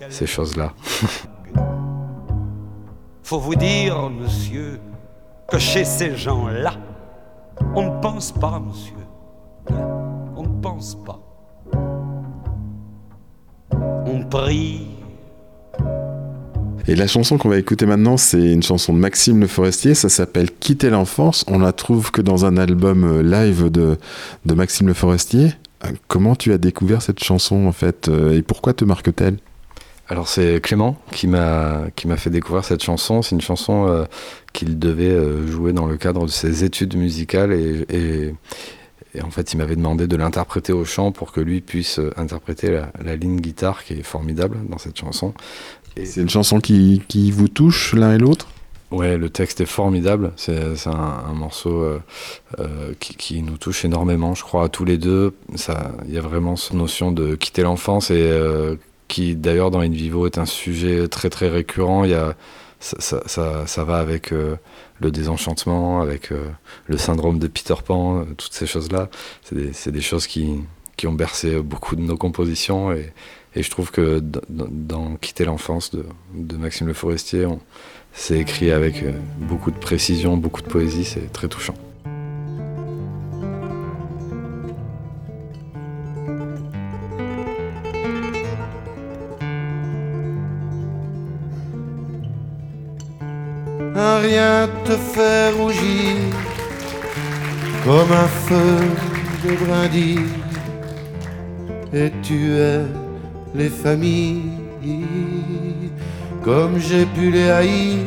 ces 0.10 0.28
choses-là. 0.28 0.74
Faut 3.24 3.40
vous 3.40 3.56
dire, 3.56 4.10
monsieur, 4.10 4.80
que 5.50 5.58
chez 5.58 5.86
ces 5.86 6.16
gens-là, 6.18 6.74
on 7.76 7.84
ne 7.84 8.02
pense 8.02 8.32
pas, 8.32 8.60
monsieur. 8.60 8.94
Hein, 9.70 9.88
on 10.36 10.44
ne 10.44 10.62
pense 10.62 10.98
pas. 11.06 11.20
On 14.06 14.24
prie 14.30 14.91
et 16.88 16.96
la 16.96 17.08
chanson 17.08 17.38
qu'on 17.38 17.50
va 17.50 17.58
écouter 17.58 17.86
maintenant, 17.86 18.18
c'est 18.18 18.52
une 18.54 18.64
chanson 18.64 18.94
de 18.94 18.98
Maxime 18.98 19.40
Le 19.40 19.48
Forestier, 19.48 19.94
ça 19.94 20.10
s'appelle 20.10 20.50
Quitter 20.52 20.90
l'enfance. 20.90 21.46
On 21.48 21.60
la 21.60 21.74
trouve 21.74 22.12
que 22.12 22.22
dans 22.22 22.46
un 22.46 22.58
album 22.58 23.04
euh, 23.04 23.22
live 23.22 23.70
de, 23.70 23.98
de 24.46 24.54
Maxime 24.54 24.88
Le 24.88 24.94
Forestier. 24.94 25.54
Euh, 25.86 25.90
comment 26.08 26.36
tu 26.36 26.52
as 26.54 26.58
découvert 26.58 27.02
cette 27.02 27.24
chanson 27.24 27.68
en 27.68 27.72
fait 27.72 28.08
euh, 28.08 28.36
et 28.36 28.42
pourquoi 28.42 28.74
te 28.74 28.84
marque-t-elle? 28.84 29.38
Alors 30.08 30.28
c'est 30.28 30.60
Clément 30.62 30.98
qui 31.12 31.28
m'a 31.28 31.92
fait 32.18 32.30
découvrir 32.30 32.66
cette 32.66 32.84
chanson. 32.84 33.22
C'est 33.22 33.36
une 33.36 33.42
chanson 33.42 34.06
qu'il 34.52 34.78
devait 34.78 35.48
jouer 35.48 35.72
dans 35.72 35.86
le 35.86 35.96
cadre 35.96 36.26
de 36.26 36.32
ses 36.32 36.66
études 36.66 36.98
musicales 36.98 37.54
et, 37.54 37.86
et, 39.16 39.22
en 39.22 39.32
fait 39.32 39.54
il 39.54 39.58
m'avait 39.58 39.78
demandé 39.78 40.08
de 40.08 40.18
l'interpréter 40.18 40.74
au 40.74 40.84
chant 40.84 41.14
pour 41.14 41.32
que 41.32 41.40
lui 41.40 41.62
puisse 41.62 41.98
interpréter 42.18 42.82
la 43.02 43.16
ligne 43.16 43.40
guitare 43.40 43.86
qui 43.86 43.94
est 43.94 44.04
formidable 44.04 44.58
dans 44.68 44.80
cette 44.80 45.00
chanson. 45.00 45.34
C'est 45.96 46.22
une 46.22 46.30
chanson 46.30 46.60
qui, 46.60 47.02
qui 47.08 47.32
vous 47.32 47.48
touche 47.48 47.94
l'un 47.94 48.14
et 48.14 48.18
l'autre? 48.18 48.48
Ouais, 48.92 49.18
le 49.18 49.30
texte 49.30 49.62
est 49.62 49.66
formidable. 49.66 50.34
C'est 50.36 50.58
un, 50.86 50.92
un, 50.92 51.34
morceau 51.34 51.82
euh, 51.82 52.00
euh, 52.60 52.94
qui, 53.00 53.16
qui, 53.16 53.42
nous 53.42 53.58
touche 53.58 53.86
énormément, 53.86 54.36
je 54.36 54.44
crois, 54.44 54.66
à 54.66 54.70
tous 54.70 54.84
les 54.84 54.98
deux. 54.98 55.34
Il 56.06 56.14
y 56.14 56.18
a 56.18 56.22
vraiment 56.22 56.58
cette 56.58 56.74
notion 56.74 57.14
de 57.14 57.36
quitter 57.36 57.62
l'enfance 57.62 58.12
et 58.12 58.16
euh, 58.20 58.76
qui, 59.08 59.36
d'ailleurs, 59.36 59.72
dans 59.72 59.80
In 59.80 59.90
Vivo 59.90 60.26
est 60.26 60.38
un 60.38 60.46
sujet 60.46 61.08
très 61.08 61.30
très 61.30 61.48
récurrent. 61.48 62.04
Il 62.04 62.12
y 62.12 62.16
a, 62.16 62.36
ça, 62.82 62.98
ça, 63.00 63.24
ça, 63.28 63.66
ça 63.66 63.84
va 63.86 64.00
avec 64.00 64.32
le 64.32 65.12
désenchantement, 65.12 66.02
avec 66.02 66.32
le 66.88 66.98
syndrome 66.98 67.40
de 67.40 67.48
Peter 67.48 67.76
Pan, 67.86 68.26
toutes 68.38 68.54
ces 68.54 68.66
choses-là. 68.66 69.10
C'est 69.44 69.56
des, 69.56 69.92
des, 69.92 70.02
choses 70.02 70.28
qui, 70.28 70.56
qui 70.98 71.08
ont 71.08 71.14
bercé 71.14 71.62
beaucoup 71.62 71.96
de 71.96 72.02
nos 72.02 72.18
compositions 72.18 72.92
et, 72.92 73.14
et 73.56 73.64
je 73.64 73.70
trouve 73.70 73.92
que 73.92 74.22
dans, 74.50 75.16
Quitter 75.18 75.46
l'enfance 75.46 75.92
de, 75.92 76.06
de, 76.34 76.56
Maxime 76.58 76.88
Le 76.88 76.94
Forestier, 76.94 77.48
c'est 78.14 78.40
écrit 78.40 78.72
avec 78.72 79.04
euh, 79.04 79.12
beaucoup 79.38 79.72
de 79.72 79.78
précision, 79.78 80.38
beaucoup 80.38 80.62
de 80.62 80.68
poésie, 80.68 81.06
c'est 81.06 81.32
très 81.32 81.48
touchant. 81.48 81.76
Un 93.94 94.20
rien 94.20 94.70
te 94.86 94.94
fait 94.94 95.52
rougir 95.52 96.16
comme 97.84 98.12
un 98.12 98.28
feu 98.28 98.80
de 99.44 99.66
brindille 99.66 100.20
et 101.94 102.10
tu 102.24 102.54
es 102.54 102.86
les 103.54 103.70
familles 103.70 104.42
comme 106.44 106.80
j'ai 106.80 107.06
pu 107.06 107.32
les 107.32 107.50
haïr. 107.50 107.98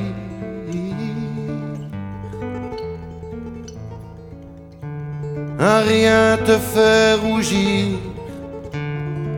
Un 5.59 5.81
rien 5.81 6.37
te 6.45 6.53
fait 6.53 7.15
rougir 7.15 7.99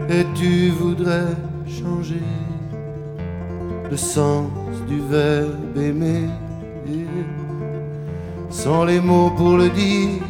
et 0.09 0.25
tu 0.35 0.71
voudrais 0.71 1.35
changer 1.69 2.23
le 3.91 3.97
sens 3.97 4.49
du 4.89 5.01
verbe 5.11 5.77
aimer 5.77 6.29
sans 8.51 8.85
les 8.85 9.01
mots 9.01 9.31
pour 9.37 9.57
le 9.59 9.69
dire. 9.69 10.23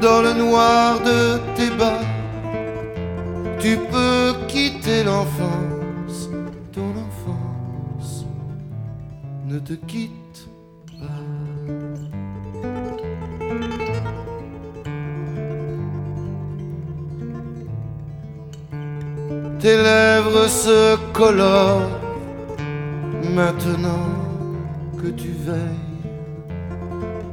Dans 0.00 0.22
le 0.22 0.32
noir 0.32 1.00
de 1.00 1.38
tes 1.56 1.70
bas. 1.70 2.00
Tu 3.58 3.76
peux 3.90 4.34
quitter 4.46 5.02
l'enfance, 5.04 6.30
ton 6.72 6.90
enfance 7.06 8.24
ne 9.46 9.58
te 9.58 9.72
quitte 9.72 10.48
pas. 11.00 11.24
Tes 19.58 19.76
lèvres 19.76 20.48
se 20.48 20.96
colorent 21.12 21.98
maintenant 23.34 24.08
que 25.02 25.08
tu 25.08 25.28
veilles 25.28 25.88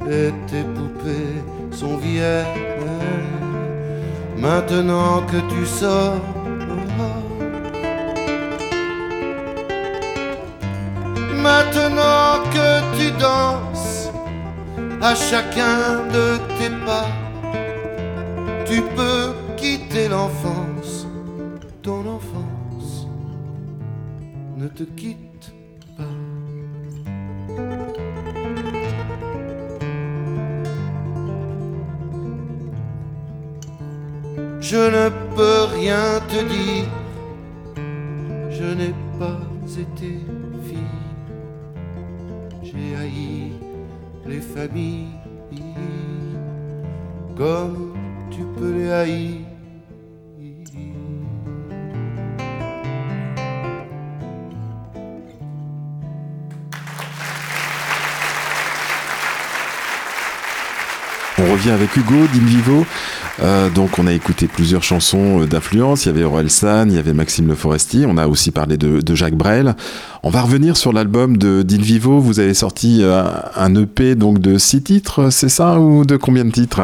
et 0.10 0.32
tes 0.48 0.64
poupées 0.64 1.55
sont 1.76 1.98
vieilles. 1.98 2.46
Maintenant 4.38 5.22
que 5.32 5.40
tu 5.54 5.66
sors, 5.66 6.22
maintenant 11.48 12.44
que 12.56 12.70
tu 12.98 13.12
danses 13.20 14.10
à 15.02 15.16
chacun 15.16 16.06
de 16.16 16.38
tes 16.58 16.74
pas, 16.86 17.10
tu 18.66 18.82
peux 18.96 19.34
quitter 19.58 20.08
l'enfance, 20.08 21.08
ton 21.82 22.02
enfance 22.18 23.08
ne 24.58 24.68
te 24.68 24.84
quitte 24.84 25.25
Je 34.68 34.78
ne 34.78 35.10
peux 35.36 35.66
rien 35.76 36.20
te 36.28 36.44
dire, 36.44 36.86
je 38.50 38.64
n'ai 38.74 38.96
pas 39.20 39.40
été 39.80 40.26
fille. 40.68 40.80
J'ai 42.64 42.96
haï 43.00 43.52
les 44.26 44.42
familles 44.42 45.10
comme 47.38 47.94
tu 48.32 48.42
peux 48.58 48.74
les 48.74 48.92
haïr. 48.92 49.38
On 61.38 61.52
revient 61.52 61.72
avec 61.72 61.96
Hugo 61.96 62.26
d'Invivo. 62.34 62.84
Euh, 63.42 63.70
donc 63.70 64.00
on 64.00 64.08
a 64.08 64.14
écouté 64.14 64.48
plusieurs 64.48 64.84
chansons 64.84 65.42
euh, 65.42 65.46
d'influence. 65.46 66.06
Il 66.06 66.10
y 66.10 66.12
avait 66.12 66.24
Orelsan, 66.24 66.88
il 66.90 66.96
y 66.96 67.00
avait 67.00 67.14
Maxime 67.14 67.48
Le 67.48 67.56
Forestier. 67.56 68.06
On 68.06 68.18
a 68.18 68.28
aussi 68.28 68.52
parlé 68.52 68.78
de, 68.78 69.16
Jacques 69.16 69.36
Brel. 69.36 69.76
On 70.24 70.30
va 70.30 70.42
revenir 70.42 70.78
sur 70.78 70.94
l'album 70.94 71.38
de 71.38 71.62
d'Invivo. 71.62 72.20
Vous 72.20 72.40
avez 72.40 72.54
sorti 72.54 73.00
euh, 73.02 73.24
un 73.56 73.76
EP 73.76 74.16
donc 74.16 74.40
de 74.40 74.58
six 74.58 74.82
titres, 74.82 75.30
c'est 75.30 75.50
ça 75.50 75.80
ou 75.80 76.06
de 76.06 76.18
combien 76.18 76.46
de 76.46 76.52
titres? 76.52 76.82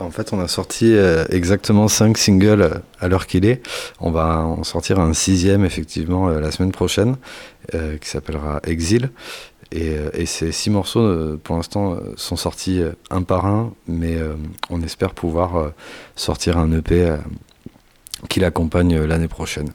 En 0.00 0.10
fait, 0.10 0.32
on 0.32 0.40
a 0.40 0.48
sorti 0.48 0.94
exactement 1.28 1.86
cinq 1.86 2.16
singles 2.16 2.80
à 3.00 3.08
l'heure 3.08 3.26
qu'il 3.26 3.44
est. 3.44 3.60
On 4.00 4.10
va 4.10 4.38
en 4.38 4.64
sortir 4.64 4.98
un 4.98 5.12
sixième, 5.12 5.62
effectivement, 5.66 6.28
la 6.28 6.50
semaine 6.50 6.72
prochaine, 6.72 7.16
qui 7.70 8.08
s'appellera 8.08 8.60
Exil. 8.66 9.10
Et, 9.72 9.94
et, 10.14 10.26
ces 10.26 10.50
six 10.52 10.70
morceaux, 10.70 11.38
pour 11.44 11.56
l'instant, 11.56 11.96
sont 12.16 12.36
sortis 12.36 12.82
un 13.10 13.22
par 13.22 13.46
un, 13.46 13.72
mais 13.86 14.16
on 14.68 14.82
espère 14.82 15.14
pouvoir 15.14 15.72
sortir 16.16 16.58
un 16.58 16.72
EP 16.72 17.14
qui 18.28 18.40
l'accompagne 18.40 18.98
l'année 19.00 19.28
prochaine. 19.28 19.70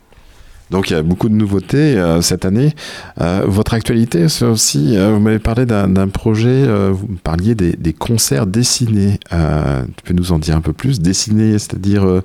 Donc 0.71 0.89
il 0.89 0.93
y 0.93 0.95
a 0.95 1.03
beaucoup 1.03 1.29
de 1.29 1.35
nouveautés 1.35 1.97
euh, 1.97 2.21
cette 2.21 2.45
année. 2.45 2.73
Euh, 3.21 3.43
votre 3.45 3.73
actualité, 3.73 4.29
c'est 4.29 4.45
aussi, 4.45 4.97
euh, 4.97 5.11
vous 5.13 5.19
m'avez 5.19 5.39
parlé 5.39 5.65
d'un 5.65 6.07
projet, 6.07 6.65
vous 6.91 7.07
parliez 7.23 7.55
des, 7.55 7.73
des, 7.73 7.93
concerts 7.93 8.47
dessinés. 8.47 9.19
tu 9.29 10.03
peux 10.03 10.13
nous 10.13 10.31
en 10.31 10.39
dire 10.39 10.55
un 10.55 10.61
peu 10.61 10.73
plus? 10.73 10.99
Dessinés, 10.99 11.59
c'est-à-dire 11.59 12.21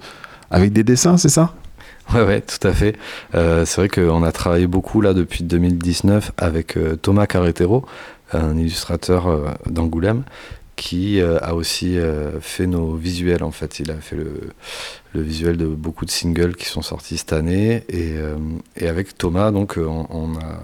avec 0.51 0.73
des 0.73 0.85
dessins, 0.85 1.17
c'est 1.17 1.29
ça? 1.29 1.55
Ouais, 2.15 2.25
ouais, 2.25 2.41
tout 2.41 2.67
à 2.67 2.73
fait. 2.73 2.97
c'est 3.33 3.77
vrai 3.77 3.89
qu'on 3.89 4.23
a 4.25 4.33
travaillé 4.33 4.67
beaucoup 4.67 5.01
là 5.01 5.15
depuis 5.15 5.45
2019 5.45 6.33
avec 6.39 6.77
Thomas 7.03 7.27
Carretero, 7.27 7.85
un 8.33 8.57
illustrateur 8.57 9.57
d'Angoulême, 9.67 10.25
qui 10.81 11.21
euh, 11.21 11.37
a 11.43 11.55
aussi 11.55 11.99
euh, 11.99 12.41
fait 12.41 12.67
nos 12.67 12.95
visuels 12.95 13.45
en 13.45 13.51
fait. 13.51 13.81
Il 13.81 13.91
a 13.91 13.97
fait 13.97 14.17
le, 14.17 14.41
visuel 15.15 15.59
de 15.59 15.67
beaucoup 15.67 16.07
de 16.07 16.11
singles 16.11 16.57
qui 16.57 16.65
sont 16.65 16.81
sortis 16.81 17.19
cette 17.19 17.35
année. 17.35 17.85
Et, 17.91 18.15
euh, 18.17 18.37
avec 18.81 19.19
Thomas, 19.19 19.51
donc, 19.51 19.77
on, 19.77 20.35
a, 20.37 20.61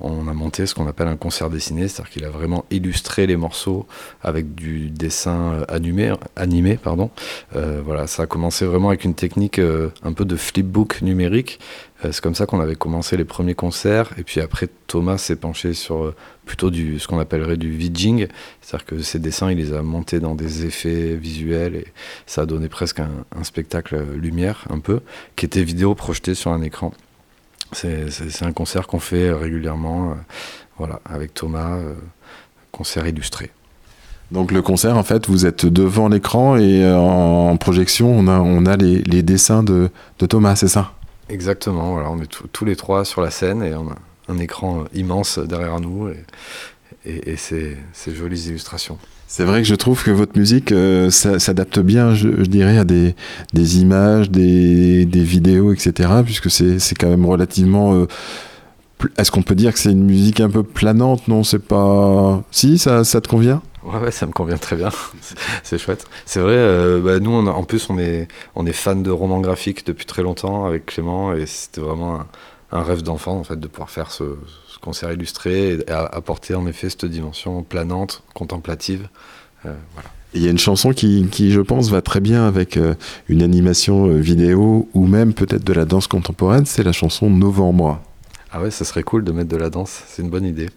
on 0.00 0.28
a 0.28 0.34
monté 0.34 0.66
ce 0.66 0.74
qu'on 0.74 0.86
appelle 0.86 1.08
un 1.08 1.16
concert 1.16 1.48
dessiné, 1.48 1.88
c'est-à-dire 1.88 2.12
qu'il 2.12 2.24
a 2.26 2.28
vraiment 2.28 2.66
illustré 2.70 3.26
les 3.26 3.36
morceaux 3.36 3.86
avec 4.22 4.54
du 4.54 4.90
dessin 4.90 5.64
animé. 5.68 6.12
animé 6.34 6.76
pardon. 6.76 7.10
Voilà, 7.52 8.06
ça 8.08 8.24
a 8.24 8.26
commencé 8.26 8.66
vraiment 8.66 8.88
avec 8.88 9.04
une 9.04 9.14
technique 9.14 9.58
un 9.58 10.12
peu 10.12 10.24
de 10.24 10.36
flipbook 10.36 11.00
numérique. 11.00 11.60
C'est 12.02 12.20
comme 12.20 12.34
ça 12.34 12.46
qu'on 12.46 12.60
avait 12.60 12.76
commencé 12.76 13.16
les 13.16 13.24
premiers 13.24 13.54
concerts. 13.54 14.12
Et 14.18 14.22
puis 14.22 14.40
après, 14.40 14.68
Thomas 14.86 15.18
s'est 15.18 15.36
penché 15.36 15.72
sur 15.72 16.14
plutôt 16.46 16.70
du, 16.70 16.98
ce 16.98 17.08
qu'on 17.08 17.18
appellerait 17.18 17.56
du 17.56 17.70
vidging, 17.70 18.28
c'est-à-dire 18.62 18.86
que 18.86 19.02
ces 19.02 19.18
dessins, 19.18 19.50
il 19.50 19.58
les 19.58 19.74
a 19.74 19.82
montés 19.82 20.20
dans 20.20 20.34
des 20.34 20.64
effets 20.64 21.16
visuels 21.16 21.74
et 21.74 21.86
ça 22.24 22.42
a 22.42 22.46
donné 22.46 22.68
presque 22.68 23.00
un, 23.00 23.44
spectacle 23.44 24.02
lumière 24.14 24.64
un 24.70 24.78
peu, 24.78 25.00
qui 25.34 25.44
était 25.44 25.62
vidéo 25.62 25.94
projeté 25.94 26.34
sur 26.34 26.52
un 26.52 26.62
écran. 26.62 26.92
C'est 27.72 28.42
un 28.42 28.52
concert 28.52 28.86
qu'on 28.86 29.00
fait 29.00 29.32
régulièrement, 29.32 30.12
euh, 30.12 30.14
voilà, 30.78 31.00
avec 31.04 31.34
Thomas, 31.34 31.76
euh, 31.76 31.94
concert 32.70 33.06
illustré. 33.06 33.50
Donc 34.30 34.52
le 34.52 34.62
concert, 34.62 34.96
en 34.96 35.02
fait, 35.02 35.28
vous 35.28 35.46
êtes 35.46 35.66
devant 35.66 36.08
l'écran 36.08 36.56
et 36.56 36.84
euh, 36.84 36.96
en 36.96 37.56
projection, 37.56 38.10
on 38.16 38.28
a, 38.28 38.38
on 38.38 38.66
a 38.66 38.76
les, 38.76 39.22
dessins 39.22 39.62
de, 39.62 39.90
de 40.18 40.26
Thomas, 40.26 40.56
c'est 40.56 40.68
ça? 40.68 40.95
Exactement, 41.28 41.92
voilà, 41.92 42.10
on 42.10 42.20
est 42.20 42.30
tous 42.52 42.64
les 42.64 42.76
trois 42.76 43.04
sur 43.04 43.20
la 43.20 43.30
scène 43.30 43.62
et 43.62 43.74
on 43.74 43.90
a 43.90 43.96
un 44.28 44.38
écran 44.38 44.84
immense 44.94 45.38
derrière 45.38 45.80
nous 45.80 46.08
et, 46.08 46.24
et, 47.04 47.32
et 47.32 47.36
ces, 47.36 47.76
jolies 48.06 48.48
illustrations. 48.48 48.98
C'est 49.28 49.44
vrai 49.44 49.62
que 49.62 49.68
je 49.68 49.74
trouve 49.74 50.04
que 50.04 50.12
votre 50.12 50.38
musique 50.38 50.70
euh, 50.70 51.10
s'adapte 51.10 51.80
bien, 51.80 52.14
je, 52.14 52.28
je, 52.28 52.48
dirais, 52.48 52.78
à 52.78 52.84
des, 52.84 53.16
des 53.52 53.80
images, 53.80 54.30
des, 54.30 55.04
des, 55.04 55.24
vidéos, 55.24 55.72
etc., 55.72 56.10
puisque 56.24 56.50
c'est 56.50 56.94
quand 56.94 57.08
même 57.08 57.26
relativement... 57.26 57.94
Euh, 57.94 58.06
Est-ce 59.18 59.32
qu'on 59.32 59.42
peut 59.42 59.56
dire 59.56 59.72
que 59.72 59.80
c'est 59.80 59.90
une 59.90 60.04
musique 60.04 60.38
un 60.38 60.48
peu 60.48 60.62
planante? 60.62 61.26
Non, 61.26 61.42
c'est 61.42 61.58
pas... 61.58 62.44
Si, 62.52 62.78
ça, 62.78 63.02
ça 63.02 63.20
te 63.20 63.26
convient? 63.26 63.62
Ouais, 63.86 63.98
ouais, 63.98 64.10
ça 64.10 64.26
me 64.26 64.32
convient 64.32 64.58
très 64.58 64.74
bien. 64.74 64.90
c'est 65.62 65.78
chouette. 65.78 66.06
C'est 66.24 66.40
vrai, 66.40 66.56
euh, 66.56 67.00
bah, 67.00 67.20
nous, 67.20 67.30
on 67.30 67.46
a, 67.46 67.50
en 67.50 67.62
plus, 67.62 67.88
on 67.88 67.98
est, 67.98 68.26
on 68.56 68.66
est 68.66 68.72
fan 68.72 69.02
de 69.02 69.10
romans 69.10 69.40
graphiques 69.40 69.86
depuis 69.86 70.06
très 70.06 70.22
longtemps 70.22 70.66
avec 70.66 70.86
Clément, 70.86 71.32
et 71.32 71.46
c'était 71.46 71.80
vraiment 71.80 72.20
un, 72.20 72.26
un 72.72 72.82
rêve 72.82 73.02
d'enfant, 73.02 73.38
en 73.38 73.44
fait, 73.44 73.60
de 73.60 73.68
pouvoir 73.68 73.90
faire 73.90 74.10
ce, 74.10 74.24
ce, 74.66 74.78
concert 74.80 75.12
illustré 75.12 75.74
et 75.74 75.90
apporter, 75.90 76.56
en 76.56 76.66
effet, 76.66 76.90
cette 76.90 77.04
dimension 77.04 77.62
planante, 77.62 78.24
contemplative. 78.34 79.08
Euh, 79.66 79.74
voilà. 79.94 80.10
Il 80.34 80.42
y 80.42 80.48
a 80.48 80.50
une 80.50 80.58
chanson 80.58 80.90
qui, 80.90 81.28
qui, 81.30 81.52
je 81.52 81.60
pense, 81.60 81.88
va 81.88 82.02
très 82.02 82.20
bien 82.20 82.46
avec 82.46 82.76
euh, 82.76 82.94
une 83.28 83.42
animation 83.42 84.08
vidéo 84.08 84.88
ou 84.94 85.06
même 85.06 85.32
peut-être 85.32 85.64
de 85.64 85.72
la 85.72 85.84
danse 85.84 86.08
contemporaine, 86.08 86.66
c'est 86.66 86.82
la 86.82 86.92
chanson 86.92 87.30
Novembre. 87.30 88.00
Ah 88.50 88.60
ouais, 88.60 88.72
ça 88.72 88.84
serait 88.84 89.04
cool 89.04 89.22
de 89.22 89.32
mettre 89.32 89.48
de 89.48 89.56
la 89.56 89.70
danse, 89.70 90.02
c'est 90.08 90.22
une 90.22 90.30
bonne 90.30 90.44
idée. 90.44 90.68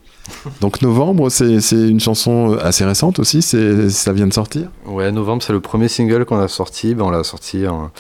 Donc 0.62 0.82
Novembre, 0.82 1.30
c'est 1.30 1.50
une 1.72 2.00
chanson 2.00 2.58
assez 2.62 2.86
récente 2.86 3.20
aussi, 3.20 3.42
ça 3.42 4.14
vient 4.14 4.28
de 4.28 4.34
sortir? 4.34 4.70
Ouais, 4.86 5.12
Novembre, 5.12 5.44
c'est 5.44 5.54
le 5.54 5.60
premier 5.60 5.88
single 5.88 6.26
qu'on 6.26 6.40
a 6.40 6.48
sorti, 6.48 6.96
ben, 6.96 7.06
on 7.06 7.10
l'a 7.10 7.24
sorti 7.24 7.68
en, 7.68 7.92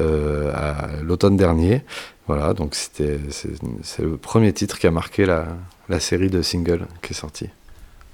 euh, 0.00 0.52
à 0.54 1.02
l'automne 1.02 1.36
dernier. 1.36 1.82
Voilà, 2.26 2.52
donc 2.52 2.74
c'est 2.74 3.18
le 3.98 4.16
premier 4.16 4.52
titre 4.52 4.78
qui 4.78 4.86
a 4.86 4.90
marqué 4.90 5.24
la, 5.24 5.46
la 5.88 5.98
série 5.98 6.28
de 6.28 6.42
singles 6.42 6.86
qui 7.02 7.12
est 7.12 7.16
sortie. 7.16 7.48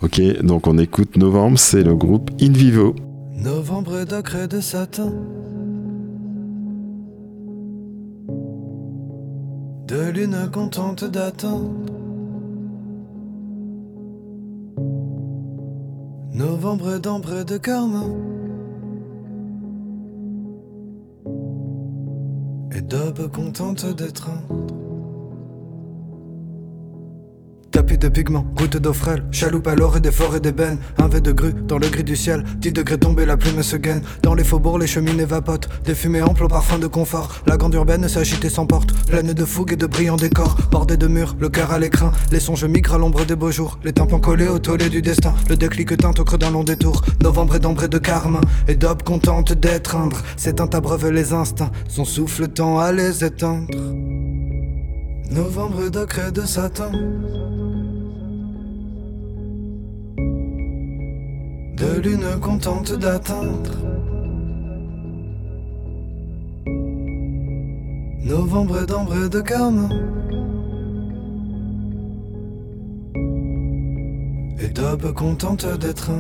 Ok, 0.03 0.21
donc 0.43 0.67
on 0.67 0.79
écoute 0.79 1.17
Novembre, 1.17 1.59
c'est 1.59 1.83
le 1.83 1.95
groupe 1.95 2.31
In 2.41 2.53
Vivo. 2.53 2.95
Novembre 3.33 4.05
d'ocre 4.05 4.47
de 4.47 4.61
satin 4.61 5.13
De 9.89 10.11
lune 10.11 10.49
contente 10.53 11.05
d'attendre 11.05 11.71
Novembre 16.35 16.99
d'ambre 16.99 17.45
de 17.45 17.59
carmin 17.59 18.11
Et 22.73 22.83
d'aube 22.83 23.31
contente 23.31 23.87
d'être 23.95 24.31
de 28.05 28.11
pigments, 28.11 28.45
gouttes 28.55 28.77
d'eau 28.77 28.93
frêle, 28.93 29.25
chaloupe 29.31 29.67
à 29.67 29.75
l'or 29.75 29.97
et 29.97 30.01
des 30.01 30.11
forêts 30.11 30.39
d'ébène, 30.39 30.77
un 30.99 31.09
V 31.09 31.23
de 31.23 31.33
grue 31.33 31.55
dans 31.55 31.79
le 31.79 31.89
gris 31.89 32.05
du 32.05 32.17
ciel, 32.17 32.45
10 32.59 32.73
degrés 32.73 32.99
tombés, 32.99 33.25
la 33.25 33.39
plume 33.39 33.63
se 33.63 33.77
gaine, 33.77 34.03
dans 34.23 34.35
les 34.35 34.45
faubourgs 34.45 34.79
les 34.79 34.87
cheminées 34.87 35.25
vapotent, 35.25 35.71
des 35.87 35.95
fumées 35.95 36.21
amples 36.21 36.45
au 36.45 36.49
parfum 36.49 36.79
de 36.79 36.87
confort, 36.87 37.41
la 37.47 37.57
grande 37.57 37.73
urbaine 37.73 38.07
s'agite 38.07 38.45
et 38.45 38.51
s'emporte, 38.51 38.93
pleine 39.07 39.33
de 39.33 39.45
fougue 39.47 39.73
et 39.73 39.77
de 39.77 39.87
brillants 39.87 40.19
décors, 40.19 40.55
bordée 40.71 40.99
de 40.99 41.07
murs, 41.07 41.35
le 41.41 41.49
cœur 41.49 41.73
à 41.73 41.79
l'écran, 41.79 42.13
les 42.31 42.41
songes 42.41 42.67
migrent 42.67 42.97
à 42.97 42.99
l'ombre 42.99 43.25
des 43.25 43.37
beaux 43.37 43.51
jours, 43.51 43.79
les 43.85 43.95
tympans 43.95 44.21
collés 44.21 44.49
au 44.49 44.59
tollé 44.59 44.91
du 44.91 45.01
destin, 45.01 45.33
le 45.49 45.57
déclic 45.57 45.97
teinte 45.97 46.21
au 46.21 46.25
creux 46.25 46.37
d'un 46.37 46.51
long 46.51 46.65
détour, 46.65 47.01
novembre 47.23 47.57
et 47.57 47.61
d'ambre 47.61 47.87
de 47.87 47.99
carmin, 47.99 48.43
et 48.69 48.75
d'aube 48.75 49.03
contente 49.03 49.55
d'étreindre, 49.55 50.21
c'est 50.37 50.61
un 50.61 50.69
abreuve 50.69 51.09
les 51.09 51.33
instincts, 51.33 51.73
son 51.89 52.05
souffle 52.05 52.49
tend 52.49 52.79
à 52.79 52.93
les 52.93 53.25
éteindre. 53.25 53.69
Novembre 55.31 55.89
d'ocre 55.89 56.31
de 56.31 56.43
satin. 56.43 56.93
Lune 62.03 62.41
contente 62.41 62.93
d'atteindre. 62.99 63.73
Novembre 68.25 68.87
d'ambre 68.87 69.29
de 69.29 69.41
carmin. 69.41 69.89
Et 74.61 74.69
d'aube 74.69 75.13
contente 75.13 75.67
d'être 75.79 76.11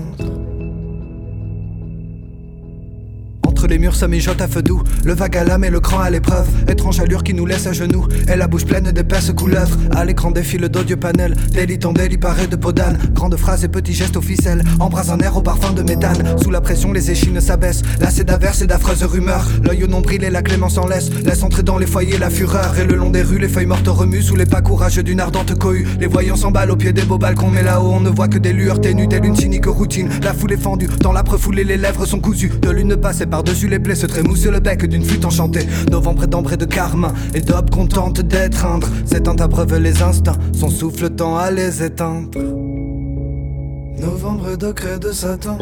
Les 3.69 3.79
murs, 3.79 3.97
ça 3.97 4.09
mijote 4.09 4.41
à 4.43 4.47
feu 4.47 4.63
doux. 4.63 4.83
Le 5.05 5.15
vague 5.15 5.37
à 5.39 5.45
l'âme 5.45 5.65
et 5.65 5.71
le 5.71 5.81
cran 5.81 6.01
à 6.01 6.11
l'épreuve. 6.11 6.47
Étrange 6.69 7.01
allure 7.01 7.25
qui 7.25 7.33
nous 7.33 7.47
laisse 7.47 7.67
à 7.67 7.73
genoux. 7.73 8.07
Et 8.31 8.37
la 8.37 8.47
bouche 8.47 8.67
pleine 8.67 8.93
d'épaisses 8.93 9.33
couleuvres. 9.33 9.77
À 9.95 10.05
l'écran 10.05 10.31
défile 10.31 10.69
d'odieux 10.69 10.97
panels. 10.97 11.35
Délit 11.51 11.79
en 11.85 11.93
délit 11.93 12.19
paraît 12.19 12.47
de 12.47 12.57
peau 12.57 12.73
d'âne. 12.73 12.99
Grandes 13.13 13.37
phrases 13.37 13.65
et 13.65 13.69
petits 13.69 13.95
gestes 13.95 14.17
officiels. 14.17 14.63
Embrase 14.81 15.11
un 15.11 15.19
air 15.19 15.37
au 15.37 15.43
parfum 15.43 15.73
de 15.73 15.83
méthane. 15.83 16.37
Sous 16.43 16.51
la 16.51 16.61
pression, 16.61 16.93
les 16.93 17.11
échines 17.11 17.41
s'abaissent. 17.41 17.83
Lassé 18.01 18.23
d'averses 18.23 18.61
et 18.61 18.67
d'affreuses 18.67 19.03
rumeurs. 19.03 19.49
L'œil 19.65 19.85
au 19.85 19.87
nombril 19.87 20.23
et 20.25 20.31
la 20.31 20.43
clémence 20.43 20.77
en 20.77 20.87
laisse. 20.87 21.11
Laisse 21.25 21.43
entrer 21.43 21.63
dans 21.63 21.79
les 21.79 21.87
foyers 21.87 22.19
la 22.19 22.31
fureur. 22.31 22.79
Et 22.79 22.85
le 22.85 22.95
long 22.97 23.11
des 23.11 23.23
rues, 23.23 23.39
les 23.39 23.49
feuilles 23.49 23.67
mortes 23.67 23.89
remuent. 23.89 24.23
Sous 24.23 24.37
les 24.37 24.47
pas 24.47 24.61
courageux 24.61 25.03
d'une 25.03 25.21
ardente 25.21 25.59
cohue. 25.59 25.87
Les 26.01 26.07
voyants 26.07 26.37
s'emballent 26.37 26.71
au 26.71 26.77
pied 26.77 26.93
des 26.93 27.03
beaux 27.03 27.19
balcons. 27.19 27.51
Mais 27.51 27.63
là-haut, 27.63 27.93
on 27.95 28.01
ne 28.01 28.11
voit 28.11 28.29
que 28.29 28.39
des 28.39 28.53
lueurs 28.53 28.81
ténues, 28.81 29.09
telle 29.09 29.25
une 29.25 29.37
cynique 29.37 29.67
routine. 29.67 30.11
La 30.23 30.35
foule 30.35 30.53
est 30.53 30.63
fendue. 30.63 30.89
Dans 31.01 31.13
l'âpre 31.13 31.39
foulée, 31.39 31.65
les 31.65 31.79
lèvres 31.79 32.07
sont 32.07 32.21
cousues. 32.21 32.53
De 32.61 32.71
lune 32.71 32.97
passée 32.97 33.27
par-dessus 33.55 33.69
les 33.69 33.79
plaies 33.79 33.95
se 33.95 34.07
trémousse 34.07 34.47
le 34.47 34.59
bec 34.59 34.85
d'une 34.85 35.05
flûte 35.05 35.25
enchantée. 35.25 35.65
Novembre 35.89 36.27
d'ambre 36.27 36.57
de 36.57 36.65
carmin 36.65 37.13
et 37.35 37.41
d'aube 37.41 37.71
contente 37.71 38.21
d'étreindre. 38.21 38.89
C'est 39.05 39.29
un 39.29 39.37
abreuve 39.37 39.79
les 39.79 40.03
instincts, 40.03 40.39
son 40.59 40.69
souffle 40.69 41.09
tend 41.11 41.37
à 41.37 41.53
les 41.53 41.83
éteindre. 41.85 42.41
Novembre 44.01 44.57
d'ocre 44.57 44.99
de 44.99 45.13
Satan. 45.13 45.59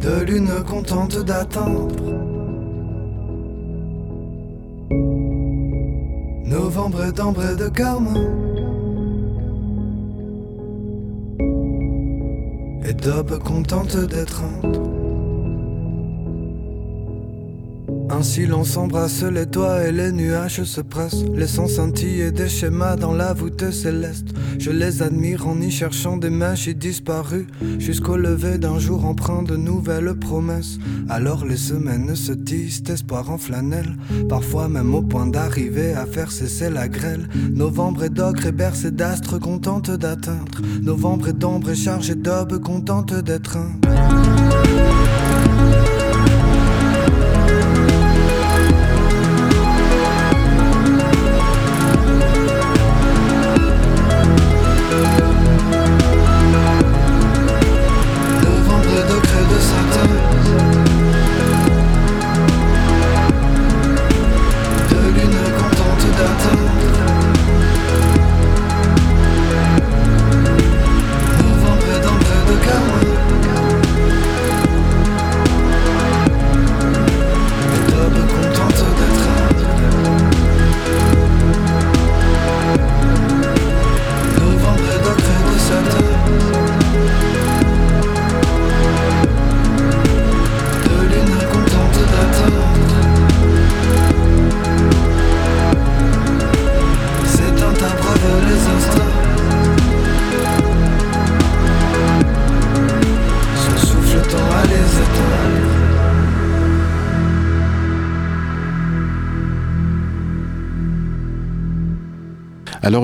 De 0.00 0.24
lune 0.24 0.50
contente 0.66 1.22
d'attendre. 1.22 1.94
Novembre 6.46 7.12
d'ambre 7.12 7.56
de 7.58 7.68
carmin. 7.68 8.61
Et 12.92 12.94
d'aube 12.94 13.38
contente 13.38 13.96
d'être 13.96 14.42
Un 18.12 18.22
silence 18.22 18.76
embrasse 18.76 19.22
les 19.22 19.46
toits 19.46 19.84
et 19.84 19.90
les 19.90 20.12
nuages 20.12 20.64
se 20.64 20.82
pressent, 20.82 21.24
laissant 21.34 21.66
scintiller 21.66 22.30
des 22.30 22.48
schémas 22.50 22.96
dans 22.96 23.14
la 23.14 23.32
voûte 23.32 23.70
céleste. 23.70 24.28
Je 24.58 24.70
les 24.70 25.00
admire 25.00 25.48
en 25.48 25.58
y 25.58 25.70
cherchant 25.70 26.18
des 26.18 26.28
machines 26.28 26.74
disparues, 26.74 27.46
jusqu'au 27.78 28.18
lever 28.18 28.58
d'un 28.58 28.78
jour 28.78 29.06
empreint 29.06 29.42
de 29.42 29.56
nouvelles 29.56 30.14
promesses. 30.14 30.78
Alors 31.08 31.46
les 31.46 31.56
semaines 31.56 32.14
se 32.14 32.32
tissent, 32.32 32.82
espoir 32.90 33.30
en 33.30 33.38
flanelle, 33.38 33.96
parfois 34.28 34.68
même 34.68 34.94
au 34.94 35.00
point 35.00 35.26
d'arriver 35.26 35.94
à 35.94 36.04
faire 36.04 36.30
cesser 36.30 36.68
la 36.68 36.88
grêle. 36.88 37.30
Novembre 37.54 38.04
et 38.04 38.10
d'ocre 38.10 38.44
et 38.44 38.52
bercé 38.52 38.90
d'astres 38.90 39.38
contente 39.38 39.90
d'atteindre. 39.90 40.60
Novembre 40.82 41.28
et 41.28 41.32
d'ombre 41.32 41.70
et 41.70 41.74
chargé 41.74 42.14
d'aube 42.14 42.58
contente 42.58 43.14
d'être 43.14 43.56
un. 43.56 45.21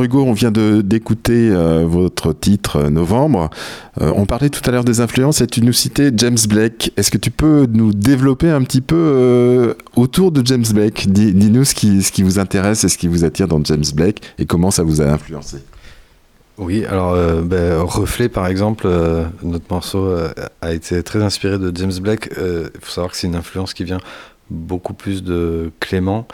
Hugo, 0.03 0.23
on 0.25 0.33
vient 0.33 0.51
d'écouter 0.51 1.51
euh, 1.51 1.85
votre 1.87 2.33
titre 2.33 2.77
euh, 2.77 2.91
Novembre. 2.91 3.51
Euh, 4.01 4.13
on 4.15 4.27
parlait 4.27 4.51
tout 4.51 4.61
à 4.69 4.73
l'heure 4.73 4.85
des 4.85 5.01
influences 5.01 5.41
et 5.41 5.47
tu 5.47 5.63
nous 5.63 5.73
citais 5.73 6.11
James 6.17 6.39
Blake. 6.49 6.93
Est-ce 6.97 7.11
que 7.11 7.19
tu 7.19 7.31
peux 7.31 7.67
nous 7.71 7.93
développer 7.93 8.51
un 8.51 8.63
petit 8.63 8.81
peu 8.81 9.75
autour 9.97 10.33
de 10.33 10.45
James 10.47 10.65
Blake? 10.73 11.11
Dis-nous 11.11 11.65
ce 11.65 11.75
qui, 11.75 12.03
ce 12.03 12.13
qui 12.13 12.23
vous 12.23 12.39
intéresse 12.39 12.85
et 12.85 12.89
ce 12.89 12.99
qui 12.99 13.09
vous 13.09 13.25
attire 13.25 13.49
dans 13.49 13.63
James 13.65 13.85
Blake 13.95 14.23
et 14.39 14.47
comment 14.47 14.71
ça 14.71 14.83
vous 14.83 15.01
a 15.01 15.07
influencé. 15.07 15.59
Oui, 16.59 16.85
alors 16.85 17.17
ben, 17.43 17.81
Reflet 17.81 18.29
par 18.29 18.47
exemple, 18.47 18.89
notre 19.43 19.67
morceau 19.71 20.13
a 20.61 20.73
été 20.73 21.03
très 21.03 21.23
inspiré 21.23 21.59
de 21.59 21.73
James 21.75 21.93
Blake. 22.01 22.31
Il 22.37 22.81
faut 22.81 22.91
savoir 22.91 23.13
que 23.13 23.17
c'est 23.17 23.29
une 23.29 23.37
influence 23.37 23.75
qui 23.75 23.85
vient 23.85 24.01
beaucoup 24.51 24.95
plus 24.95 25.23
de 25.23 25.71
Clément, 25.81 26.27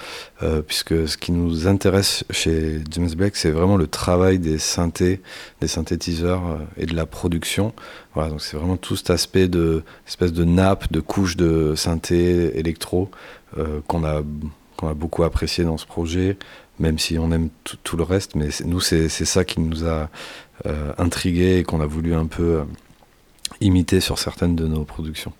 euh, 0.42 0.62
puisque 0.62 1.08
ce 1.08 1.16
qui 1.16 1.32
nous 1.32 1.66
intéresse 1.66 2.24
chez 2.30 2.80
James 2.90 3.10
Blake, 3.14 3.36
c'est 3.36 3.50
vraiment 3.50 3.76
le 3.76 3.86
travail 3.86 4.38
des 4.38 4.58
synthés, 4.58 5.20
des 5.60 5.68
synthétiseurs 5.68 6.46
euh, 6.46 6.58
et 6.76 6.86
de 6.86 6.94
la 6.94 7.06
production. 7.06 7.72
Voilà, 8.14 8.30
donc 8.30 8.40
c'est 8.40 8.56
vraiment 8.56 8.76
tout 8.76 8.96
cet 8.96 9.10
aspect 9.10 9.48
de 9.48 9.82
espèce 10.06 10.32
de 10.32 10.44
nappe, 10.44 10.92
de 10.92 11.00
couche 11.00 11.36
de 11.36 11.74
synthé 11.76 12.58
électro 12.58 13.10
euh, 13.58 13.80
qu'on 13.86 14.04
a 14.04 14.22
qu'on 14.76 14.88
a 14.88 14.94
beaucoup 14.94 15.22
apprécié 15.22 15.62
dans 15.62 15.78
ce 15.78 15.86
projet, 15.86 16.36
même 16.80 16.98
si 16.98 17.16
on 17.18 17.30
aime 17.30 17.48
tout 17.84 17.96
le 17.96 18.02
reste. 18.02 18.34
Mais 18.34 18.48
nous, 18.64 18.80
c'est 18.80 19.08
ça 19.08 19.44
qui 19.44 19.60
nous 19.60 19.84
a 19.86 20.10
intrigué 20.98 21.58
et 21.58 21.62
qu'on 21.62 21.80
a 21.80 21.86
voulu 21.86 22.12
un 22.12 22.26
peu 22.26 22.64
imiter 23.60 24.00
sur 24.00 24.18
certaines 24.18 24.56
de 24.56 24.66
nos 24.66 24.84
productions. 24.84 25.32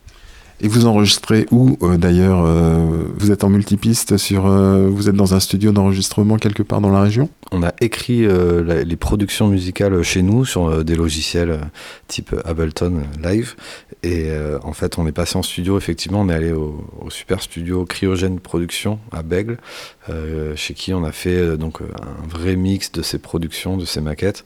Et 0.61 0.69
vous 0.69 0.87
enregistrez 0.87 1.47
où 1.51 1.77
euh, 1.83 1.97
d'ailleurs 1.97 2.45
euh, 2.45 3.05
Vous 3.17 3.33
êtes 3.33 3.43
en 3.45 3.51
multipiste 3.51 4.17
sur. 4.17 4.47
Euh, 4.47 4.89
vous 4.89 5.09
êtes 5.09 5.17
dans 5.17 5.35
un 5.35 5.41
studio 5.41 5.73
d'enregistrement 5.73 6.37
quelque 6.37 6.63
part 6.63 6.81
dans 6.81 6.91
la 6.91 7.03
région? 7.03 7.29
On 7.51 7.63
a 7.63 7.73
écrit 7.81 8.27
les 8.27 8.97
productions 8.97 9.49
musicales 9.49 10.03
chez 10.03 10.23
nous 10.23 10.45
sur 10.45 10.85
des 10.85 10.97
logiciels 10.97 11.61
type 12.09 12.35
Ableton 12.45 13.03
Live. 13.23 13.55
Et 14.03 14.29
en 14.63 14.73
fait, 14.73 14.99
on 14.99 15.07
est 15.07 15.13
passé 15.13 15.37
en 15.39 15.43
studio. 15.43 15.79
Effectivement, 15.79 16.23
on 16.23 16.29
est 16.29 16.35
allé 16.35 16.51
au, 16.51 16.85
super 17.11 17.41
studio 17.41 17.85
Cryogène 17.85 18.41
Production 18.41 18.99
à 19.13 19.23
Bègle, 19.23 19.59
chez 20.57 20.75
qui 20.75 20.93
on 20.95 21.05
a 21.05 21.13
fait 21.13 21.57
donc 21.57 21.81
un 21.81 22.27
vrai 22.27 22.57
mix 22.57 22.91
de 22.91 23.03
ces 23.03 23.19
productions, 23.19 23.77
de 23.77 23.85
ces 23.85 24.01
maquettes. 24.01 24.45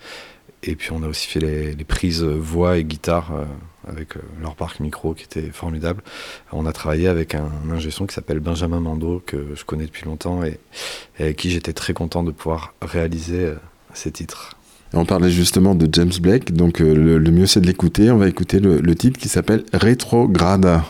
Et 0.62 0.74
puis 0.74 0.90
on 0.92 1.02
a 1.02 1.06
aussi 1.06 1.28
fait 1.28 1.40
les, 1.40 1.72
les 1.72 1.84
prises 1.84 2.22
voix 2.24 2.76
et 2.76 2.84
guitare 2.84 3.32
avec 3.89 4.16
euh, 4.16 4.20
leur 4.41 4.55
parc 4.55 4.80
micro 4.80 5.14
qui 5.14 5.24
était 5.24 5.51
formidable. 5.51 6.03
On 6.53 6.66
a 6.66 6.72
travaillé 6.72 7.09
avec 7.09 7.34
un, 7.34 7.51
ingé 7.70 7.91
son 7.91 8.07
qui 8.07 8.14
s'appelle 8.14 8.41
Benjamin 8.41 8.80
Mando, 8.80 9.22
que 9.24 9.55
je 9.55 9.64
connais 9.64 9.86
depuis 9.86 10.05
longtemps 10.05 10.43
et, 10.45 10.59
avec 11.18 11.36
qui 11.36 11.51
j'étais 11.51 11.72
très 11.72 11.93
content 11.93 12.22
de 12.22 12.30
pouvoir 12.30 12.74
réaliser 12.82 13.45
euh, 13.45 13.55
ces 13.95 14.11
titres. 14.11 14.55
On 14.95 15.05
parlait 15.05 15.30
justement 15.30 15.74
de 15.74 15.89
James 15.93 16.12
Blake, 16.20 16.53
donc 16.53 16.80
euh, 16.80 17.18
le, 17.18 17.30
mieux 17.30 17.47
c'est 17.47 17.61
de 17.61 17.66
l'écouter. 17.66 18.11
On 18.11 18.16
va 18.16 18.28
écouter 18.28 18.59
le, 18.59 18.80
le 18.80 18.95
titre 18.95 19.18
qui 19.20 19.28
s'appelle 19.28 19.64
Rétrograde. 19.74 20.80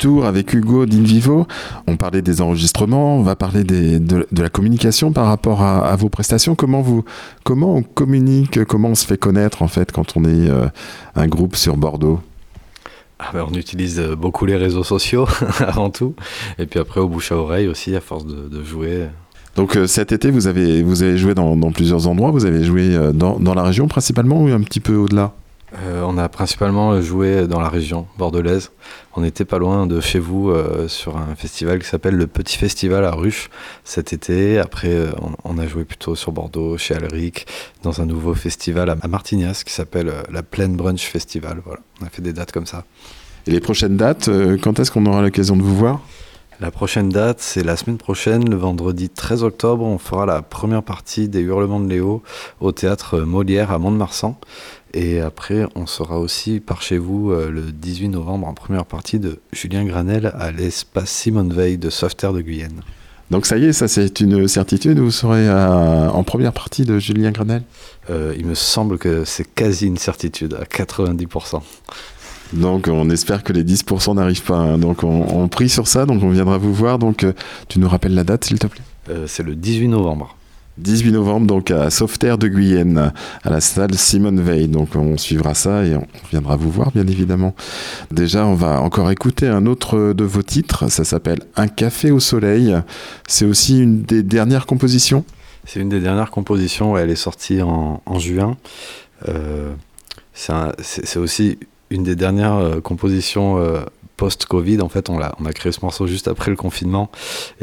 Retour 0.00 0.24
avec 0.24 0.54
Hugo 0.54 0.86
d'Invivo. 0.86 1.46
On 1.86 1.98
parlait 1.98 2.22
des 2.22 2.40
enregistrements, 2.40 3.18
on 3.18 3.22
va 3.22 3.36
parler 3.36 3.64
de, 3.64 4.26
la 4.34 4.48
communication 4.48 5.12
par 5.12 5.26
rapport 5.26 5.60
à, 5.60 5.94
vos 5.94 6.08
prestations. 6.08 6.54
Comment, 6.54 6.80
vous, 6.80 7.04
comment 7.44 7.74
on 7.74 7.82
communique, 7.82 8.64
comment 8.64 8.88
on 8.88 8.94
se 8.94 9.04
fait 9.04 9.18
connaître 9.18 9.60
en 9.60 9.68
fait 9.68 9.92
quand 9.92 10.16
on 10.16 10.24
est 10.24 10.48
euh, 10.48 10.68
un 11.16 11.26
groupe 11.26 11.54
sur 11.54 11.76
Bordeaux? 11.76 12.18
Ah 13.18 13.26
ben, 13.34 13.44
on 13.46 13.52
utilise 13.52 14.00
beaucoup 14.18 14.46
les 14.46 14.56
réseaux 14.56 14.84
sociaux 14.84 15.28
avant 15.58 15.90
tout, 15.90 16.14
et 16.58 16.64
puis 16.64 16.80
après 16.80 17.00
au 17.00 17.08
bouche 17.10 17.30
à 17.30 17.36
oreille 17.36 17.68
aussi 17.68 17.94
à 17.94 18.00
force 18.00 18.24
de, 18.24 18.64
jouer. 18.64 19.04
Donc 19.54 19.76
euh, 19.76 19.86
cet 19.86 20.12
été, 20.12 20.30
vous 20.30 20.46
avez, 20.46 20.82
vous 20.82 21.02
avez 21.02 21.18
joué 21.18 21.34
dans, 21.34 21.58
plusieurs 21.72 22.08
endroits, 22.08 22.30
vous 22.30 22.46
avez 22.46 22.64
joué 22.64 22.96
euh, 22.96 23.12
dans, 23.12 23.38
dans 23.38 23.52
la 23.52 23.64
région 23.64 23.86
principalement 23.86 24.44
ou 24.44 24.48
un 24.48 24.62
petit 24.62 24.80
peu 24.80 24.96
au-delà? 24.96 25.34
Euh, 25.78 26.02
on 26.04 26.18
a 26.18 26.28
principalement 26.28 27.00
joué 27.00 27.46
dans 27.46 27.60
la 27.60 27.68
région 27.68 28.06
bordelaise. 28.18 28.70
On 29.14 29.20
n'était 29.20 29.44
pas 29.44 29.58
loin 29.58 29.86
de 29.86 30.00
chez 30.00 30.18
vous 30.18 30.50
euh, 30.50 30.88
sur 30.88 31.16
un 31.16 31.34
festival 31.36 31.78
qui 31.78 31.86
s'appelle 31.86 32.16
le 32.16 32.26
Petit 32.26 32.56
Festival 32.56 33.04
à 33.04 33.12
Ruche 33.12 33.50
cet 33.84 34.12
été. 34.12 34.58
Après, 34.58 34.88
euh, 34.88 35.12
on, 35.44 35.58
a 35.58 35.66
joué 35.66 35.84
plutôt 35.84 36.16
sur 36.16 36.32
Bordeaux, 36.32 36.76
chez 36.76 36.94
Alric, 36.94 37.46
dans 37.82 38.00
un 38.00 38.06
nouveau 38.06 38.34
festival 38.34 38.90
à 38.90 39.08
Martignas 39.08 39.62
qui 39.64 39.72
s'appelle 39.72 40.12
la 40.30 40.42
Plaine 40.42 40.76
Brunch 40.76 41.06
Festival. 41.06 41.60
Voilà, 41.64 41.80
on 42.00 42.06
a 42.06 42.10
fait 42.10 42.22
des 42.22 42.32
dates 42.32 42.52
comme 42.52 42.66
ça. 42.66 42.84
Et 43.46 43.52
les 43.52 43.60
prochaines 43.60 43.96
dates, 43.96 44.28
quand 44.62 44.78
est-ce 44.80 44.90
qu'on 44.90 45.06
aura 45.06 45.22
l'occasion 45.22 45.56
de 45.56 45.62
vous 45.62 45.76
voir? 45.76 46.00
La 46.60 46.70
prochaine 46.70 47.08
date, 47.08 47.40
c'est 47.40 47.62
la 47.62 47.74
semaine 47.74 47.96
prochaine, 47.96 48.50
le 48.50 48.56
vendredi 48.56 49.08
13 49.08 49.44
octobre. 49.44 49.82
On 49.82 49.96
fera 49.96 50.26
la 50.26 50.42
première 50.42 50.82
partie 50.82 51.26
des 51.26 51.40
Hurlements 51.40 51.80
de 51.80 51.88
Léo 51.88 52.22
au 52.60 52.70
théâtre 52.70 53.20
Molière 53.20 53.70
à 53.70 53.78
Mont-de-Marsan. 53.78 54.38
Et 54.92 55.20
après, 55.20 55.66
on 55.76 55.86
sera 55.86 56.18
aussi 56.18 56.58
par 56.58 56.82
chez 56.82 56.98
vous 56.98 57.30
euh, 57.30 57.50
le 57.50 57.62
18 57.72 58.08
novembre 58.08 58.48
en 58.48 58.54
première 58.54 58.84
partie 58.84 59.20
de 59.20 59.38
Julien 59.52 59.84
Granel 59.84 60.32
à 60.36 60.50
l'espace 60.50 61.10
Simone 61.10 61.52
Veil 61.52 61.78
de 61.78 61.90
Sauveterre 61.90 62.32
de 62.32 62.40
Guyenne. 62.40 62.82
Donc 63.30 63.46
ça 63.46 63.56
y 63.56 63.66
est, 63.66 63.72
ça 63.72 63.86
c'est 63.86 64.18
une 64.18 64.48
certitude, 64.48 64.98
vous 64.98 65.12
serez 65.12 65.48
euh, 65.48 66.08
en 66.08 66.24
première 66.24 66.52
partie 66.52 66.84
de 66.84 66.98
Julien 66.98 67.30
Granel? 67.30 67.62
Euh, 68.10 68.34
Il 68.36 68.44
me 68.46 68.56
semble 68.56 68.98
que 68.98 69.24
c'est 69.24 69.44
quasi 69.54 69.86
une 69.86 69.98
certitude, 69.98 70.58
à 70.60 70.64
90%. 70.64 71.62
Donc 72.54 72.88
on 72.88 73.08
espère 73.10 73.44
que 73.44 73.52
les 73.52 73.62
10% 73.62 74.16
n'arrivent 74.16 74.42
pas. 74.42 74.56
Hein. 74.56 74.78
Donc 74.78 75.04
on, 75.04 75.24
on, 75.28 75.46
prie 75.46 75.68
sur 75.68 75.86
ça, 75.86 76.06
donc 76.06 76.20
on 76.24 76.30
viendra 76.30 76.58
vous 76.58 76.74
voir. 76.74 76.98
Donc 76.98 77.24
tu 77.68 77.78
nous 77.78 77.88
rappelles 77.88 78.14
la 78.14 78.24
date 78.24 78.44
s'il 78.44 78.58
te 78.58 78.66
plaît? 78.66 78.82
C'est 79.28 79.44
le 79.44 79.54
18 79.54 79.88
novembre. 79.88 80.36
18 80.80 81.12
novembre, 81.12 81.46
donc 81.46 81.70
à 81.70 81.90
Sauveterre 81.90 82.38
de 82.38 82.48
Guyenne, 82.48 83.12
à 83.42 83.50
la 83.50 83.60
salle 83.60 83.94
Simone 83.94 84.40
Veil. 84.40 84.68
Donc 84.68 84.96
on 84.96 85.16
suivra 85.16 85.54
ça 85.54 85.84
et 85.84 85.94
on 85.94 86.06
viendra 86.30 86.56
vous 86.56 86.70
voir, 86.70 86.90
bien 86.92 87.06
évidemment. 87.06 87.54
Déjà, 88.10 88.46
on 88.46 88.54
va 88.54 88.80
encore 88.80 89.10
écouter 89.10 89.46
un 89.46 89.66
autre 89.66 90.12
de 90.12 90.24
vos 90.24 90.42
titres. 90.42 90.90
Ça 90.90 91.04
s'appelle 91.04 91.40
Un 91.56 91.68
café 91.68 92.10
au 92.10 92.20
soleil. 92.20 92.74
C'est 93.28 93.44
aussi 93.44 93.80
une 93.80 94.02
des 94.02 94.22
dernières 94.22 94.66
compositions? 94.66 95.24
C'est 95.64 95.80
une 95.80 95.88
des 95.88 96.00
dernières 96.00 96.30
compositions. 96.30 96.96
elle 96.96 97.10
est 97.10 97.16
sortie 97.16 97.62
en, 97.62 98.00
juin. 98.18 98.56
Euh, 99.28 99.72
c'est 100.32 101.18
aussi 101.18 101.58
une 101.90 102.02
des 102.02 102.16
dernières 102.16 102.54
euh, 102.54 102.80
compositions. 102.80 103.58
Euh, 103.58 103.80
post-Covid, 104.16 104.82
en 104.82 104.88
fait, 104.88 105.08
on 105.08 105.20
a, 105.20 105.34
on 105.40 105.46
a 105.46 105.52
créé 105.52 105.72
ce 105.72 105.80
morceau 105.82 106.06
juste 106.06 106.28
après 106.28 106.50
le 106.50 106.56
confinement. 106.56 107.10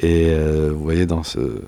Et 0.01 0.34
vous 0.72 0.82
voyez, 0.82 1.05
dans 1.05 1.22
ce, 1.22 1.61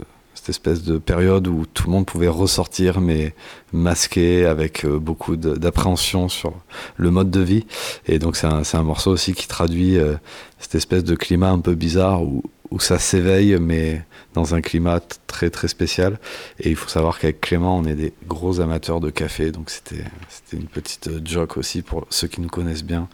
espèce 0.49 0.83
de 0.83 0.97
période 0.97 1.47
où 1.47 1.65
tout 1.65 1.85
le 1.85 1.91
monde 1.91 2.05
pouvait 2.05 2.27
ressortir, 2.27 2.99
mais 3.01 3.33
masqué, 3.71 4.45
avec 4.45 4.85
euh, 4.85 4.99
beaucoup 4.99 5.35
d'appréhension 5.35 6.29
sur 6.29 6.53
le 6.97 7.11
mode 7.11 7.31
de 7.31 7.41
vie. 7.41 7.65
Et 8.07 8.19
donc 8.19 8.35
c'est 8.35 8.47
un, 8.47 8.63
un, 8.73 8.83
morceau 8.83 9.11
aussi 9.11 9.33
qui 9.33 9.47
traduit 9.47 9.97
euh, 9.97 10.15
cette 10.59 10.75
espèce 10.75 11.03
de 11.03 11.15
climat 11.15 11.49
un 11.49 11.59
peu 11.59 11.75
bizarre 11.75 12.23
où, 12.23 12.43
où 12.71 12.79
ça 12.79 12.99
s'éveille, 12.99 13.57
mais 13.59 14.03
dans 14.33 14.55
un 14.55 14.61
climat 14.61 14.99
très 15.27 15.49
très 15.49 15.67
spécial. 15.67 16.19
Et 16.59 16.69
il 16.69 16.75
faut 16.75 16.89
savoir 16.89 17.19
qu'avec 17.19 17.41
Clément, 17.41 17.77
on 17.77 17.85
est 17.85 17.95
des 17.95 18.13
gros 18.27 18.59
amateurs 18.59 18.99
de 18.99 19.09
café, 19.09 19.51
donc 19.51 19.69
c'était 19.69 20.03
une 20.53 20.67
petite 20.67 21.07
euh, 21.07 21.21
joke 21.23 21.57
aussi 21.57 21.81
pour 21.81 22.05
ceux 22.09 22.27
qui 22.27 22.41
nous 22.41 22.49
connaissent 22.49 22.83
bien 22.83 23.07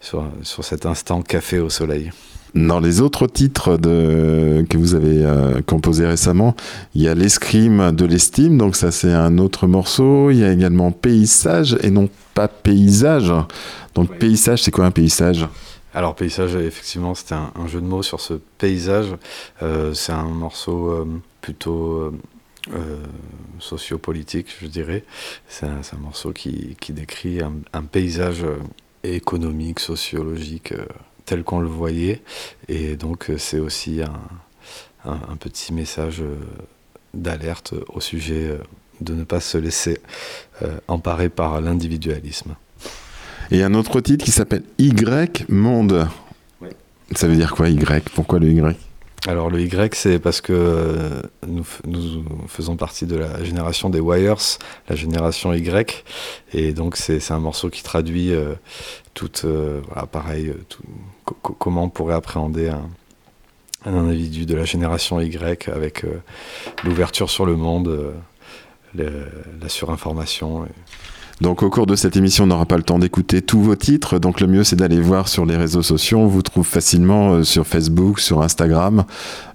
sur, 0.00 0.24
sur 0.42 0.64
cet 0.64 0.86
instant 0.86 1.22
café 1.22 1.58
au 1.58 1.70
soleil. 1.70 2.10
Dans 2.54 2.80
les 2.80 3.00
autres 3.00 3.26
titres 3.26 3.78
de, 3.78 4.64
que 4.68 4.76
vous 4.76 4.94
avez 4.94 5.24
euh, 5.24 5.62
composés 5.62 6.06
récemment, 6.06 6.54
il 6.94 7.00
y 7.00 7.08
a 7.08 7.14
l'escrime 7.14 7.92
de 7.92 8.04
l'estime, 8.04 8.58
donc 8.58 8.76
ça 8.76 8.90
c'est 8.90 9.12
un 9.12 9.38
autre 9.38 9.66
morceau. 9.66 10.30
Il 10.30 10.38
y 10.38 10.44
a 10.44 10.52
également 10.52 10.90
paysage 10.90 11.78
et 11.82 11.90
non 11.90 12.10
pas 12.34 12.48
paysage. 12.48 13.32
Donc 13.94 14.18
paysage, 14.18 14.62
c'est 14.62 14.70
quoi 14.70 14.84
un 14.84 14.90
paysage? 14.90 15.48
Alors 15.94 16.14
paysage, 16.14 16.54
effectivement, 16.56 17.14
c'était 17.14 17.34
un, 17.34 17.66
jeu 17.68 17.80
de 17.80 17.86
mots 17.86 18.02
sur 18.02 18.20
ce 18.20 18.34
paysage. 18.58 19.14
Euh, 19.62 19.94
c'est 19.94 20.12
un 20.12 20.24
morceau 20.24 20.90
euh, 20.90 21.06
plutôt 21.40 22.12
sociopolitique, 23.58 24.46
je 24.60 24.66
dirais. 24.66 25.04
C'est 25.48 25.66
un, 25.66 25.98
morceau 26.00 26.32
qui, 26.32 26.76
décrit 26.90 27.40
un, 27.40 27.54
un 27.72 27.82
paysage 27.82 28.44
économique, 29.02 29.80
sociologique 29.80 30.72
tel 31.32 31.44
qu'on 31.44 31.60
le 31.60 31.68
voyait. 31.68 32.20
Et 32.68 32.96
donc 32.96 33.30
euh, 33.30 33.38
c'est 33.38 33.58
aussi 33.58 34.00
un, 35.04 35.36
petit 35.40 35.72
message 35.72 36.20
euh, 36.20 36.36
d'alerte 37.14 37.72
au 37.88 38.00
sujet 38.00 38.48
euh, 38.50 38.58
de 39.00 39.14
ne 39.14 39.24
pas 39.24 39.40
se 39.40 39.58
laisser 39.58 39.98
emparer 40.86 41.28
par 41.28 41.60
l'individualisme. 41.60 42.54
Et 43.50 43.64
un 43.64 43.74
autre 43.74 44.00
titre 44.00 44.24
qui 44.24 44.30
s'appelle 44.30 44.62
Y 44.78 45.46
Monde. 45.48 46.06
Ça 47.16 47.26
veut 47.26 47.34
dire 47.34 47.52
quoi 47.52 47.68
Y? 47.68 48.10
Pourquoi 48.10 48.38
le 48.38 48.52
Y? 48.52 48.76
Alors 49.26 49.50
le 49.50 49.60
Y, 49.60 49.94
c'est 49.94 50.18
parce 50.20 50.40
que 50.40 51.22
nous, 51.46 51.66
nous, 51.84 52.24
faisons 52.46 52.76
partie 52.76 53.06
de 53.06 53.16
la 53.16 53.42
génération 53.42 53.90
des 53.90 54.00
Wires, 54.00 54.58
la 54.88 54.94
génération 54.94 55.52
Y, 55.52 56.04
et 56.52 56.72
donc 56.72 56.96
c'est 56.96 57.32
un 57.32 57.40
morceau 57.40 57.70
qui 57.70 57.82
traduit 57.82 58.32
tout, 59.14 59.32
voilà, 59.42 60.06
pareil, 60.06 60.54
tout, 60.68 60.84
comment 61.24 61.84
on 61.84 61.88
pourrait 61.88 62.14
appréhender 62.14 62.68
un, 62.68 63.94
individu 63.94 64.46
de 64.46 64.54
la 64.54 64.64
génération 64.64 65.20
Y 65.20 65.68
avec 65.68 66.04
euh, 66.04 66.22
l'ouverture 66.84 67.30
sur 67.30 67.46
le 67.46 67.56
monde, 67.56 68.14
euh, 68.98 69.26
la 69.60 69.68
surinformation. 69.68 70.66
Donc 71.40 71.62
au 71.62 71.70
cours 71.70 71.86
de 71.86 71.96
cette 71.96 72.16
émission, 72.16 72.44
on 72.44 72.46
n'aura 72.46 72.66
pas 72.66 72.76
le 72.76 72.84
temps 72.84 72.98
d'écouter 72.98 73.42
tous 73.42 73.60
vos 73.60 73.74
titres. 73.74 74.18
Donc 74.18 74.40
le 74.40 74.46
mieux, 74.46 74.62
c'est 74.62 74.76
d'aller 74.76 75.00
voir 75.00 75.26
sur 75.26 75.44
les 75.44 75.56
réseaux 75.56 75.82
sociaux. 75.82 76.18
On 76.18 76.28
vous 76.28 76.42
trouve 76.42 76.66
facilement 76.66 77.32
euh, 77.32 77.42
sur 77.42 77.66
Facebook, 77.66 78.20
sur 78.20 78.42
Instagram. 78.42 79.04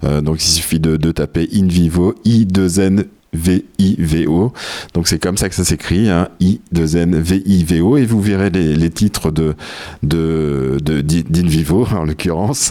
donc 0.02 0.42
il 0.44 0.48
suffit 0.48 0.80
de, 0.80 0.96
de 0.96 1.12
taper 1.12 1.48
InVivo, 1.54 2.14
I2N 2.26 3.04
V-I-V-O. 3.32 4.52
Donc 4.94 5.08
c'est 5.08 5.18
comme 5.18 5.36
ça 5.36 5.48
que 5.48 5.54
ça 5.54 5.64
s'écrit, 5.64 6.08
hein, 6.08 6.28
I-2-N 6.40 7.18
V-I-V-O, 7.18 7.96
et 7.96 8.06
vous 8.06 8.20
verrez 8.20 8.50
les, 8.50 8.90
titres 8.90 9.30
de, 9.30 9.54
de, 10.02 10.78
d'Invivo, 10.80 11.86
en 11.92 12.04
l'occurrence. 12.04 12.70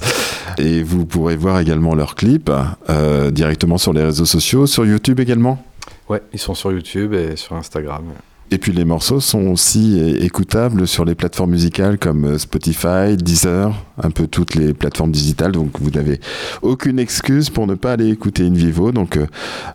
Et 0.57 0.83
vous 0.83 1.05
pourrez 1.05 1.35
voir 1.35 1.59
également 1.59 1.95
leurs 1.95 2.15
clips 2.15 2.51
euh, 2.89 3.31
directement 3.31 3.77
sur 3.77 3.93
les 3.93 4.03
réseaux 4.03 4.25
sociaux, 4.25 4.65
sur 4.67 4.85
YouTube 4.85 5.19
également. 5.19 5.63
Ouais, 6.09 6.21
ils 6.33 6.39
sont 6.39 6.53
sur 6.53 6.71
YouTube 6.71 7.13
et 7.13 7.35
sur 7.35 7.55
Instagram. 7.55 8.03
Et 8.49 8.57
puis 8.59 8.71
les 8.71 8.85
morceaux 8.85 9.19
sont 9.19 9.47
aussi 9.47 9.99
écoutables 10.21 10.87
sur 10.87 11.03
les 11.03 11.15
plateformes 11.15 11.51
musicales 11.51 11.97
comme 11.97 12.25
euh, 12.25 12.37
Spotify, 12.37 13.17
Deezer, 13.17 13.73
un 14.01 14.09
peu 14.09 14.27
toutes 14.27 14.55
les 14.55 14.73
plateformes 14.73 15.11
digitales. 15.11 15.51
Donc 15.51 15.81
vous 15.81 15.89
n'avez 15.89 16.21
aucune 16.61 16.97
excuse 16.97 17.49
pour 17.49 17.67
ne 17.67 17.75
pas 17.75 17.93
aller 17.93 18.09
écouter 18.09 18.45
In 18.45 18.53
Vivo. 18.53 18.93
Donc 18.93 19.17
euh, 19.17 19.27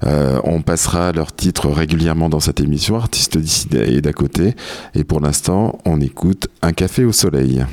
euh, 0.05 0.41
on 0.45 0.63
passera 0.63 1.13
leurs 1.13 1.35
titres 1.35 1.69
régulièrement 1.69 2.31
dans 2.31 2.41
cette 2.41 2.61
émission, 2.61 2.97
artistes 2.97 3.37
d'ici 3.37 3.69
et 3.75 4.01
d'à 4.01 4.13
côté. 4.13 4.55
Et 4.95 5.05
pour 5.05 5.21
l'instant, 5.21 5.79
on 5.85 6.01
écoute 6.01 6.49
Un 6.63 6.73
café 6.73 7.05
au 7.05 7.13
soleil. 7.13 7.65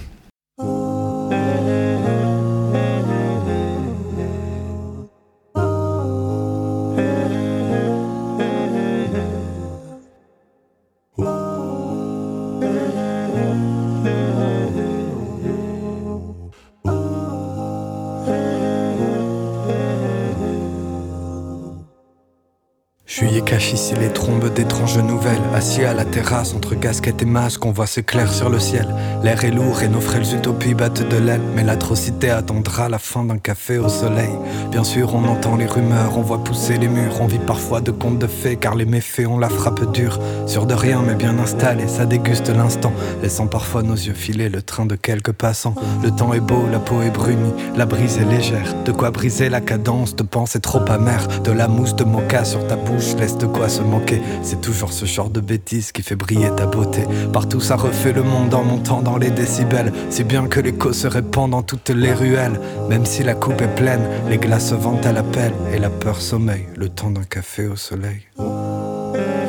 Cache 23.49 23.73
ici 23.73 23.95
les 23.99 24.09
trombes 24.09 24.53
d'étranges 24.53 24.99
nouvelles. 24.99 25.41
Assis 25.55 25.83
à 25.83 25.95
la 25.95 26.05
terrasse, 26.05 26.53
entre 26.53 26.75
casquette 26.75 27.23
et 27.23 27.25
masque, 27.25 27.65
on 27.65 27.71
voit 27.71 27.87
s'éclair 27.87 28.31
sur 28.31 28.47
le 28.47 28.59
ciel. 28.59 28.87
L'air 29.23 29.43
est 29.43 29.49
lourd 29.49 29.81
et 29.81 29.87
nos 29.87 30.01
frêles 30.01 30.35
utopies 30.35 30.75
battent 30.75 31.09
de 31.09 31.17
l'aile. 31.17 31.41
Mais 31.55 31.63
l'atrocité 31.63 32.29
attendra 32.29 32.89
la 32.89 32.99
fin 32.99 33.23
d'un 33.23 33.39
café 33.39 33.79
au 33.79 33.89
soleil. 33.89 34.29
Bien 34.69 34.83
sûr, 34.83 35.15
on 35.15 35.27
entend 35.27 35.55
les 35.55 35.65
rumeurs, 35.65 36.15
on 36.15 36.21
voit 36.21 36.43
pousser 36.43 36.77
les 36.77 36.87
murs. 36.87 37.21
On 37.21 37.25
vit 37.25 37.39
parfois 37.39 37.81
de 37.81 37.89
contes 37.89 38.19
de 38.19 38.27
fées, 38.27 38.55
car 38.55 38.75
les 38.75 38.85
méfaits 38.85 39.25
ont 39.25 39.39
la 39.39 39.49
frappe 39.49 39.91
dure. 39.93 40.19
Sûr 40.45 40.67
de 40.67 40.75
rien, 40.75 41.01
mais 41.03 41.15
bien 41.15 41.39
installé, 41.39 41.87
ça 41.87 42.05
déguste 42.05 42.49
l'instant. 42.49 42.93
Laissant 43.23 43.47
parfois 43.47 43.81
nos 43.81 43.95
yeux 43.95 44.13
filer 44.13 44.49
le 44.49 44.61
train 44.61 44.85
de 44.85 44.95
quelques 44.95 45.31
passants. 45.31 45.73
Le 46.03 46.11
temps 46.11 46.35
est 46.35 46.39
beau, 46.39 46.65
la 46.71 46.77
peau 46.79 47.01
est 47.01 47.09
brunie, 47.09 47.53
la 47.75 47.87
brise 47.87 48.19
est 48.19 48.25
légère. 48.25 48.75
De 48.85 48.91
quoi 48.91 49.09
briser 49.09 49.49
la 49.49 49.59
cadence 49.59 50.15
de 50.15 50.21
pensée 50.21 50.59
trop 50.59 50.87
amère. 50.87 51.27
De 51.43 51.51
la 51.51 51.67
mousse 51.67 51.95
de 51.95 52.03
mocha 52.03 52.45
sur 52.45 52.67
ta 52.67 52.75
bouche, 52.75 53.15
laisse 53.17 53.38
de 53.39 53.45
quoi 53.47 53.69
se 53.69 53.81
moquer. 53.81 54.21
C'est 54.43 54.61
toujours 54.61 54.93
ce 54.93 55.05
genre 55.05 55.29
de 55.29 55.39
bêtises 55.39 55.91
qui 55.91 56.03
fait 56.03 56.15
briller 56.15 56.51
ta 56.55 56.65
beauté. 56.65 57.03
Partout 57.33 57.61
ça 57.61 57.75
refait 57.75 58.13
le 58.13 58.23
monde 58.23 58.53
en 58.53 58.63
montant 58.63 59.01
dans 59.01 59.17
les 59.17 59.31
décibels. 59.31 59.91
Si 60.09 60.23
bien 60.23 60.47
que 60.47 60.59
l'écho 60.59 60.93
se 60.93 61.07
répand 61.07 61.49
dans 61.49 61.63
toutes 61.63 61.89
les 61.89 62.13
ruelles. 62.13 62.59
Même 62.89 63.05
si 63.05 63.23
la 63.23 63.33
coupe 63.33 63.61
est 63.61 63.75
pleine, 63.75 64.01
les 64.29 64.37
glaces 64.37 64.73
vantent 64.73 65.05
à 65.05 65.13
l'appel. 65.13 65.53
Et 65.73 65.79
la 65.79 65.89
peur 65.89 66.21
sommeille, 66.21 66.67
le 66.75 66.89
temps 66.89 67.09
d'un 67.09 67.23
café 67.23 67.67
au 67.67 67.75
soleil. 67.75 68.27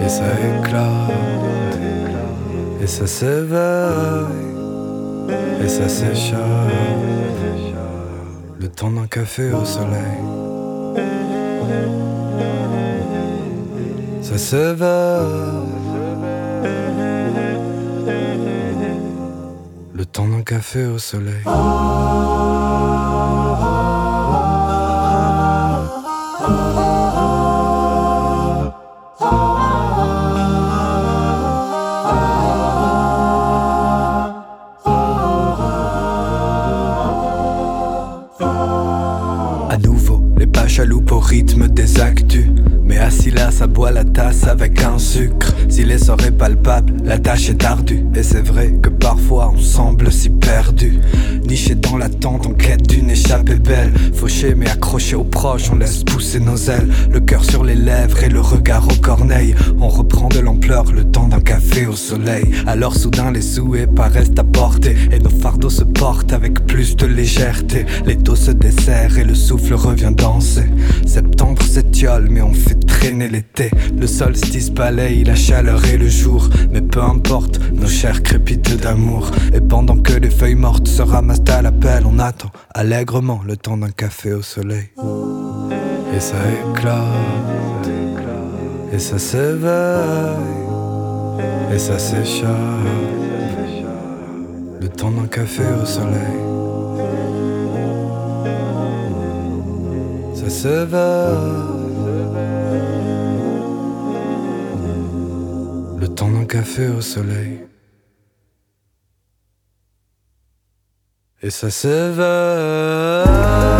Et 0.03 0.09
ça 0.09 0.25
éclate, 0.59 1.79
et 2.83 2.87
ça 2.87 3.07
s'éveille, 3.07 3.59
et 5.63 5.69
ça 5.69 5.89
s'échappe. 5.89 6.41
Le 8.59 8.69
temps 8.69 8.91
d'un 8.91 9.07
café 9.07 9.53
au 9.53 9.65
soleil. 9.65 10.21
Ça 14.23 14.39
s'éveille. 14.39 14.87
Le 19.95 20.05
temps 20.07 20.29
d'un 20.29 20.43
café 20.43 20.85
au 20.87 20.99
soleil. 20.99 21.43
Ça 43.61 43.67
boit 43.67 43.91
la 43.91 44.05
tasse 44.05 44.47
avec 44.47 44.83
un 44.83 44.99
sucre. 44.99 45.53
Si 45.69 45.85
l'essor 45.85 46.17
est 46.25 46.31
palpable, 46.31 46.95
la 47.05 47.19
tâche 47.19 47.51
est 47.51 47.65
ardue. 47.65 48.05
Et 48.15 48.23
c'est 48.23 48.47
vrai 48.47 48.73
que 48.83 48.89
parfois 48.89 49.53
on 49.55 49.59
semble 49.59 50.13
si 50.13 50.31
perdu. 50.31 51.01
Niché 51.47 51.75
dans 51.75 51.97
l'attente 51.97 52.47
en 52.47 52.53
quête 52.53 52.87
d'une 52.89 53.11
échappée 53.11 53.57
belle. 53.57 53.93
Fauché 54.15 54.55
mais 54.55 54.69
accroché 54.69 55.17
aux 55.17 55.25
proches, 55.25 55.71
on 55.73 55.77
laisse 55.77 56.05
pousser 56.05 56.41
nos 56.41 56.57
ailes. 56.57 56.89
Le 57.11 57.21
cœur 57.21 57.45
sur 57.45 57.65
les 57.65 57.75
lèvres 57.75 58.23
et 58.23 58.29
le 58.29 58.41
regard 58.41 58.87
aux 58.89 59.01
corneilles. 59.01 59.55
On 59.81 59.89
reprend 59.89 60.29
de 60.29 60.41
l'ampleur 60.41 60.85
le 60.93 61.05
temps 61.05 61.29
d'un 61.29 61.41
café 61.41 61.87
au 61.87 61.97
soleil. 61.97 62.45
Alors 62.67 62.95
soudain 62.95 63.31
les 63.31 63.43
souhaits 63.43 63.95
paraissent 63.95 64.31
à 64.39 64.45
portée. 64.45 64.97
Et 65.13 65.19
nos 65.19 65.31
fardeaux 65.31 65.71
se 65.71 65.85
portent 65.85 66.33
avec 66.33 66.67
plus 66.67 66.97
de 66.97 67.07
légèreté. 67.07 67.87
Les 68.07 68.17
taux 68.17 68.37
se 68.37 68.51
desserrent 68.51 69.19
et 69.19 69.25
le 69.25 69.35
souffle 69.35 69.75
revient 69.75 70.13
danser. 70.17 70.67
Septembre 71.07 71.63
s'étiole 71.63 72.29
mais 72.31 72.43
on 72.43 72.53
fait 72.53 72.79
traîner 72.87 73.29
l'été. 73.29 73.71
Le 73.99 74.07
solstice 74.07 74.71
balaye 74.71 75.25
la 75.25 75.35
chaleur 75.35 75.85
et 75.87 75.97
le 75.97 76.09
jour. 76.09 76.49
Mais 76.73 76.81
peu 76.91 77.03
importe, 77.03 77.61
nos 77.73 77.87
chairs 77.87 78.23
crépitent 78.23 78.81
d'amour. 78.81 79.31
Et 79.55 79.61
pendant 79.61 79.97
que 79.97 80.13
les 80.13 80.31
feuilles 80.31 80.55
mortes 80.55 80.89
se 80.89 81.03
ramassent 81.03 81.49
à 81.49 81.63
l'appel, 81.63 82.05
on 82.07 82.19
attend 82.19 82.51
allègrement 82.75 83.41
le 83.47 83.57
temps 83.57 83.77
d'un 83.77 83.91
café 83.91 84.33
au 84.33 84.43
soleil. 84.43 84.91
Et 86.15 86.21
ça 86.21 86.37
éclate, 86.73 87.91
et 88.93 88.99
ça 88.99 89.19
s'éveille, 89.19 89.71
et 91.73 91.79
ça 91.79 91.99
s'échappe. 91.99 92.49
Le 94.81 94.89
temps 94.89 95.11
d'un 95.11 95.27
café 95.27 95.63
au 95.81 95.87
soleil. 95.87 96.41
Ça 100.35 100.51
s'éveille. 100.51 101.80
Le 106.01 106.09
temps 106.09 106.31
d'un 106.31 106.47
café 106.47 106.89
au 106.89 107.03
soleil. 107.03 107.61
Et 111.43 111.51
ça 111.51 111.71
s'éveille. 111.71 113.80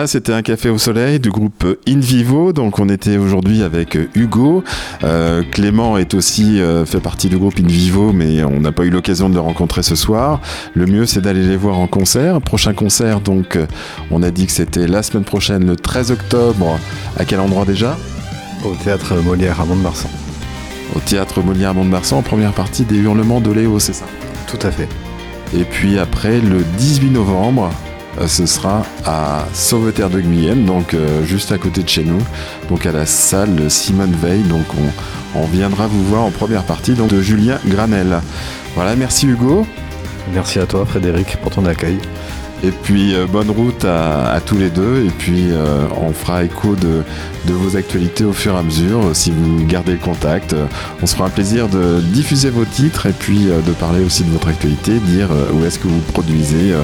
Voilà, 0.00 0.08
c'était 0.08 0.32
un 0.32 0.40
café 0.40 0.70
au 0.70 0.78
soleil 0.78 1.20
du 1.20 1.28
groupe 1.28 1.62
In 1.86 1.98
Vivo. 1.98 2.54
Donc 2.54 2.78
on 2.78 2.88
était 2.88 3.18
aujourd'hui 3.18 3.62
avec 3.62 3.96
euh, 3.96 4.08
Hugo. 4.14 4.64
Euh, 5.04 5.42
Clément 5.52 5.98
est 5.98 6.14
aussi 6.14 6.58
euh, 6.58 6.86
fait 6.86 7.00
partie 7.00 7.28
du 7.28 7.36
groupe 7.36 7.58
In 7.60 7.66
Vivo, 7.66 8.10
mais 8.14 8.42
on 8.42 8.60
n'a 8.60 8.72
pas 8.72 8.84
eu 8.84 8.88
l'occasion 8.88 9.28
de 9.28 9.34
le 9.34 9.40
rencontrer 9.40 9.82
ce 9.82 9.94
soir. 9.94 10.40
Le 10.72 10.86
mieux 10.86 11.04
c'est 11.04 11.20
d'aller 11.20 11.42
les 11.42 11.58
voir 11.58 11.78
en 11.78 11.86
concert. 11.86 12.40
Prochain 12.40 12.72
concert, 12.72 13.20
donc 13.20 13.58
on 14.10 14.22
a 14.22 14.30
dit 14.30 14.46
que 14.46 14.52
c'était 14.52 14.86
la 14.86 15.02
semaine 15.02 15.24
prochaine, 15.24 15.66
le 15.66 15.76
13 15.76 16.12
octobre. 16.12 16.78
À 17.18 17.26
quel 17.26 17.40
endroit 17.40 17.66
déjà? 17.66 17.98
Au 18.64 18.74
théâtre 18.82 19.16
Molière 19.16 19.60
à 19.60 19.66
Mont-de-Marsan. 19.66 20.08
Au 20.96 21.00
théâtre 21.00 21.42
Molière 21.42 21.74
Mont-de-Marsan, 21.74 22.16
en 22.16 22.22
première 22.22 22.54
partie 22.54 22.86
des 22.86 22.96
Hurlements 22.96 23.42
de 23.42 23.50
Léo, 23.50 23.78
c'est 23.78 23.92
ça? 23.92 24.06
Tout 24.46 24.66
à 24.66 24.70
fait. 24.70 24.88
Et 25.54 25.64
puis 25.64 25.98
après, 25.98 26.40
le 26.40 26.64
18 26.78 27.10
novembre, 27.10 27.68
ce 28.26 28.46
sera 28.46 28.82
à 29.06 29.44
Sauveterre 29.54 30.10
de 30.10 30.20
Guyenne, 30.20 30.64
donc 30.64 30.94
euh, 30.94 31.24
juste 31.24 31.52
à 31.52 31.58
côté 31.58 31.82
de 31.82 31.88
chez 31.88 32.04
nous, 32.04 32.20
donc 32.68 32.86
à 32.86 32.92
la 32.92 33.06
salle 33.06 33.70
Simone 33.70 34.14
Veil. 34.20 34.42
Donc 34.42 34.64
on, 34.78 35.40
on 35.40 35.46
viendra 35.46 35.86
vous 35.86 36.04
voir 36.04 36.22
en 36.22 36.30
première 36.30 36.64
partie 36.64 36.92
donc, 36.92 37.08
de 37.08 37.20
Julien 37.20 37.58
Granel. 37.66 38.20
Voilà, 38.74 38.96
merci 38.96 39.26
Hugo. 39.26 39.66
Merci 40.32 40.58
à 40.58 40.66
toi 40.66 40.84
Frédéric 40.84 41.36
pour 41.38 41.50
ton 41.50 41.64
accueil. 41.64 41.98
Et 42.62 42.70
puis 42.70 43.14
euh, 43.14 43.26
bonne 43.26 43.50
route 43.50 43.84
à, 43.84 44.38
tous 44.44 44.58
les 44.58 44.70
deux. 44.70 45.06
Et 45.06 45.10
puis 45.10 45.50
euh, 45.50 45.86
on 46.00 46.12
fera 46.12 46.44
écho 46.44 46.76
de, 46.76 47.02
vos 47.52 47.76
actualités 47.76 48.24
au 48.24 48.32
fur 48.32 48.54
et 48.54 48.58
à 48.58 48.62
mesure. 48.62 49.00
Si 49.14 49.30
vous 49.30 49.64
gardez 49.66 49.92
le 49.92 49.98
contact, 49.98 50.52
Euh, 50.52 50.66
on 51.02 51.06
se 51.06 51.14
fera 51.14 51.26
un 51.26 51.30
plaisir 51.30 51.68
de 51.68 52.00
diffuser 52.00 52.50
vos 52.50 52.64
titres 52.64 53.06
et 53.06 53.12
puis 53.12 53.46
de 53.46 53.72
parler 53.72 54.04
aussi 54.04 54.24
de 54.24 54.30
votre 54.30 54.48
actualité, 54.48 54.98
dire 54.98 55.28
où 55.54 55.64
est-ce 55.64 55.78
que 55.78 55.88
vous 55.88 56.00
produisez 56.12 56.74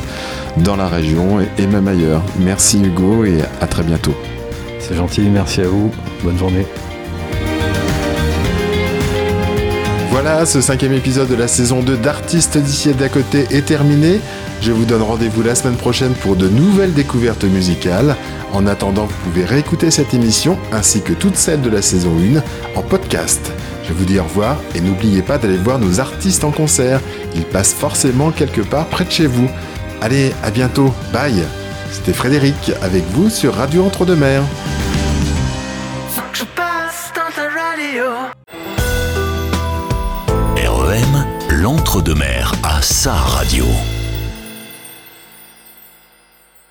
dans 0.59 0.77
la 0.77 0.89
région 0.89 1.41
et 1.59 1.66
même 1.66 1.89
ailleurs. 1.89 2.22
Merci 2.39 2.81
Hugo 2.83 3.24
et 3.24 3.41
à 3.61 3.66
très 3.66 3.83
bientôt. 3.83 4.14
C'est 4.79 4.95
gentil, 4.97 5.22
merci 5.22 5.61
à 5.61 5.68
vous. 5.68 5.91
Bonne 6.22 6.39
journée. 6.39 6.66
Voilà, 10.19 10.47
ce 10.47 10.62
cinquième 10.62 10.95
épisode 10.95 11.29
de 11.29 11.35
la 11.35 11.47
saison 11.47 11.83
2 11.83 11.99
d'Artistes 11.99 12.57
d'ici 12.57 12.89
et 12.89 12.95
d'à 12.95 13.11
côté 13.11 13.45
est 13.51 13.67
terminé. 13.67 14.19
Je 14.62 14.73
vous 14.73 14.87
donne 14.87 15.03
rendez-vous 15.03 15.43
la 15.43 15.55
semaine 15.55 15.77
prochaine 15.77 16.14
pour 16.14 16.37
de 16.37 16.49
nouvelles 16.49 16.95
découvertes 16.95 17.45
musicales. 17.45 18.17
En 18.55 18.67
attendant, 18.67 19.05
vous 19.05 19.17
pouvez 19.25 19.45
réécouter 19.45 19.91
cette 19.91 20.14
émission 20.14 20.57
ainsi 20.73 21.03
que 21.03 21.12
toutes 21.12 21.37
celles 21.37 21.61
de 21.61 21.69
la 21.69 21.83
saison 21.83 22.12
1 22.17 22.79
en 22.79 22.83
podcast. 22.83 23.53
Je 23.87 23.93
vous 23.93 24.07
dis 24.07 24.19
au 24.19 24.25
revoir 24.25 24.57
et 24.75 24.81
n'oubliez 24.81 25.21
pas 25.21 25.37
d'aller 25.37 25.59
voir 25.59 25.79
nos 25.79 26.01
artistes 26.01 26.45
en 26.45 26.51
concert. 26.51 27.03
Ils 27.35 27.45
passent 27.45 27.75
forcément 27.75 28.31
quelque 28.31 28.62
part 28.62 28.87
près 28.87 29.05
de 29.05 29.12
chez 29.12 29.27
vous. 29.27 29.51
Allez, 30.01 30.33
à 30.43 30.51
bientôt. 30.51 30.95
Bye. 31.12 31.45
C'était 31.93 32.14
Frédéric 32.14 32.73
avec 32.81 33.05
vous 33.12 33.29
sur 33.29 33.55
Radio 33.55 33.85
Entre-deux-Mers. 33.85 34.45
REM, 41.67 41.77
l'entre-deux-mers 41.77 42.53
à 42.62 42.81
sa 42.81 43.12
radio. 43.12 43.67